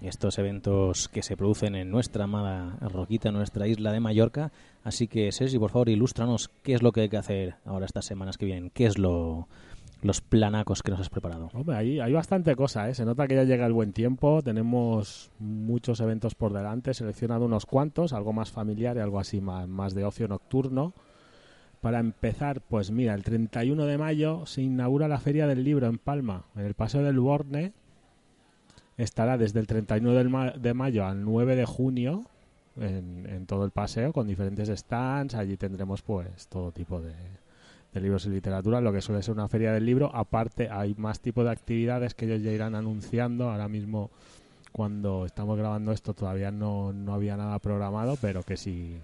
Estos 0.00 0.36
eventos 0.36 1.08
que 1.08 1.22
se 1.22 1.36
producen 1.36 1.76
en 1.76 1.92
nuestra 1.92 2.24
amada 2.24 2.76
Roquita, 2.80 3.30
nuestra 3.30 3.68
isla 3.68 3.92
de 3.92 4.00
Mallorca. 4.00 4.50
Así 4.82 5.06
que, 5.06 5.30
Sergi, 5.30 5.60
por 5.60 5.70
favor, 5.70 5.90
ilústranos 5.90 6.50
qué 6.64 6.74
es 6.74 6.82
lo 6.82 6.90
que 6.90 7.02
hay 7.02 7.08
que 7.08 7.18
hacer 7.18 7.54
ahora 7.64 7.86
estas 7.86 8.04
semanas 8.04 8.36
que 8.36 8.46
vienen. 8.46 8.70
¿Qué 8.70 8.84
es 8.84 8.98
lo, 8.98 9.46
los 10.02 10.20
planacos 10.22 10.82
que 10.82 10.90
nos 10.90 10.98
has 10.98 11.08
preparado? 11.08 11.50
Hay 11.68 12.12
bastante 12.12 12.56
cosa, 12.56 12.88
¿eh? 12.88 12.94
Se 12.96 13.04
nota 13.04 13.28
que 13.28 13.36
ya 13.36 13.44
llega 13.44 13.64
el 13.64 13.72
buen 13.72 13.92
tiempo, 13.92 14.42
tenemos 14.42 15.30
muchos 15.38 16.00
eventos 16.00 16.34
por 16.34 16.52
delante, 16.52 16.94
seleccionado 16.94 17.44
unos 17.44 17.64
cuantos, 17.64 18.12
algo 18.12 18.32
más 18.32 18.50
familiar 18.50 18.96
y 18.96 19.00
algo 19.00 19.20
así 19.20 19.40
más 19.40 19.94
de 19.94 20.04
ocio 20.04 20.26
nocturno. 20.26 20.94
Para 21.82 21.98
empezar, 21.98 22.60
pues 22.62 22.90
mira, 22.90 23.12
el 23.12 23.24
31 23.24 23.84
de 23.86 23.98
mayo 23.98 24.46
se 24.46 24.62
inaugura 24.62 25.08
la 25.08 25.18
Feria 25.18 25.46
del 25.46 25.64
Libro 25.64 25.86
en 25.88 25.98
Palma, 25.98 26.44
en 26.56 26.64
el 26.64 26.74
Paseo 26.74 27.02
del 27.02 27.18
Borne. 27.18 27.72
Estará 28.96 29.36
desde 29.36 29.58
el 29.60 29.66
31 29.66 30.12
del 30.14 30.28
ma- 30.30 30.52
de 30.52 30.74
mayo 30.74 31.04
al 31.04 31.24
9 31.24 31.56
de 31.56 31.64
junio 31.66 32.22
en, 32.76 33.26
en 33.28 33.46
todo 33.46 33.64
el 33.64 33.72
paseo 33.72 34.12
con 34.12 34.28
diferentes 34.28 34.68
stands. 34.68 35.34
Allí 35.34 35.56
tendremos 35.56 36.02
pues 36.02 36.46
todo 36.46 36.70
tipo 36.70 37.00
de, 37.00 37.12
de 37.92 38.00
libros 38.00 38.26
y 38.26 38.30
literatura, 38.30 38.80
lo 38.80 38.92
que 38.92 39.00
suele 39.00 39.22
ser 39.22 39.34
una 39.34 39.48
feria 39.48 39.72
del 39.72 39.84
libro. 39.84 40.14
Aparte, 40.14 40.68
hay 40.70 40.94
más 40.96 41.18
tipo 41.20 41.42
de 41.42 41.50
actividades 41.50 42.14
que 42.14 42.26
ellos 42.26 42.42
ya 42.42 42.52
irán 42.52 42.76
anunciando. 42.76 43.50
Ahora 43.50 43.66
mismo, 43.66 44.10
cuando 44.70 45.26
estamos 45.26 45.58
grabando 45.58 45.90
esto, 45.90 46.14
todavía 46.14 46.52
no, 46.52 46.92
no 46.92 47.12
había 47.14 47.36
nada 47.36 47.58
programado, 47.58 48.16
pero 48.20 48.44
que 48.44 48.56
si, 48.56 48.98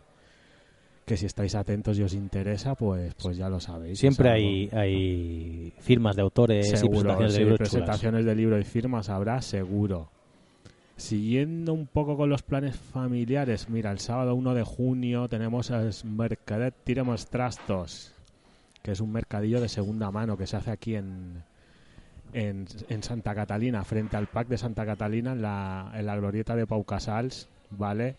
que 1.09 1.17
si 1.17 1.25
estáis 1.25 1.55
atentos 1.55 1.99
y 1.99 2.03
os 2.03 2.13
interesa, 2.13 2.75
pues, 2.75 3.15
pues 3.15 3.39
ya 3.39 3.49
lo 3.49 3.59
sabéis. 3.59 3.99
Siempre 3.99 4.31
hay, 4.31 4.69
hay 4.73 5.73
firmas 5.81 6.15
de 6.15 6.23
autores 6.23 6.71
y 6.71 6.77
Seguro, 6.77 7.17
presentaciones 7.17 7.33
sí, 7.33 7.39
de 7.39 7.45
libros 7.45 7.57
chulas. 7.57 7.71
presentaciones 7.71 8.25
de 8.27 8.35
libro 8.35 8.59
y 8.59 8.65
firmas 8.65 9.09
habrá 9.09 9.41
seguro. 9.41 10.11
Siguiendo 10.97 11.73
un 11.73 11.87
poco 11.87 12.19
con 12.19 12.29
los 12.29 12.43
planes 12.43 12.77
familiares, 12.77 13.71
mira, 13.71 13.91
el 13.91 14.01
sábado 14.01 14.35
1 14.35 14.53
de 14.53 14.65
junio 14.65 15.29
tenemos 15.29 15.71
el 15.71 15.91
Mercadet 16.05 16.75
Tiremos 16.85 17.27
Trastos, 17.29 18.13
que 18.83 18.91
es 18.93 19.01
un 19.01 19.11
mercadillo 19.11 19.63
de 19.63 19.71
segunda 19.71 20.11
mano 20.11 20.37
que 20.37 20.47
se 20.47 20.59
hace 20.59 20.73
aquí 20.73 20.95
en, 20.95 21.43
en, 22.35 22.67
en 22.91 23.03
Santa 23.03 23.35
Catalina, 23.35 23.83
frente 23.83 24.19
al 24.19 24.27
PAC 24.27 24.49
de 24.49 24.59
Santa 24.59 24.85
Catalina, 24.85 25.33
en 25.33 25.41
la, 25.41 25.91
en 25.95 26.05
la 26.05 26.17
glorieta 26.17 26.55
de 26.55 26.67
Pau 26.67 26.85
Casals, 26.85 27.49
¿vale? 27.71 28.17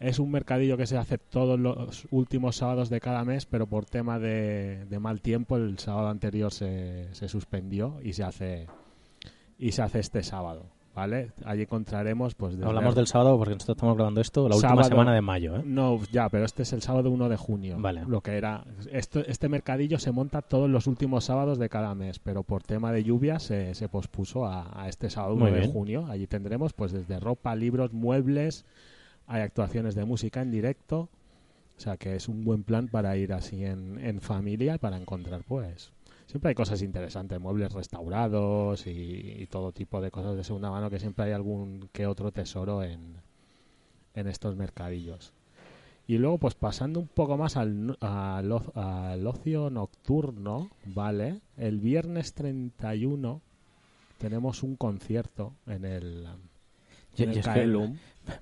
Es 0.00 0.18
un 0.18 0.30
mercadillo 0.30 0.76
que 0.78 0.86
se 0.86 0.96
hace 0.96 1.18
todos 1.18 1.60
los 1.60 2.08
últimos 2.10 2.56
sábados 2.56 2.88
de 2.88 3.00
cada 3.00 3.24
mes, 3.24 3.44
pero 3.46 3.66
por 3.66 3.84
tema 3.84 4.18
de, 4.18 4.86
de 4.88 4.98
mal 4.98 5.20
tiempo 5.20 5.56
el 5.56 5.78
sábado 5.78 6.08
anterior 6.08 6.52
se, 6.52 7.12
se 7.14 7.28
suspendió 7.28 7.98
y 8.02 8.14
se 8.14 8.24
hace 8.24 8.66
y 9.58 9.72
se 9.72 9.82
hace 9.82 9.98
este 9.98 10.22
sábado, 10.22 10.64
¿vale? 10.94 11.32
Allí 11.44 11.62
encontraremos 11.64 12.34
pues 12.34 12.54
desde- 12.54 12.66
Hablamos 12.66 12.94
del 12.94 13.06
sábado 13.08 13.36
porque 13.36 13.52
nosotros 13.52 13.76
estamos 13.76 13.94
grabando 13.94 14.22
esto 14.22 14.48
la 14.48 14.56
última 14.56 14.84
semana 14.84 15.12
de 15.12 15.20
mayo. 15.20 15.56
¿eh? 15.56 15.62
no, 15.66 16.00
ya, 16.10 16.30
pero 16.30 16.46
este 16.46 16.62
es 16.62 16.72
el 16.72 16.80
sábado 16.80 17.10
1 17.10 17.28
de 17.28 17.36
junio. 17.36 17.76
Vale. 17.78 18.02
Lo 18.08 18.22
que 18.22 18.38
era. 18.38 18.64
Esto, 18.90 19.20
este 19.20 19.50
mercadillo 19.50 19.98
se 19.98 20.12
monta 20.12 20.40
todos 20.40 20.70
los 20.70 20.86
últimos 20.86 21.24
sábados 21.24 21.58
de 21.58 21.68
cada 21.68 21.94
mes, 21.94 22.18
pero 22.20 22.42
por 22.42 22.62
tema 22.62 22.90
de 22.90 23.04
lluvia 23.04 23.38
se, 23.38 23.74
se 23.74 23.86
pospuso 23.90 24.46
a, 24.46 24.82
a 24.82 24.88
este 24.88 25.10
sábado 25.10 25.34
Muy 25.36 25.48
1 25.48 25.52
de 25.56 25.60
bien. 25.60 25.72
junio. 25.72 26.06
Allí 26.08 26.26
tendremos, 26.26 26.72
pues, 26.72 26.90
desde 26.90 27.20
ropa, 27.20 27.54
libros, 27.54 27.92
muebles. 27.92 28.64
Hay 29.30 29.42
actuaciones 29.42 29.94
de 29.94 30.04
música 30.04 30.42
en 30.42 30.50
directo. 30.50 31.08
O 31.76 31.80
sea 31.80 31.96
que 31.96 32.16
es 32.16 32.28
un 32.28 32.44
buen 32.44 32.64
plan 32.64 32.88
para 32.88 33.16
ir 33.16 33.32
así 33.32 33.64
en, 33.64 33.96
en 34.00 34.20
familia 34.20 34.74
y 34.74 34.78
para 34.78 34.96
encontrar, 34.96 35.44
pues. 35.46 35.92
Siempre 36.26 36.48
hay 36.48 36.54
cosas 36.56 36.82
interesantes, 36.82 37.38
muebles 37.38 37.72
restaurados 37.72 38.88
y, 38.88 39.46
todo 39.48 39.70
tipo 39.70 40.00
de 40.00 40.10
cosas 40.10 40.36
de 40.36 40.42
segunda 40.42 40.70
mano, 40.70 40.90
que 40.90 40.98
siempre 40.98 41.26
hay 41.26 41.32
algún 41.32 41.88
que 41.92 42.06
otro 42.06 42.32
tesoro 42.32 42.82
en, 42.82 43.18
en 44.14 44.26
estos 44.26 44.56
mercadillos. 44.56 45.32
Y 46.08 46.18
luego, 46.18 46.38
pues 46.38 46.54
pasando 46.54 46.98
un 46.98 47.06
poco 47.06 47.36
más 47.36 47.56
al, 47.56 47.96
al, 48.00 48.52
al 48.74 49.26
ocio 49.28 49.70
nocturno, 49.70 50.70
¿vale? 50.86 51.40
El 51.56 51.78
viernes 51.78 52.34
31 52.34 53.40
tenemos 54.18 54.64
un 54.64 54.74
concierto 54.74 55.54
en 55.66 55.84
el, 55.84 56.26
Es 57.16 57.26
que- 57.36 57.40
Caelum. 57.40 57.96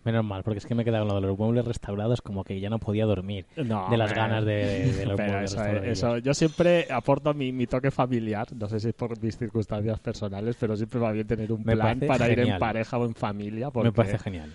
menos 0.04 0.24
mal, 0.24 0.42
porque 0.42 0.58
es 0.58 0.66
que 0.66 0.74
me 0.74 0.82
he 0.82 0.84
quedado 0.84 1.04
con 1.06 1.14
lo 1.14 1.20
de 1.20 1.26
los 1.28 1.38
muebles 1.38 1.64
restaurados 1.64 2.20
como 2.20 2.44
que 2.44 2.60
ya 2.60 2.68
no 2.68 2.78
podía 2.78 3.06
dormir 3.06 3.46
No, 3.56 3.88
de 3.88 3.96
las 3.96 4.12
ganas 4.12 4.44
de, 4.44 4.52
de- 4.54 4.92
de 4.92 5.06
los 5.06 5.16
Pero 5.16 5.30
muebles 5.32 5.52
eso, 5.52 5.62
restaurados. 5.62 5.88
eso- 5.98 6.18
yo 6.18 6.34
siempre 6.34 6.86
aporto 6.90 7.32
mi, 7.32 7.52
mi 7.52 7.66
toque 7.66 7.90
familiar, 7.90 8.46
no 8.54 8.68
sé 8.68 8.80
si 8.80 8.88
es 8.88 8.94
por 8.94 9.18
mis 9.22 9.38
circunstancias 9.38 9.98
personales, 10.00 10.56
pero 10.60 10.76
siempre 10.76 11.00
va 11.00 11.12
bien 11.12 11.26
tener 11.26 11.50
un 11.52 11.62
Me 11.64 11.74
plan 11.74 12.00
para 12.00 12.28
ir 12.30 12.40
en 12.40 12.58
pareja 12.58 12.98
o 12.98 13.06
en 13.06 13.14
familia, 13.14 13.70
porque 13.70 13.88
Me 13.88 13.92
parece 13.92 14.18
genial. 14.18 14.52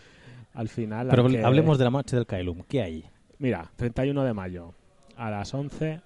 al 0.54 0.68
final... 0.70 1.08
Pero 1.10 1.26
hablemos 1.48 1.78
de 1.80 1.84
la 1.84 1.90
marcha 1.90 2.16
del 2.16 2.26
Kailum. 2.28 2.62
¿Qué 2.68 2.82
hay? 2.84 3.06
Mira, 3.40 3.72
31 3.76 4.24
de 4.24 4.34
mayo, 4.34 4.74
a 5.18 5.32
las 5.32 5.52
11, 5.54 6.00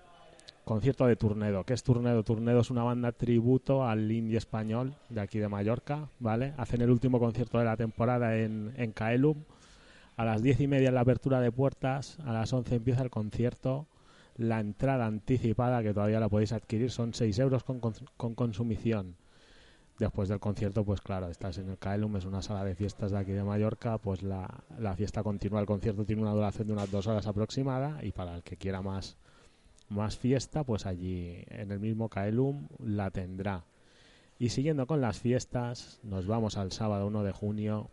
concierto 0.68 1.08
de 1.08 1.16
Turnedo. 1.16 1.64
¿Qué 1.64 1.74
es 1.74 1.82
Turnedo? 1.82 2.24
Turnedo 2.24 2.60
es 2.60 2.70
una 2.70 2.84
banda 2.84 3.14
tributo 3.14 3.86
al 3.86 4.12
indie 4.12 4.38
español 4.38 4.94
de 5.10 5.22
aquí 5.22 5.40
de 5.40 5.48
Mallorca, 5.48 6.10
¿vale? 6.20 6.54
Hacen 6.58 6.82
el 6.82 6.92
último 6.92 7.20
concierto 7.20 7.58
de 7.58 7.64
la 7.66 7.78
temporada 7.78 8.38
en, 8.38 8.74
en 8.76 8.92
Caelum. 8.92 9.44
A 10.18 10.26
las 10.26 10.44
10 10.44 10.62
y 10.62 10.68
media 10.68 10.92
la 10.92 11.02
apertura 11.02 11.40
de 11.40 11.52
puertas, 11.52 12.20
a 12.26 12.34
las 12.34 12.52
11 12.52 12.76
empieza 12.76 13.02
el 13.02 13.10
concierto. 13.10 13.88
La 14.36 14.60
entrada 14.60 15.06
anticipada, 15.06 15.82
que 15.82 15.94
todavía 15.94 16.20
la 16.20 16.28
podéis 16.28 16.52
adquirir, 16.52 16.92
son 16.92 17.14
6 17.14 17.40
euros 17.40 17.64
con, 17.64 17.80
con, 17.80 17.94
con 18.18 18.36
consumición. 18.36 19.16
Después 19.98 20.28
del 20.28 20.40
concierto, 20.40 20.84
pues 20.84 21.00
claro, 21.00 21.30
estás 21.30 21.58
en 21.60 21.70
el 21.70 21.78
Caelum, 21.78 22.18
es 22.18 22.26
una 22.26 22.42
sala 22.42 22.66
de 22.66 22.76
fiestas 22.76 23.12
de 23.12 23.18
aquí 23.18 23.32
de 23.32 23.44
Mallorca, 23.44 23.98
pues 23.98 24.22
la, 24.22 24.64
la 24.78 24.96
fiesta 24.96 25.24
continúa, 25.24 25.62
el 25.62 25.66
concierto 25.66 26.06
tiene 26.06 26.22
una 26.22 26.34
duración 26.34 26.68
de 26.68 26.74
unas 26.74 26.92
dos 26.92 27.08
horas 27.08 27.26
aproximada 27.26 28.04
y 28.04 28.12
para 28.12 28.36
el 28.36 28.44
que 28.44 28.58
quiera 28.58 28.84
más, 28.84 29.18
más 29.90 30.18
fiesta, 30.18 30.64
pues 30.64 30.86
allí 30.86 31.44
en 31.48 31.72
el 31.72 31.80
mismo 31.80 32.10
Caelum 32.10 32.68
la 32.80 33.12
tendrá. 33.12 33.66
Y 34.40 34.50
siguiendo 34.50 34.86
con 34.86 35.02
las 35.02 35.20
fiestas, 35.20 36.00
nos 36.04 36.28
vamos 36.28 36.58
al 36.58 36.72
sábado 36.72 37.08
1 37.08 37.24
de 37.24 37.32
junio, 37.32 37.90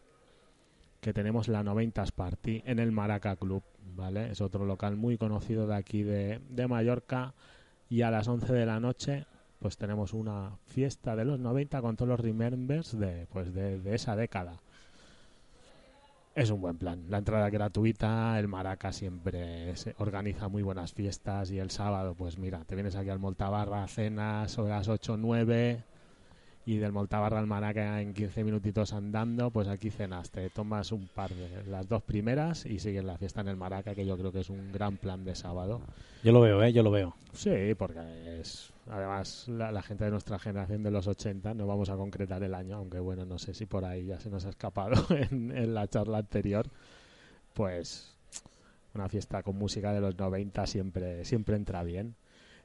que 1.00 1.12
tenemos 1.12 1.48
la 1.48 1.62
90s 1.62 2.12
Party 2.12 2.62
en 2.66 2.78
el 2.78 2.92
Maraca 2.92 3.36
Club, 3.36 3.62
¿vale? 3.94 4.30
Es 4.30 4.40
otro 4.40 4.64
local 4.64 4.96
muy 4.96 5.18
conocido 5.18 5.66
de 5.66 5.74
aquí 5.74 6.02
de, 6.02 6.40
de 6.48 6.66
Mallorca 6.66 7.34
y 7.88 8.02
a 8.02 8.10
las 8.10 8.28
11 8.28 8.52
de 8.52 8.66
la 8.66 8.80
noche 8.80 9.26
pues 9.58 9.78
tenemos 9.78 10.12
una 10.12 10.58
fiesta 10.66 11.16
de 11.16 11.24
los 11.24 11.40
90 11.40 11.80
con 11.80 11.96
todos 11.96 12.08
los 12.08 12.20
remembers 12.20 12.98
de, 12.98 13.26
pues 13.32 13.54
de, 13.54 13.80
de 13.80 13.94
esa 13.94 14.14
década. 14.14 14.60
Es 16.34 16.50
un 16.50 16.60
buen 16.60 16.76
plan. 16.78 17.04
La 17.08 17.18
entrada 17.18 17.48
gratuita, 17.48 18.36
el 18.40 18.48
Maraca 18.48 18.92
siempre 18.92 19.76
se 19.76 19.94
organiza 19.98 20.48
muy 20.48 20.64
buenas 20.64 20.92
fiestas 20.92 21.52
y 21.52 21.60
el 21.60 21.70
sábado, 21.70 22.16
pues 22.16 22.38
mira, 22.38 22.64
te 22.64 22.74
vienes 22.74 22.96
aquí 22.96 23.08
al 23.10 23.20
Moltabarra, 23.20 23.86
cenas 23.86 24.50
sobre 24.50 24.72
las 24.72 24.88
8 24.88 25.12
o 25.12 25.16
9 25.16 25.84
y 26.66 26.78
del 26.78 26.92
Moltabarra 26.92 27.38
al 27.38 27.46
Maraca 27.46 28.00
en 28.00 28.14
15 28.14 28.44
minutitos 28.44 28.92
andando, 28.92 29.50
pues 29.50 29.68
aquí 29.68 29.90
cenas, 29.90 30.30
te 30.30 30.48
tomas 30.50 30.92
un 30.92 31.08
par 31.08 31.30
de 31.30 31.64
las 31.64 31.88
dos 31.88 32.02
primeras 32.02 32.64
y 32.64 32.78
sigues 32.78 33.04
la 33.04 33.18
fiesta 33.18 33.42
en 33.42 33.48
el 33.48 33.56
Maraca, 33.56 33.94
que 33.94 34.06
yo 34.06 34.16
creo 34.16 34.32
que 34.32 34.40
es 34.40 34.50
un 34.50 34.72
gran 34.72 34.96
plan 34.96 35.24
de 35.24 35.34
sábado. 35.34 35.80
Yo 36.22 36.32
lo 36.32 36.40
veo, 36.40 36.62
¿eh? 36.62 36.72
Yo 36.72 36.82
lo 36.82 36.90
veo. 36.90 37.14
Sí, 37.32 37.74
porque 37.76 38.00
es 38.40 38.72
además 38.90 39.48
la, 39.48 39.72
la 39.72 39.82
gente 39.82 40.04
de 40.04 40.10
nuestra 40.10 40.38
generación 40.38 40.82
de 40.82 40.90
los 40.90 41.06
80, 41.06 41.54
no 41.54 41.66
vamos 41.66 41.88
a 41.90 41.96
concretar 41.96 42.42
el 42.42 42.54
año, 42.54 42.76
aunque 42.76 42.98
bueno, 42.98 43.24
no 43.24 43.38
sé 43.38 43.54
si 43.54 43.66
por 43.66 43.84
ahí 43.84 44.06
ya 44.06 44.20
se 44.20 44.30
nos 44.30 44.44
ha 44.46 44.50
escapado 44.50 44.94
en, 45.30 45.56
en 45.56 45.74
la 45.74 45.86
charla 45.88 46.18
anterior, 46.18 46.66
pues 47.52 48.14
una 48.94 49.08
fiesta 49.08 49.42
con 49.42 49.56
música 49.56 49.92
de 49.92 50.00
los 50.00 50.16
90 50.16 50.66
siempre, 50.66 51.24
siempre 51.24 51.56
entra 51.56 51.82
bien. 51.82 52.14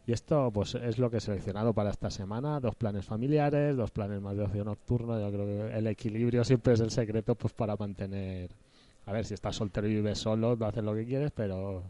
Y 0.10 0.12
esto 0.12 0.50
pues 0.52 0.74
es 0.74 0.98
lo 0.98 1.12
que 1.12 1.18
he 1.18 1.20
seleccionado 1.20 1.72
para 1.72 1.92
esta 1.92 2.10
semana, 2.10 2.60
dos 2.60 2.74
planes 2.74 3.06
familiares, 3.06 3.78
dos 3.78 3.92
planes 3.92 4.20
más 4.20 4.36
de 4.36 4.42
ocio 4.42 4.66
nocturno, 4.66 5.22
yo 5.22 5.32
creo 5.32 5.46
que 5.46 5.78
el 5.78 5.86
equilibrio 5.86 6.44
siempre 6.44 6.74
es 6.74 6.80
el 6.80 6.90
secreto 6.90 7.36
pues 7.36 7.54
para 7.54 7.76
mantener, 7.76 8.50
a 9.06 9.12
ver, 9.12 9.24
si 9.24 9.36
estás 9.36 9.58
soltero 9.58 9.88
y 9.88 9.94
vives 9.94 10.18
solo, 10.18 10.58
haces 10.66 10.84
lo 10.84 10.96
que 10.96 11.06
quieres, 11.06 11.30
pero 11.30 11.84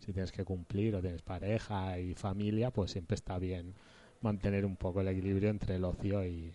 si 0.00 0.12
tienes 0.12 0.32
que 0.32 0.44
cumplir 0.44 0.96
o 0.96 1.00
tienes 1.00 1.22
pareja 1.22 1.98
y 1.98 2.12
familia, 2.12 2.70
pues 2.70 2.90
siempre 2.90 3.14
está 3.14 3.38
bien 3.38 3.72
mantener 4.20 4.66
un 4.66 4.76
poco 4.76 5.00
el 5.00 5.08
equilibrio 5.08 5.48
entre 5.48 5.76
el 5.76 5.84
ocio 5.84 6.26
y... 6.26 6.52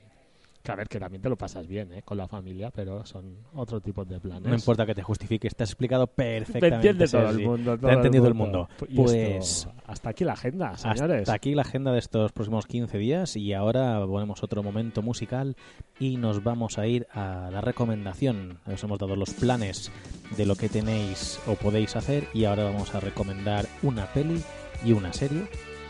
Que 0.68 0.74
a 0.74 0.76
ver, 0.76 0.90
que 0.90 1.00
también 1.00 1.22
te 1.22 1.30
lo 1.30 1.38
pasas 1.38 1.66
bien 1.66 1.94
¿eh? 1.94 2.02
con 2.04 2.18
la 2.18 2.28
familia, 2.28 2.72
pero 2.72 3.06
son 3.06 3.38
otro 3.54 3.80
tipo 3.80 4.04
de 4.04 4.20
planes. 4.20 4.50
No 4.50 4.54
importa 4.54 4.86
que 4.86 4.94
te 4.94 5.02
justifiques, 5.02 5.56
te 5.56 5.64
has 5.64 5.70
explicado 5.70 6.08
Me 6.18 6.40
perfectamente. 6.40 6.76
entiende 6.76 7.08
todo 7.08 7.30
el 7.30 7.40
mundo. 7.40 7.72
Te 7.76 7.78
todo 7.80 7.90
ha 7.90 7.94
entendido 7.94 8.28
el 8.28 8.34
mundo. 8.34 8.68
Y 8.82 8.84
esto- 8.84 9.02
Pues 9.02 9.68
hasta 9.86 10.10
aquí 10.10 10.26
la 10.26 10.34
agenda, 10.34 10.76
señores. 10.78 11.22
hasta 11.22 11.34
aquí 11.34 11.56
la 11.56 11.62
agenda 11.62 11.94
de 11.94 12.00
estos 12.00 12.34
próximos 12.34 12.66
15 12.68 12.98
días 12.98 13.38
y 13.38 13.54
ahora 13.54 14.06
ponemos 14.06 14.44
otro 14.44 14.62
momento 14.62 15.02
musical 15.02 15.56
y 16.02 16.18
nos 16.18 16.44
vamos 16.44 16.78
a 16.78 16.86
ir 16.86 17.08
a 17.14 17.50
la 17.50 17.62
recomendación. 17.62 18.60
Os 18.66 18.84
hemos 18.84 19.00
dado 19.00 19.16
los 19.16 19.30
planes 19.36 19.90
de 20.36 20.46
lo 20.46 20.58
que 20.58 20.68
tenéis 20.68 21.40
o 21.48 21.56
podéis 21.56 21.96
hacer 21.96 22.26
y 22.34 22.44
ahora 22.44 22.66
vamos 22.66 22.94
a 22.94 23.00
recomendar 23.00 23.68
una 23.84 24.06
peli 24.08 24.44
y 24.84 24.92
una 24.92 25.14
serie 25.14 25.48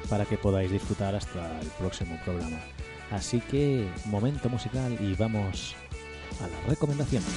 para 0.07 0.25
que 0.25 0.37
podáis 0.37 0.69
disfrutar 0.71 1.15
hasta 1.15 1.59
el 1.61 1.67
próximo 1.79 2.15
programa. 2.23 2.59
Así 3.11 3.39
que, 3.39 3.89
momento 4.05 4.49
musical 4.49 4.97
y 4.99 5.15
vamos 5.15 5.75
a 6.39 6.47
las 6.47 6.65
recomendaciones. 6.67 7.27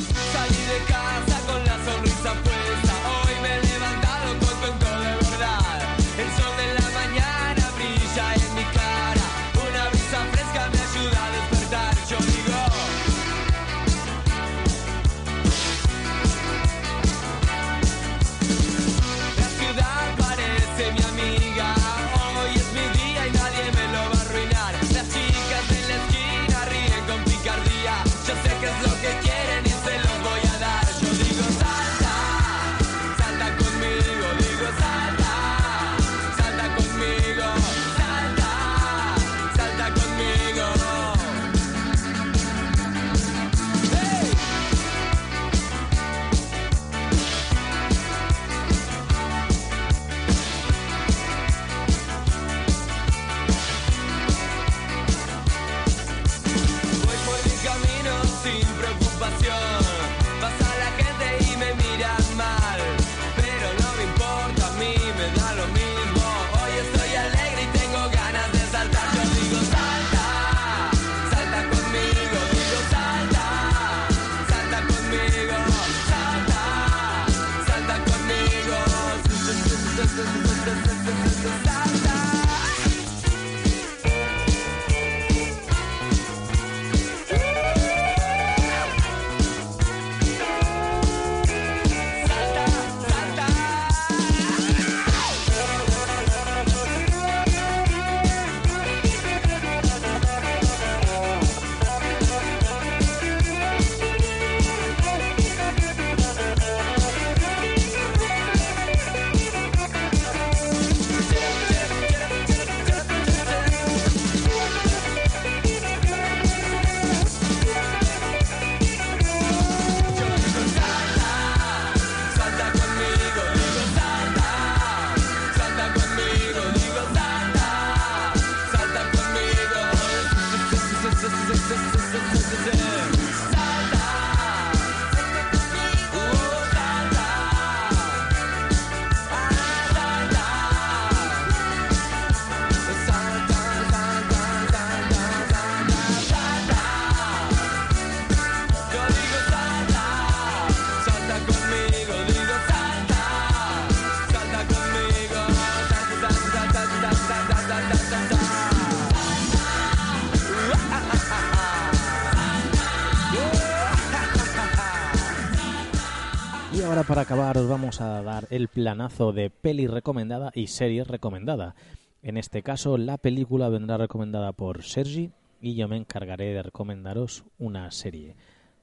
Ahora 166.91 167.05
para 167.05 167.23
acabar 167.23 167.57
os 167.57 167.69
vamos 167.69 168.01
a 168.01 168.21
dar 168.21 168.49
el 168.51 168.67
planazo 168.67 169.33
de 169.33 169.49
peli 169.49 169.87
recomendada 169.87 170.51
y 170.57 170.67
serie 170.67 171.05
recomendada. 171.05 171.77
En 172.21 172.37
este 172.37 172.65
caso 172.65 172.99
la 172.99 173.17
película 173.17 173.69
vendrá 173.69 173.97
recomendada 173.97 174.51
por 174.51 174.83
Sergi 174.83 175.31
y 175.61 175.77
yo 175.77 175.87
me 175.87 175.97
encargaré 175.97 176.53
de 176.53 176.65
recomendaros 176.65 177.45
una 177.61 177.89
serie. 177.93 178.35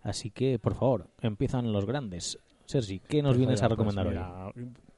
Así 0.03 0.31
que, 0.31 0.57
por 0.57 0.75
favor, 0.75 1.07
empiezan 1.21 1.73
los 1.73 1.85
grandes. 1.85 2.39
Sergi, 2.65 2.99
¿qué 2.99 3.21
nos 3.21 3.31
Pues 3.31 3.39
vienes 3.39 3.61
a 3.61 3.67
pues 3.67 3.77
recomendar 3.77 4.07
hoy? 4.07 4.13
mira, 4.13 4.53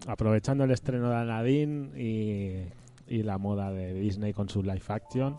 Aprovechando 0.05 0.63
el 0.65 0.71
estreno 0.71 1.09
de 1.09 1.15
Aladdin 1.15 1.93
y, 1.97 3.11
y 3.11 3.23
la 3.23 3.39
moda 3.39 3.71
de 3.71 3.95
Disney 3.95 4.33
con 4.33 4.49
su 4.49 4.61
live 4.61 4.83
action, 4.87 5.35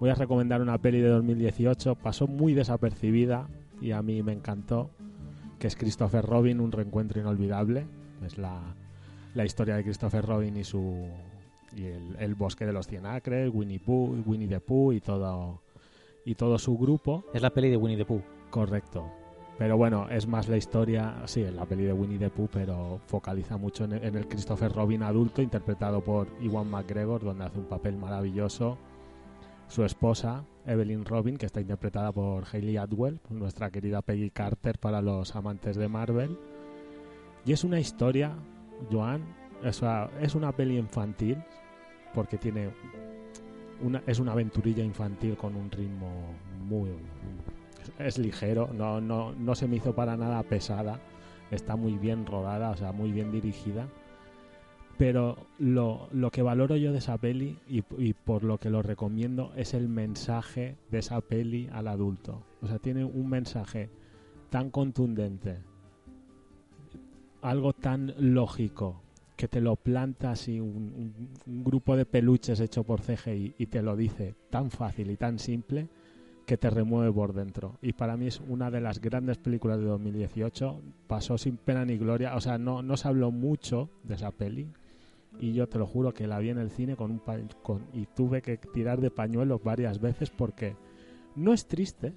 voy 0.00 0.10
a 0.10 0.14
recomendar 0.14 0.60
una 0.60 0.76
peli 0.76 1.00
de 1.00 1.08
2018. 1.08 1.94
Pasó 1.94 2.26
muy 2.26 2.52
desapercibida 2.52 3.48
y 3.80 3.92
a 3.92 4.02
mí 4.02 4.22
me 4.22 4.32
encantó, 4.34 4.90
que 5.58 5.66
es 5.66 5.76
Christopher 5.76 6.24
Robin, 6.24 6.60
un 6.60 6.72
reencuentro 6.72 7.20
inolvidable. 7.20 7.86
Es 8.24 8.38
la, 8.38 8.74
la 9.34 9.44
historia 9.44 9.76
de 9.76 9.84
Christopher 9.84 10.24
Robin 10.24 10.56
y 10.56 10.64
su 10.64 11.08
y 11.76 11.84
el, 11.84 12.16
el 12.18 12.34
bosque 12.34 12.64
de 12.64 12.72
los 12.72 12.86
cien 12.86 13.04
acres, 13.06 13.50
Winnie 13.52 13.80
Pooh, 13.80 14.22
Winnie 14.24 14.48
the 14.48 14.60
Pooh 14.60 14.92
y 14.92 15.00
todo 15.00 15.60
y 16.24 16.34
todo 16.34 16.58
su 16.58 16.76
grupo. 16.76 17.24
Es 17.34 17.42
la 17.42 17.50
peli 17.50 17.68
de 17.68 17.76
Winnie 17.76 17.98
the 17.98 18.04
Pooh. 18.04 18.22
Correcto. 18.50 19.10
Pero 19.58 19.76
bueno, 19.78 20.08
es 20.10 20.26
más 20.26 20.48
la 20.48 20.58
historia, 20.58 21.22
sí, 21.24 21.42
en 21.42 21.56
la 21.56 21.64
peli 21.64 21.84
de 21.84 21.92
Winnie 21.92 22.18
the 22.18 22.28
Pooh, 22.28 22.48
pero 22.52 23.00
focaliza 23.06 23.56
mucho 23.56 23.84
en 23.84 23.94
el, 23.94 24.04
en 24.04 24.16
el 24.16 24.28
Christopher 24.28 24.70
Robin 24.70 25.02
adulto, 25.02 25.40
interpretado 25.40 26.02
por 26.02 26.28
Iwan 26.40 26.68
McGregor, 26.68 27.22
donde 27.24 27.44
hace 27.44 27.58
un 27.58 27.64
papel 27.64 27.96
maravilloso. 27.96 28.76
Su 29.68 29.84
esposa, 29.84 30.44
Evelyn 30.64 31.04
Robin, 31.04 31.36
que 31.36 31.46
está 31.46 31.60
interpretada 31.60 32.12
por 32.12 32.44
Hayley 32.50 32.76
Atwell, 32.76 33.20
nuestra 33.30 33.70
querida 33.70 34.02
Peggy 34.02 34.30
Carter 34.30 34.78
para 34.78 35.02
los 35.02 35.34
amantes 35.34 35.76
de 35.76 35.88
Marvel. 35.88 36.38
Y 37.44 37.52
es 37.52 37.64
una 37.64 37.80
historia, 37.80 38.32
Joan, 38.90 39.22
es 39.62 39.82
una, 39.82 40.08
es 40.20 40.34
una 40.34 40.52
peli 40.52 40.78
infantil, 40.78 41.42
porque 42.14 42.38
tiene 42.38 42.70
una, 43.82 44.02
es 44.06 44.18
una 44.18 44.32
aventurilla 44.32 44.82
infantil 44.82 45.36
con 45.36 45.54
un 45.56 45.70
ritmo 45.70 46.34
muy 46.64 46.90
es 47.98 48.18
ligero, 48.18 48.70
no, 48.72 49.00
no, 49.00 49.32
no 49.32 49.54
se 49.54 49.68
me 49.68 49.76
hizo 49.76 49.94
para 49.94 50.16
nada 50.16 50.42
pesada, 50.42 51.00
está 51.50 51.76
muy 51.76 51.98
bien 51.98 52.26
rodada, 52.26 52.70
o 52.70 52.76
sea, 52.76 52.92
muy 52.92 53.12
bien 53.12 53.30
dirigida. 53.30 53.88
Pero 54.98 55.36
lo, 55.58 56.08
lo 56.12 56.30
que 56.30 56.40
valoro 56.42 56.76
yo 56.76 56.90
de 56.92 56.98
esa 56.98 57.18
peli 57.18 57.58
y, 57.68 57.82
por 58.14 58.44
lo 58.44 58.58
que 58.58 58.70
lo 58.70 58.80
recomiendo 58.82 59.52
es 59.54 59.74
el 59.74 59.88
mensaje 59.88 60.76
de 60.90 60.98
esa 61.00 61.20
peli 61.20 61.68
al 61.70 61.88
adulto. 61.88 62.42
O 62.62 62.66
sea, 62.66 62.78
tiene 62.78 63.04
un 63.04 63.28
mensaje 63.28 63.90
tan 64.48 64.70
contundente, 64.70 65.58
algo 67.42 67.72
tan 67.74 68.14
lógico, 68.18 69.02
que 69.36 69.48
te 69.48 69.60
lo 69.60 69.76
planta 69.76 70.30
así 70.30 70.60
un, 70.60 70.68
un- 70.96 71.28
un 71.46 71.64
grupo 71.64 71.94
de 71.94 72.06
peluches 72.06 72.58
hecho 72.60 72.84
por 72.84 73.02
CGI 73.02 73.54
y 73.58 73.66
te 73.66 73.82
lo 73.82 73.96
dice 73.96 74.34
tan 74.50 74.70
fácil 74.70 75.10
y 75.10 75.16
tan 75.18 75.38
simple 75.38 75.88
que 76.46 76.56
te 76.56 76.70
remueve 76.70 77.12
por 77.12 77.34
dentro. 77.34 77.76
Y 77.82 77.92
para 77.92 78.16
mí 78.16 78.28
es 78.28 78.40
una 78.48 78.70
de 78.70 78.80
las 78.80 79.00
grandes 79.00 79.36
películas 79.36 79.78
de 79.78 79.84
2018. 79.86 80.80
Pasó 81.06 81.36
sin 81.36 81.56
pena 81.58 81.84
ni 81.84 81.98
gloria. 81.98 82.34
O 82.36 82.40
sea, 82.40 82.56
no, 82.56 82.82
no 82.82 82.96
se 82.96 83.08
habló 83.08 83.30
mucho 83.32 83.90
de 84.04 84.14
esa 84.14 84.30
peli. 84.30 84.68
Y 85.38 85.52
yo 85.52 85.68
te 85.68 85.78
lo 85.78 85.86
juro 85.86 86.12
que 86.14 86.26
la 86.26 86.38
vi 86.38 86.50
en 86.50 86.58
el 86.58 86.70
cine 86.70 86.96
con 86.96 87.10
un 87.10 87.18
pa- 87.18 87.38
con, 87.62 87.82
y 87.92 88.06
tuve 88.06 88.40
que 88.42 88.56
tirar 88.56 89.00
de 89.00 89.10
pañuelos 89.10 89.62
varias 89.62 90.00
veces 90.00 90.30
porque 90.30 90.76
no 91.34 91.52
es 91.52 91.66
triste, 91.66 92.14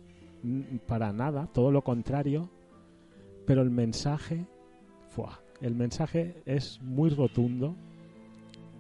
para 0.88 1.12
nada, 1.12 1.48
todo 1.48 1.72
lo 1.72 1.84
contrario. 1.84 2.50
Pero 3.46 3.62
el 3.62 3.72
mensaje, 3.72 4.46
¡fua! 5.10 5.42
el 5.62 5.76
mensaje 5.76 6.42
es 6.46 6.80
muy 6.82 7.10
rotundo 7.10 7.76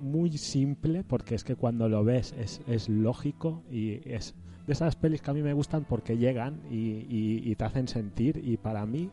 muy 0.01 0.37
simple, 0.37 1.03
porque 1.03 1.35
es 1.35 1.43
que 1.43 1.57
cuando 1.57 1.89
lo 1.89 2.05
ves 2.05 2.33
es, 2.39 2.61
es 2.67 2.87
lógico 2.87 3.63
y 3.69 3.99
es 4.09 4.33
de 4.65 4.71
esas 4.71 4.95
pelis 4.95 5.21
que 5.21 5.31
a 5.31 5.33
mí 5.33 5.41
me 5.41 5.51
gustan 5.51 5.83
porque 5.83 6.15
llegan 6.17 6.61
y, 6.71 6.77
y- 7.09 7.41
y 7.43 7.55
te 7.55 7.65
hacen 7.65 7.89
sentir 7.89 8.39
y 8.41 8.55
para 8.55 8.85
mí 8.85 9.09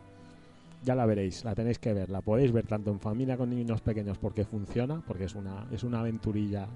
ya 0.86 0.94
la 0.94 1.04
veréis, 1.04 1.44
la 1.44 1.54
tenéis 1.54 1.80
que 1.80 1.92
ver, 1.92 2.08
la 2.10 2.20
podéis 2.20 2.52
ver 2.52 2.66
tanto 2.68 2.92
en 2.92 3.00
familia 3.00 3.36
con 3.36 3.50
niños 3.50 3.80
pequeños 3.80 4.18
porque 4.18 4.44
funciona, 4.44 5.02
porque 5.04 5.24
es 5.24 5.34
una, 5.34 5.66
es 5.72 5.82
una 5.82 5.98
aventurilla 5.98 6.68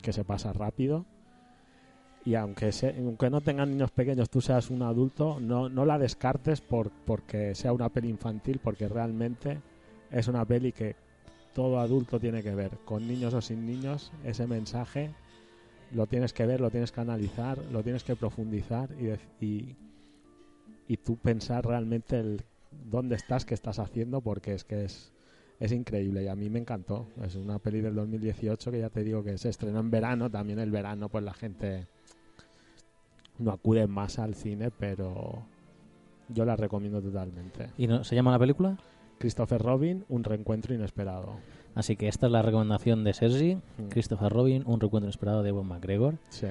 que 0.00 0.14
se 0.14 0.24
pasa 0.24 0.52
rápido. 0.54 1.04
Y 2.24 2.34
aunque, 2.36 2.72
se- 2.72 2.96
aunque 2.98 3.28
no 3.28 3.42
tengan 3.42 3.70
niños 3.70 3.90
pequeños, 3.90 4.30
tú 4.30 4.40
seas 4.40 4.70
un 4.70 4.80
adulto, 4.82 5.38
no, 5.40 5.68
no 5.68 5.84
la 5.84 5.98
descartes 5.98 6.62
por, 6.62 6.90
porque 7.04 7.54
sea 7.54 7.74
una 7.74 7.90
peli 7.90 8.08
infantil, 8.08 8.60
porque 8.64 8.88
realmente 8.88 9.60
es 10.10 10.26
una 10.26 10.44
peli 10.46 10.72
que 10.72 10.96
todo 11.54 11.80
adulto 11.80 12.18
tiene 12.18 12.42
que 12.42 12.54
ver, 12.54 12.78
con 12.86 13.06
niños 13.06 13.34
o 13.34 13.42
sin 13.42 13.66
niños, 13.66 14.10
ese 14.24 14.46
mensaje 14.46 15.10
lo 15.92 16.06
tienes 16.06 16.32
que 16.32 16.46
ver, 16.46 16.60
lo 16.62 16.70
tienes 16.70 16.92
que 16.92 17.00
analizar, 17.02 17.58
lo 17.72 17.82
tienes 17.82 18.04
que 18.04 18.16
profundizar 18.16 18.88
y, 18.98 19.44
y, 19.44 19.76
y 20.88 20.96
tú 20.96 21.16
pensar 21.16 21.66
realmente 21.66 22.18
el 22.20 22.42
dónde 22.70 23.16
estás, 23.16 23.44
qué 23.44 23.54
estás 23.54 23.78
haciendo, 23.78 24.20
porque 24.20 24.54
es 24.54 24.64
que 24.64 24.84
es, 24.84 25.12
es 25.58 25.72
increíble 25.72 26.22
y 26.24 26.28
a 26.28 26.36
mí 26.36 26.48
me 26.50 26.58
encantó. 26.58 27.06
Es 27.22 27.34
una 27.36 27.58
peli 27.58 27.80
del 27.80 27.94
2018 27.94 28.70
que 28.70 28.78
ya 28.80 28.90
te 28.90 29.02
digo 29.04 29.22
que 29.22 29.36
se 29.38 29.48
estrenó 29.48 29.80
en 29.80 29.90
verano, 29.90 30.30
también 30.30 30.58
el 30.58 30.70
verano 30.70 31.08
pues 31.08 31.24
la 31.24 31.34
gente 31.34 31.86
no 33.38 33.52
acude 33.52 33.86
más 33.86 34.18
al 34.18 34.34
cine, 34.34 34.70
pero 34.70 35.42
yo 36.28 36.44
la 36.44 36.56
recomiendo 36.56 37.00
totalmente. 37.00 37.70
¿Y 37.78 37.86
no, 37.86 38.04
se 38.04 38.14
llama 38.14 38.30
la 38.32 38.38
película? 38.38 38.78
Christopher 39.18 39.60
Robin, 39.60 40.04
un 40.08 40.24
reencuentro 40.24 40.74
inesperado. 40.74 41.34
Así 41.74 41.96
que 41.96 42.08
esta 42.08 42.26
es 42.26 42.32
la 42.32 42.42
recomendación 42.42 43.04
de 43.04 43.12
Sergi, 43.12 43.54
Mm. 43.54 43.88
Christopher 43.90 44.32
Robin, 44.32 44.62
un 44.66 44.80
reencuentro 44.80 45.08
inesperado 45.08 45.42
de 45.42 45.50
Ewan 45.50 45.66
McGregor. 45.66 46.16
Sí. 46.30 46.46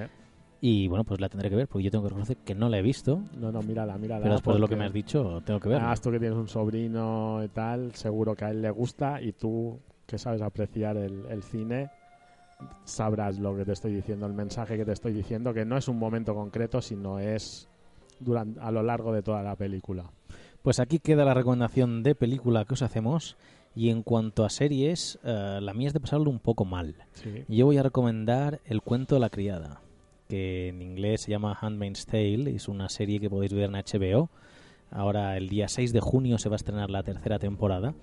Y 0.61 0.87
bueno, 0.89 1.03
pues 1.05 1.21
la 1.21 1.29
tendré 1.29 1.49
que 1.49 1.55
ver 1.55 1.67
porque 1.67 1.83
yo 1.85 1.91
tengo 1.91 2.03
que 2.03 2.09
reconocer 2.09 2.37
que 2.37 2.53
no 2.53 2.67
la 2.67 2.79
he 2.79 2.81
visto, 2.81 3.21
No, 3.39 3.51
no, 3.51 3.61
mírala, 3.61 3.97
mírala. 3.97 4.21
pero 4.23 4.33
después 4.35 4.55
de 4.55 4.59
lo 4.59 4.67
que 4.67 4.75
me 4.75 4.85
has 4.85 4.93
dicho, 4.93 5.41
tengo 5.45 5.59
que 5.59 5.69
verla. 5.69 5.83
Además, 5.83 6.01
tú 6.01 6.11
que 6.11 6.19
tienes 6.19 6.37
un 6.37 6.47
sobrino 6.49 7.41
y 7.43 7.47
tal, 7.47 7.93
seguro 7.95 8.35
que 8.35 8.45
a 8.45 8.49
él 8.51 8.61
le 8.61 8.69
gusta 8.71 9.21
y 9.21 9.31
tú 9.31 9.79
que 10.05 10.17
sabes 10.17 10.41
apreciar 10.41 10.97
el, 10.97 11.25
el 11.29 11.43
cine, 11.43 11.89
sabrás 12.83 13.39
lo 13.39 13.55
que 13.55 13.65
te 13.65 13.71
estoy 13.73 13.93
diciendo, 13.93 14.25
el 14.25 14.33
mensaje 14.33 14.77
que 14.77 14.85
te 14.85 14.91
estoy 14.91 15.13
diciendo, 15.13 15.53
que 15.53 15.65
no 15.65 15.77
es 15.77 15.87
un 15.87 15.97
momento 15.97 16.33
concreto, 16.35 16.81
sino 16.81 17.19
es 17.19 17.67
durante, 18.19 18.59
a 18.59 18.71
lo 18.71 18.83
largo 18.83 19.13
de 19.13 19.21
toda 19.21 19.43
la 19.43 19.55
película. 19.55 20.11
Pues 20.61 20.79
aquí 20.79 20.99
queda 20.99 21.23
la 21.23 21.33
recomendación 21.33 22.03
de 22.03 22.15
película 22.15 22.65
que 22.65 22.73
os 22.73 22.81
hacemos. 22.81 23.37
Y 23.75 23.91
en 23.91 24.01
cuanto 24.01 24.43
a 24.43 24.49
series, 24.49 25.19
eh, 25.23 25.59
la 25.61 25.73
mía 25.73 25.87
es 25.87 25.93
de 25.93 25.99
pasarlo 25.99 26.29
un 26.29 26.39
poco 26.39 26.65
mal. 26.65 26.95
Sí. 27.13 27.45
Yo 27.47 27.67
voy 27.67 27.77
a 27.77 27.83
recomendar 27.83 28.59
El 28.65 28.81
cuento 28.81 29.15
de 29.15 29.21
la 29.21 29.29
criada, 29.29 29.79
que 30.29 30.69
en 30.69 30.81
inglés 30.81 31.21
se 31.21 31.31
llama 31.31 31.57
Handmaid's 31.59 32.05
Tale. 32.05 32.55
Es 32.55 32.67
una 32.69 32.87
serie 32.87 33.19
que 33.19 33.29
podéis 33.29 33.51
ver 33.53 33.63
en 33.63 33.73
HBO. 33.73 34.29
Ahora, 34.91 35.35
el 35.35 35.49
día 35.49 35.67
6 35.67 35.91
de 35.91 35.99
junio, 35.99 36.37
se 36.37 36.47
va 36.49 36.55
a 36.55 36.57
estrenar 36.57 36.89
la 36.89 37.03
tercera 37.03 37.39
temporada. 37.39 37.93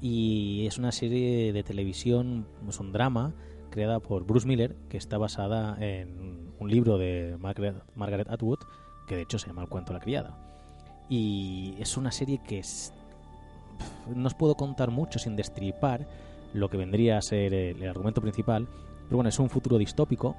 Y 0.00 0.66
es 0.66 0.78
una 0.78 0.92
serie 0.92 1.52
de 1.52 1.62
televisión, 1.62 2.46
es 2.68 2.78
un 2.78 2.92
drama, 2.92 3.32
creada 3.70 3.98
por 3.98 4.24
Bruce 4.26 4.46
Miller, 4.46 4.76
que 4.90 4.98
está 4.98 5.16
basada 5.18 5.76
en 5.80 6.52
un 6.60 6.70
libro 6.70 6.98
de 6.98 7.36
Margaret, 7.40 7.76
Margaret 7.96 8.28
Atwood, 8.30 8.58
que 9.08 9.16
de 9.16 9.22
hecho 9.22 9.38
se 9.38 9.46
llama 9.48 9.62
El 9.62 9.68
cuento 9.68 9.92
de 9.92 9.98
la 9.98 10.04
criada. 10.04 10.38
Y 11.08 11.74
es 11.78 11.96
una 11.96 12.12
serie 12.12 12.40
que 12.46 12.58
es- 12.58 12.92
no 14.14 14.26
os 14.26 14.34
puedo 14.34 14.54
contar 14.54 14.90
mucho 14.90 15.18
sin 15.18 15.36
destripar 15.36 16.06
lo 16.52 16.68
que 16.68 16.76
vendría 16.76 17.16
a 17.18 17.22
ser 17.22 17.52
el, 17.54 17.82
el 17.82 17.88
argumento 17.88 18.20
principal, 18.20 18.68
pero 19.06 19.16
bueno, 19.16 19.28
es 19.30 19.38
un 19.38 19.48
futuro 19.50 19.78
distópico 19.78 20.36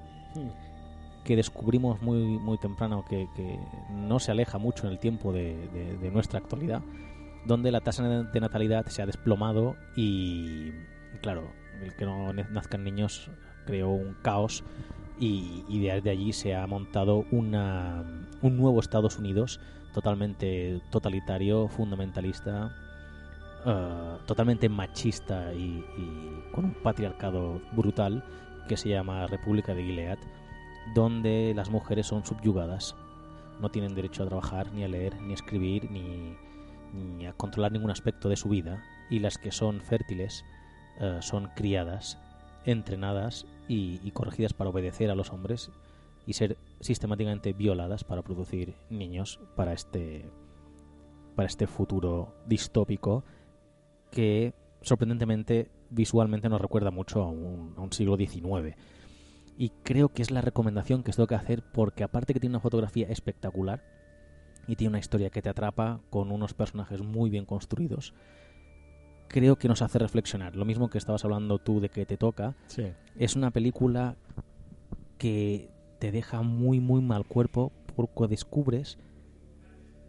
que 1.25 1.35
descubrimos 1.35 2.01
muy, 2.01 2.19
muy 2.39 2.57
temprano 2.57 3.03
que, 3.09 3.27
que 3.35 3.59
no 3.89 4.19
se 4.19 4.31
aleja 4.31 4.57
mucho 4.57 4.85
en 4.87 4.93
el 4.93 4.99
tiempo 4.99 5.33
de, 5.33 5.67
de- 5.73 5.97
de 5.97 6.11
nuestra 6.11 6.39
actualidad, 6.39 6.81
donde 7.45 7.71
la 7.71 7.81
tasa 7.81 8.07
de 8.07 8.39
natalidad 8.39 8.85
se 8.87 9.01
ha 9.01 9.05
desplomado 9.05 9.75
y, 9.97 10.71
claro, 11.21 11.51
el 11.83 11.93
que 11.95 12.05
no 12.05 12.31
nazcan 12.31 12.83
niños 12.83 13.29
creó 13.65 13.89
un 13.89 14.15
caos 14.21 14.63
y, 15.19 15.63
y 15.67 15.79
desde 15.79 16.09
allí 16.11 16.31
se 16.31 16.55
ha 16.55 16.65
montado 16.67 17.25
una, 17.31 18.03
un 18.41 18.57
nuevo 18.57 18.79
Estados 18.79 19.17
Unidos 19.17 19.59
totalmente 19.93 20.81
totalitario, 20.91 21.67
fundamentalista, 21.69 22.75
eh, 23.65 24.17
totalmente 24.25 24.69
machista 24.69 25.53
y, 25.53 25.83
y 25.97 26.51
con 26.53 26.65
un 26.65 26.73
patriarcado 26.83 27.61
brutal 27.71 28.23
que 28.67 28.77
se 28.77 28.89
llama 28.89 29.25
República 29.27 29.73
de 29.73 29.83
Gilead, 29.83 30.17
donde 30.93 31.53
las 31.55 31.69
mujeres 31.69 32.07
son 32.07 32.25
subyugadas, 32.25 32.95
no 33.59 33.69
tienen 33.69 33.95
derecho 33.95 34.23
a 34.23 34.27
trabajar, 34.27 34.71
ni 34.73 34.83
a 34.83 34.87
leer, 34.87 35.19
ni 35.21 35.31
a 35.31 35.35
escribir, 35.35 35.89
ni, 35.89 36.35
ni 36.93 37.25
a 37.25 37.33
controlar 37.33 37.71
ningún 37.71 37.91
aspecto 37.91 38.29
de 38.29 38.35
su 38.35 38.49
vida, 38.49 38.83
y 39.09 39.19
las 39.19 39.37
que 39.37 39.51
son 39.51 39.81
fértiles 39.81 40.43
eh, 40.99 41.17
son 41.21 41.49
criadas, 41.55 42.17
entrenadas 42.65 43.45
y, 43.67 44.11
corregidas 44.11 44.53
para 44.53 44.69
obedecer 44.69 45.11
a 45.11 45.15
los 45.15 45.31
hombres 45.31 45.71
y 46.25 46.33
ser 46.33 46.57
sistemáticamente 46.79 47.53
violadas 47.53 48.03
para 48.03 48.21
producir 48.21 48.75
niños 48.89 49.39
para 49.55 49.73
este 49.73 50.31
para 51.35 51.47
este 51.47 51.67
futuro 51.67 52.33
distópico 52.47 53.23
que 54.09 54.53
sorprendentemente 54.81 55.69
visualmente 55.89 56.47
nos 56.47 56.61
recuerda 56.61 56.91
mucho 56.91 57.21
a 57.21 57.27
un, 57.27 57.73
a 57.77 57.81
un 57.81 57.91
siglo 57.91 58.15
XIX. 58.15 58.75
Y 59.57 59.69
creo 59.83 60.09
que 60.09 60.21
es 60.21 60.31
la 60.31 60.41
recomendación 60.41 61.01
que 61.03 61.11
os 61.11 61.15
tengo 61.15 61.27
que 61.27 61.35
hacer 61.35 61.63
porque 61.63 62.03
aparte 62.03 62.33
que 62.33 62.39
tiene 62.39 62.55
una 62.55 62.61
fotografía 62.61 63.07
espectacular 63.07 63.83
y 64.67 64.75
tiene 64.75 64.89
una 64.89 64.99
historia 64.99 65.29
que 65.29 65.41
te 65.41 65.49
atrapa 65.49 66.01
con 66.09 66.31
unos 66.31 66.53
personajes 66.53 67.01
muy 67.01 67.29
bien 67.29 67.45
construidos, 67.45 68.13
creo 69.27 69.57
que 69.57 69.67
nos 69.67 69.81
hace 69.81 69.99
reflexionar. 69.99 70.55
Lo 70.55 70.65
mismo 70.65 70.89
que 70.89 70.97
estabas 70.97 71.23
hablando 71.23 71.59
tú 71.59 71.79
de 71.79 71.89
que 71.89 72.05
te 72.05 72.17
toca, 72.17 72.55
Sí. 72.67 72.91
es 73.17 73.35
una 73.35 73.51
película 73.51 74.15
que 75.17 75.69
te 75.99 76.11
deja 76.11 76.41
muy 76.41 76.79
muy 76.79 77.01
mal 77.01 77.25
cuerpo 77.25 77.71
porque 77.95 78.27
descubres 78.27 78.97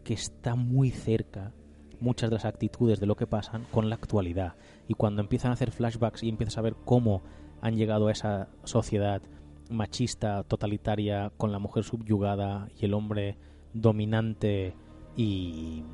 que 0.03 0.14
está 0.14 0.55
muy 0.57 0.90
cerca 0.90 1.53
muchas 2.01 2.30
de 2.30 2.34
las 2.36 2.44
actitudes 2.44 3.01
de 3.01 3.07
lo 3.07 3.16
que 3.16 3.26
pasan 3.26 3.64
con 3.70 3.88
la 3.88 3.94
actualidad 3.94 4.55
y 4.88 4.94
cuando 4.94 5.22
empiezan 5.22 5.51
a 5.51 5.55
hacer 5.55 5.70
flashbacks 5.70 6.22
y 6.22 6.28
empiezas 6.28 6.59
a 6.59 6.62
ver 6.62 6.74
cómo 6.84 7.22
han 7.62 7.76
llegado 7.76 8.09
a 8.09 8.12
esa 8.12 8.49
sociedad 8.64 9.22
machista, 9.71 10.43
totalitaria, 10.45 11.33
con 11.37 11.53
la 11.53 11.59
mujer 11.59 11.85
subyugada 11.85 12.69
y 12.79 12.85
el 12.85 12.95
hombre 12.95 13.37
dominante 13.73 14.75
y, 15.17 15.85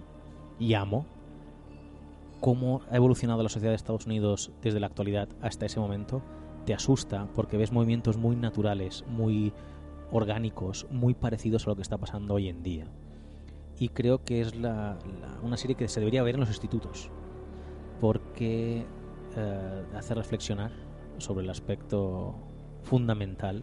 y 0.59 0.75
amo, 0.75 1.07
cómo 2.41 2.83
ha 2.91 2.97
evolucionado 2.97 3.43
la 3.43 3.49
sociedad 3.49 3.71
de 3.71 3.77
Estados 3.77 4.07
Unidos 4.07 4.51
desde 4.63 4.81
la 4.81 4.89
actualidad 4.89 5.29
hasta 5.41 5.67
ese 5.67 5.81
momento, 5.81 6.23
te 6.67 6.75
asusta 6.75 7.29
porque 7.35 7.57
ves 7.57 7.73
movimientos 7.73 8.17
muy 8.17 8.37
naturales, 8.37 9.05
muy 9.09 9.53
orgánicos, 10.11 10.87
muy 10.91 11.15
parecidos 11.15 11.67
a 11.67 11.71
lo 11.71 11.77
que 11.77 11.83
está 11.83 11.99
pasando 11.99 12.35
hoy 12.35 12.49
en 12.49 12.63
día. 12.63 12.87
Y 13.79 13.89
creo 13.89 14.25
que 14.25 14.41
es 14.41 14.53
una 14.55 15.57
serie 15.57 15.77
que 15.77 15.89
se 15.89 16.01
debería 16.01 16.23
ver 16.23 16.35
en 16.35 16.41
los 16.41 16.51
institutos, 16.51 17.11
porque 18.01 18.85
eh, 19.37 19.85
hace 19.95 20.15
reflexionar 20.15 20.73
sobre 21.19 21.45
el 21.45 21.51
aspecto 21.51 22.35
fundamental, 22.83 23.63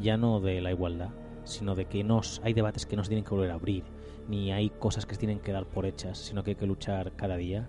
ya 0.00 0.16
no 0.16 0.40
de 0.40 0.60
la 0.60 0.70
igualdad, 0.70 1.10
sino 1.44 1.74
de 1.74 1.86
que 1.86 2.04
nos, 2.04 2.40
hay 2.44 2.52
debates 2.52 2.86
que 2.86 2.96
no 2.96 3.04
se 3.04 3.08
tienen 3.08 3.24
que 3.24 3.30
volver 3.30 3.50
a 3.50 3.54
abrir, 3.54 3.84
ni 4.28 4.52
hay 4.52 4.70
cosas 4.70 5.06
que 5.06 5.14
se 5.14 5.20
tienen 5.20 5.40
que 5.40 5.52
dar 5.52 5.66
por 5.66 5.86
hechas, 5.86 6.18
sino 6.18 6.42
que 6.42 6.52
hay 6.52 6.56
que 6.56 6.66
luchar 6.66 7.12
cada 7.12 7.36
día, 7.36 7.68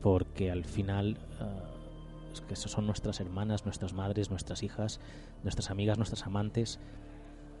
porque 0.00 0.50
al 0.50 0.64
final 0.64 1.16
eh, 1.40 2.32
es 2.32 2.40
que 2.40 2.56
son 2.56 2.86
nuestras 2.86 3.20
hermanas, 3.20 3.64
nuestras 3.64 3.92
madres, 3.92 4.30
nuestras 4.30 4.62
hijas, 4.62 5.00
nuestras 5.42 5.70
amigas, 5.70 5.98
nuestras 5.98 6.26
amantes, 6.26 6.80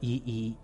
y, 0.00 0.56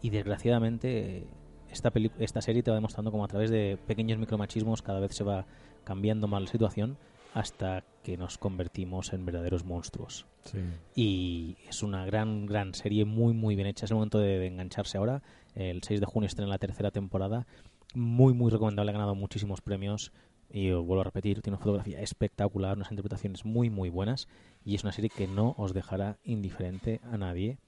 y, 0.00 0.10
desgraciadamente 0.10 1.26
esta, 1.72 1.92
esta 2.20 2.40
serie 2.40 2.62
te 2.62 2.70
va 2.70 2.76
demostrando 2.76 3.10
como 3.10 3.24
a 3.24 3.28
través 3.28 3.50
de 3.50 3.78
pequeños 3.86 4.18
micromachismos 4.18 4.80
cada 4.80 5.00
vez 5.00 5.12
se 5.14 5.24
va 5.24 5.46
cambiando 5.82 6.28
más 6.28 6.42
la 6.42 6.46
situación 6.46 6.96
hasta 7.34 7.84
que 8.02 8.16
nos 8.16 8.38
convertimos 8.38 9.12
en 9.12 9.24
verdaderos 9.24 9.64
monstruos. 9.64 10.26
Sí. 10.44 10.58
Y 10.94 11.56
es 11.68 11.82
una 11.82 12.04
gran, 12.06 12.46
gran 12.46 12.74
serie, 12.74 13.04
muy, 13.04 13.34
muy 13.34 13.54
bien 13.56 13.66
hecha. 13.66 13.84
Es 13.84 13.90
el 13.90 13.96
momento 13.96 14.18
de, 14.18 14.38
de 14.38 14.46
engancharse 14.46 14.98
ahora. 14.98 15.22
El 15.54 15.82
6 15.82 16.00
de 16.00 16.06
junio 16.06 16.26
estrena 16.26 16.50
la 16.50 16.58
tercera 16.58 16.90
temporada. 16.90 17.46
Muy, 17.94 18.32
muy 18.32 18.50
recomendable. 18.50 18.90
Ha 18.90 18.94
ganado 18.94 19.14
muchísimos 19.14 19.60
premios. 19.60 20.12
Y 20.52 20.70
os 20.70 20.84
vuelvo 20.84 21.02
a 21.02 21.04
repetir, 21.04 21.42
tiene 21.42 21.56
una 21.56 21.62
fotografía 21.62 22.00
espectacular, 22.00 22.76
unas 22.76 22.90
interpretaciones 22.90 23.44
muy, 23.44 23.70
muy 23.70 23.88
buenas. 23.88 24.26
Y 24.64 24.74
es 24.74 24.82
una 24.82 24.92
serie 24.92 25.10
que 25.10 25.28
no 25.28 25.54
os 25.58 25.74
dejará 25.74 26.18
indiferente 26.24 27.00
a 27.04 27.16
nadie. 27.18 27.58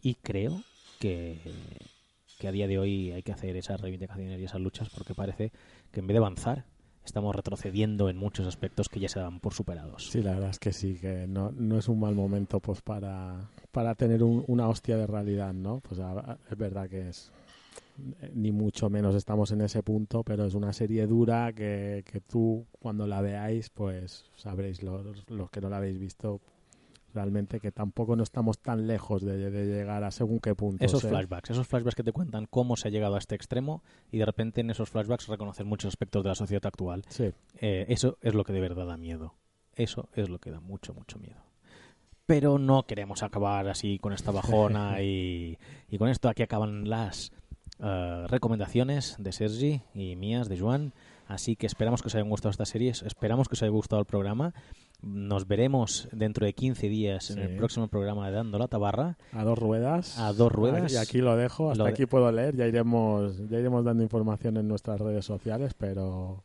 Y 0.00 0.14
creo 0.14 0.62
que, 1.00 1.38
que 2.38 2.48
a 2.48 2.52
día 2.52 2.68
de 2.68 2.78
hoy 2.78 3.10
hay 3.10 3.22
que 3.22 3.32
hacer 3.32 3.56
esas 3.56 3.80
reivindicaciones 3.80 4.40
y 4.40 4.44
esas 4.44 4.60
luchas 4.60 4.88
porque 4.90 5.14
parece 5.14 5.50
que 5.90 6.00
en 6.00 6.06
vez 6.06 6.14
de 6.14 6.18
avanzar, 6.18 6.64
estamos 7.08 7.34
retrocediendo 7.34 8.08
en 8.08 8.16
muchos 8.16 8.46
aspectos 8.46 8.88
que 8.88 9.00
ya 9.00 9.08
se 9.08 9.18
dan 9.18 9.40
por 9.40 9.54
superados. 9.54 10.08
Sí, 10.10 10.22
la 10.22 10.32
verdad 10.34 10.50
es 10.50 10.58
que 10.58 10.72
sí, 10.72 10.94
que 11.00 11.26
no, 11.26 11.50
no 11.50 11.78
es 11.78 11.88
un 11.88 11.98
mal 12.00 12.14
momento 12.14 12.60
pues 12.60 12.80
para, 12.82 13.48
para 13.72 13.94
tener 13.94 14.22
un- 14.22 14.44
una 14.46 14.68
hostia 14.68 14.96
de 14.96 15.06
realidad, 15.06 15.52
¿no? 15.52 15.80
Pues 15.80 16.00
es 16.50 16.56
verdad 16.58 16.88
que 16.88 17.08
es 17.08 17.32
eh, 18.20 18.30
ni 18.34 18.52
mucho 18.52 18.88
menos 18.90 19.14
estamos 19.14 19.50
en 19.52 19.62
ese 19.62 19.82
punto, 19.82 20.22
pero 20.22 20.44
es 20.44 20.54
una 20.54 20.72
serie 20.72 21.06
dura 21.06 21.52
que, 21.52 22.04
que 22.10 22.20
tú 22.20 22.66
cuando 22.78 23.06
la 23.06 23.20
veáis 23.20 23.70
pues 23.70 24.24
sabréis 24.36 24.82
los, 24.82 25.28
los 25.30 25.50
que 25.50 25.60
no 25.60 25.68
la 25.68 25.78
habéis 25.78 25.98
visto 25.98 26.40
realmente 27.14 27.60
que 27.60 27.72
tampoco 27.72 28.16
no 28.16 28.22
estamos 28.22 28.58
tan 28.58 28.86
lejos 28.86 29.22
de, 29.22 29.50
de 29.50 29.66
llegar 29.66 30.04
a 30.04 30.10
según 30.10 30.40
qué 30.40 30.54
punto. 30.54 30.84
Esos 30.84 31.02
flashbacks, 31.02 31.50
esos 31.50 31.66
flashbacks 31.66 31.94
que 31.94 32.02
te 32.04 32.12
cuentan 32.12 32.46
cómo 32.46 32.76
se 32.76 32.88
ha 32.88 32.90
llegado 32.90 33.14
a 33.14 33.18
este 33.18 33.34
extremo 33.34 33.82
y 34.10 34.18
de 34.18 34.26
repente 34.26 34.60
en 34.60 34.70
esos 34.70 34.90
flashbacks 34.90 35.26
reconocer 35.28 35.64
muchos 35.66 35.88
aspectos 35.88 36.22
de 36.22 36.28
la 36.28 36.34
sociedad 36.34 36.66
actual. 36.66 37.04
Sí, 37.08 37.32
Eh, 37.60 37.86
eso 37.88 38.18
es 38.20 38.34
lo 38.34 38.44
que 38.44 38.52
de 38.52 38.60
verdad 38.60 38.86
da 38.86 38.96
miedo. 38.96 39.34
Eso 39.74 40.08
es 40.14 40.28
lo 40.28 40.38
que 40.38 40.50
da 40.50 40.60
mucho, 40.60 40.92
mucho 40.94 41.18
miedo. 41.18 41.40
Pero 42.26 42.58
no 42.58 42.82
queremos 42.84 43.22
acabar 43.22 43.68
así 43.68 43.98
con 43.98 44.12
esta 44.12 44.30
bajona 44.30 45.00
y, 45.02 45.58
y 45.88 45.98
con 45.98 46.08
esto 46.08 46.28
aquí 46.28 46.42
acaban 46.42 46.88
las 46.90 47.32
eh, 47.80 48.26
recomendaciones 48.28 49.16
de 49.18 49.32
Sergi 49.32 49.82
y 49.94 50.16
mías, 50.16 50.48
de 50.48 50.58
Joan. 50.58 50.92
Así 51.26 51.56
que 51.56 51.66
esperamos 51.66 52.02
que 52.02 52.08
os 52.08 52.14
hayan 52.14 52.28
gustado 52.30 52.50
estas 52.50 52.70
series, 52.70 53.02
esperamos 53.02 53.48
que 53.48 53.54
os 53.54 53.62
haya 53.62 53.70
gustado 53.70 54.00
el 54.00 54.06
programa. 54.06 54.54
Nos 55.00 55.46
veremos 55.46 56.08
dentro 56.10 56.44
de 56.44 56.54
15 56.54 56.88
días 56.88 57.30
en 57.30 57.36
Sí. 57.36 57.42
el 57.42 57.56
próximo 57.56 57.86
programa 57.86 58.26
de 58.28 58.34
Dando 58.36 58.58
la 58.58 58.66
Tabarra. 58.66 59.16
a 59.32 59.44
dos 59.44 59.56
ruedas. 59.58 60.18
A 60.18 60.32
dos 60.32 60.50
ruedas. 60.50 60.92
Y 60.92 60.96
aquí 60.96 61.18
lo 61.18 61.36
dejo, 61.36 61.70
hasta 61.70 61.78
Lo 61.78 61.84
de- 61.84 61.90
aquí 61.92 62.06
puedo 62.06 62.30
leer, 62.32 62.56
ya 62.56 62.66
iremos, 62.66 63.36
ya 63.48 63.58
iremos 63.60 63.84
dando 63.84 64.02
información 64.02 64.56
en 64.56 64.66
nuestras 64.66 65.00
redes 65.00 65.24
sociales, 65.24 65.72
pero 65.78 66.42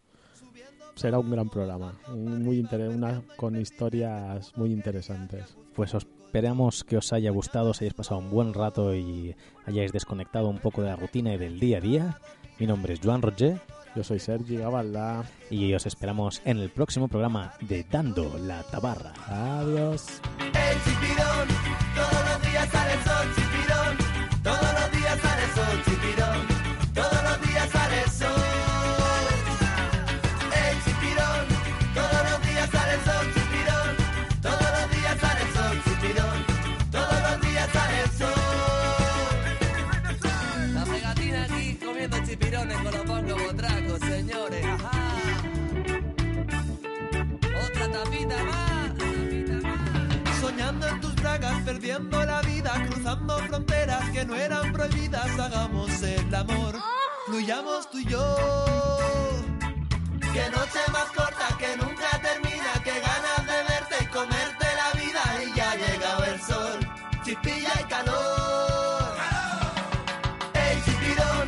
será 0.96 1.18
un 1.18 1.32
gran 1.32 1.50
programa, 1.50 1.96
muy 2.16 2.60
inter- 2.60 2.90
una, 2.90 3.24
con 3.38 3.60
historias 3.60 4.56
muy 4.56 4.72
interesantes. 4.72 5.58
Pues 5.76 5.96
os 5.96 6.06
esperamos 6.26 6.84
que 6.84 6.98
os 6.98 7.12
haya 7.12 7.32
gustado, 7.32 7.72
os 7.72 7.82
hayáis 7.82 7.96
pasado 7.96 8.20
un 8.20 8.30
buen 8.30 8.54
rato 8.54 8.94
y 8.94 9.36
hayáis 9.66 9.92
desconectado 9.92 10.48
un 10.50 10.60
poco 10.60 10.84
de 10.84 10.90
la 10.90 10.96
rutina 10.96 11.34
y 11.34 11.38
del 11.40 11.60
día 11.60 11.80
a 11.80 11.82
día. 11.82 12.20
Mi 12.60 12.68
nombre 12.68 12.94
es 12.94 13.00
Joan 13.04 13.24
Roger 13.24 13.60
Yo 13.96 14.04
soy 14.04 14.20
Sergi 14.20 14.58
Gabalda, 14.58 15.24
y 15.52 15.74
os 15.74 15.86
esperamos 15.86 16.42
en 16.46 16.58
el 16.58 16.70
próximo 16.72 17.08
programa 17.08 17.54
de 17.62 17.86
Dando 17.90 18.38
la 18.40 18.64
Tabarra. 18.64 19.14
adiós. 19.28 20.20
El 20.40 20.78
chipirón, 20.84 21.48
todos 21.96 22.30
los 22.30 22.42
días 22.52 22.70
sale 22.70 22.94
el 22.94 23.04
sol, 23.04 23.28
chipirón. 23.36 23.98
Todos 24.44 24.74
los 24.74 24.92
días 24.92 25.20
sale 25.20 25.44
el 25.44 25.52
sol, 25.52 25.84
chipirón. 25.86 26.94
Todos 26.94 27.24
los 27.24 27.48
días 27.48 27.70
sale 27.70 28.02
el 28.04 28.10
sol. 28.10 28.73
Tus 51.04 51.16
bragas, 51.16 51.62
perdiendo 51.64 52.24
la 52.24 52.42
vida, 52.42 52.72
cruzando 52.88 53.38
fronteras 53.40 54.10
que 54.12 54.24
no 54.24 54.36
eran 54.36 54.72
prohibidas, 54.72 55.38
hagamos 55.38 56.02
el 56.02 56.34
amor, 56.34 56.80
fluyamos 57.26 57.90
tú 57.90 57.98
y 58.00 58.06
yo. 58.06 58.24
Que 60.34 60.50
noche 60.50 60.80
más 60.94 61.10
corta, 61.18 61.48
que 61.60 61.76
nunca 61.76 62.10
termina, 62.22 62.72
que 62.86 62.96
ganas 63.10 63.42
de 63.52 63.58
verte 63.70 63.96
y 64.02 64.06
comerte 64.18 64.66
la 64.82 64.90
vida 65.02 65.24
y 65.44 65.58
ya 65.58 65.72
ha 65.72 66.26
el 66.26 66.42
sol, 66.42 66.80
chispilla 67.26 67.74
y 67.82 67.84
calor. 67.84 69.14
¡Ey, 70.54 70.82
chipirón! 70.86 71.48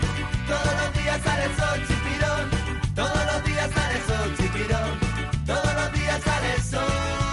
Todos 0.52 0.74
los 0.82 0.94
días 1.00 1.22
sale 1.24 1.44
el 1.46 1.56
sol, 1.56 1.80
chipirón. 1.88 2.46
Todos 2.94 3.26
los 3.32 3.44
días 3.46 3.72
sale 3.72 3.96
el 4.00 4.06
sol, 4.10 4.36
chipirón. 4.38 5.00
Todos 5.46 5.74
los 5.80 5.92
días 5.94 6.22
sale 6.24 6.54
el 6.56 6.64
sol. 6.64 7.25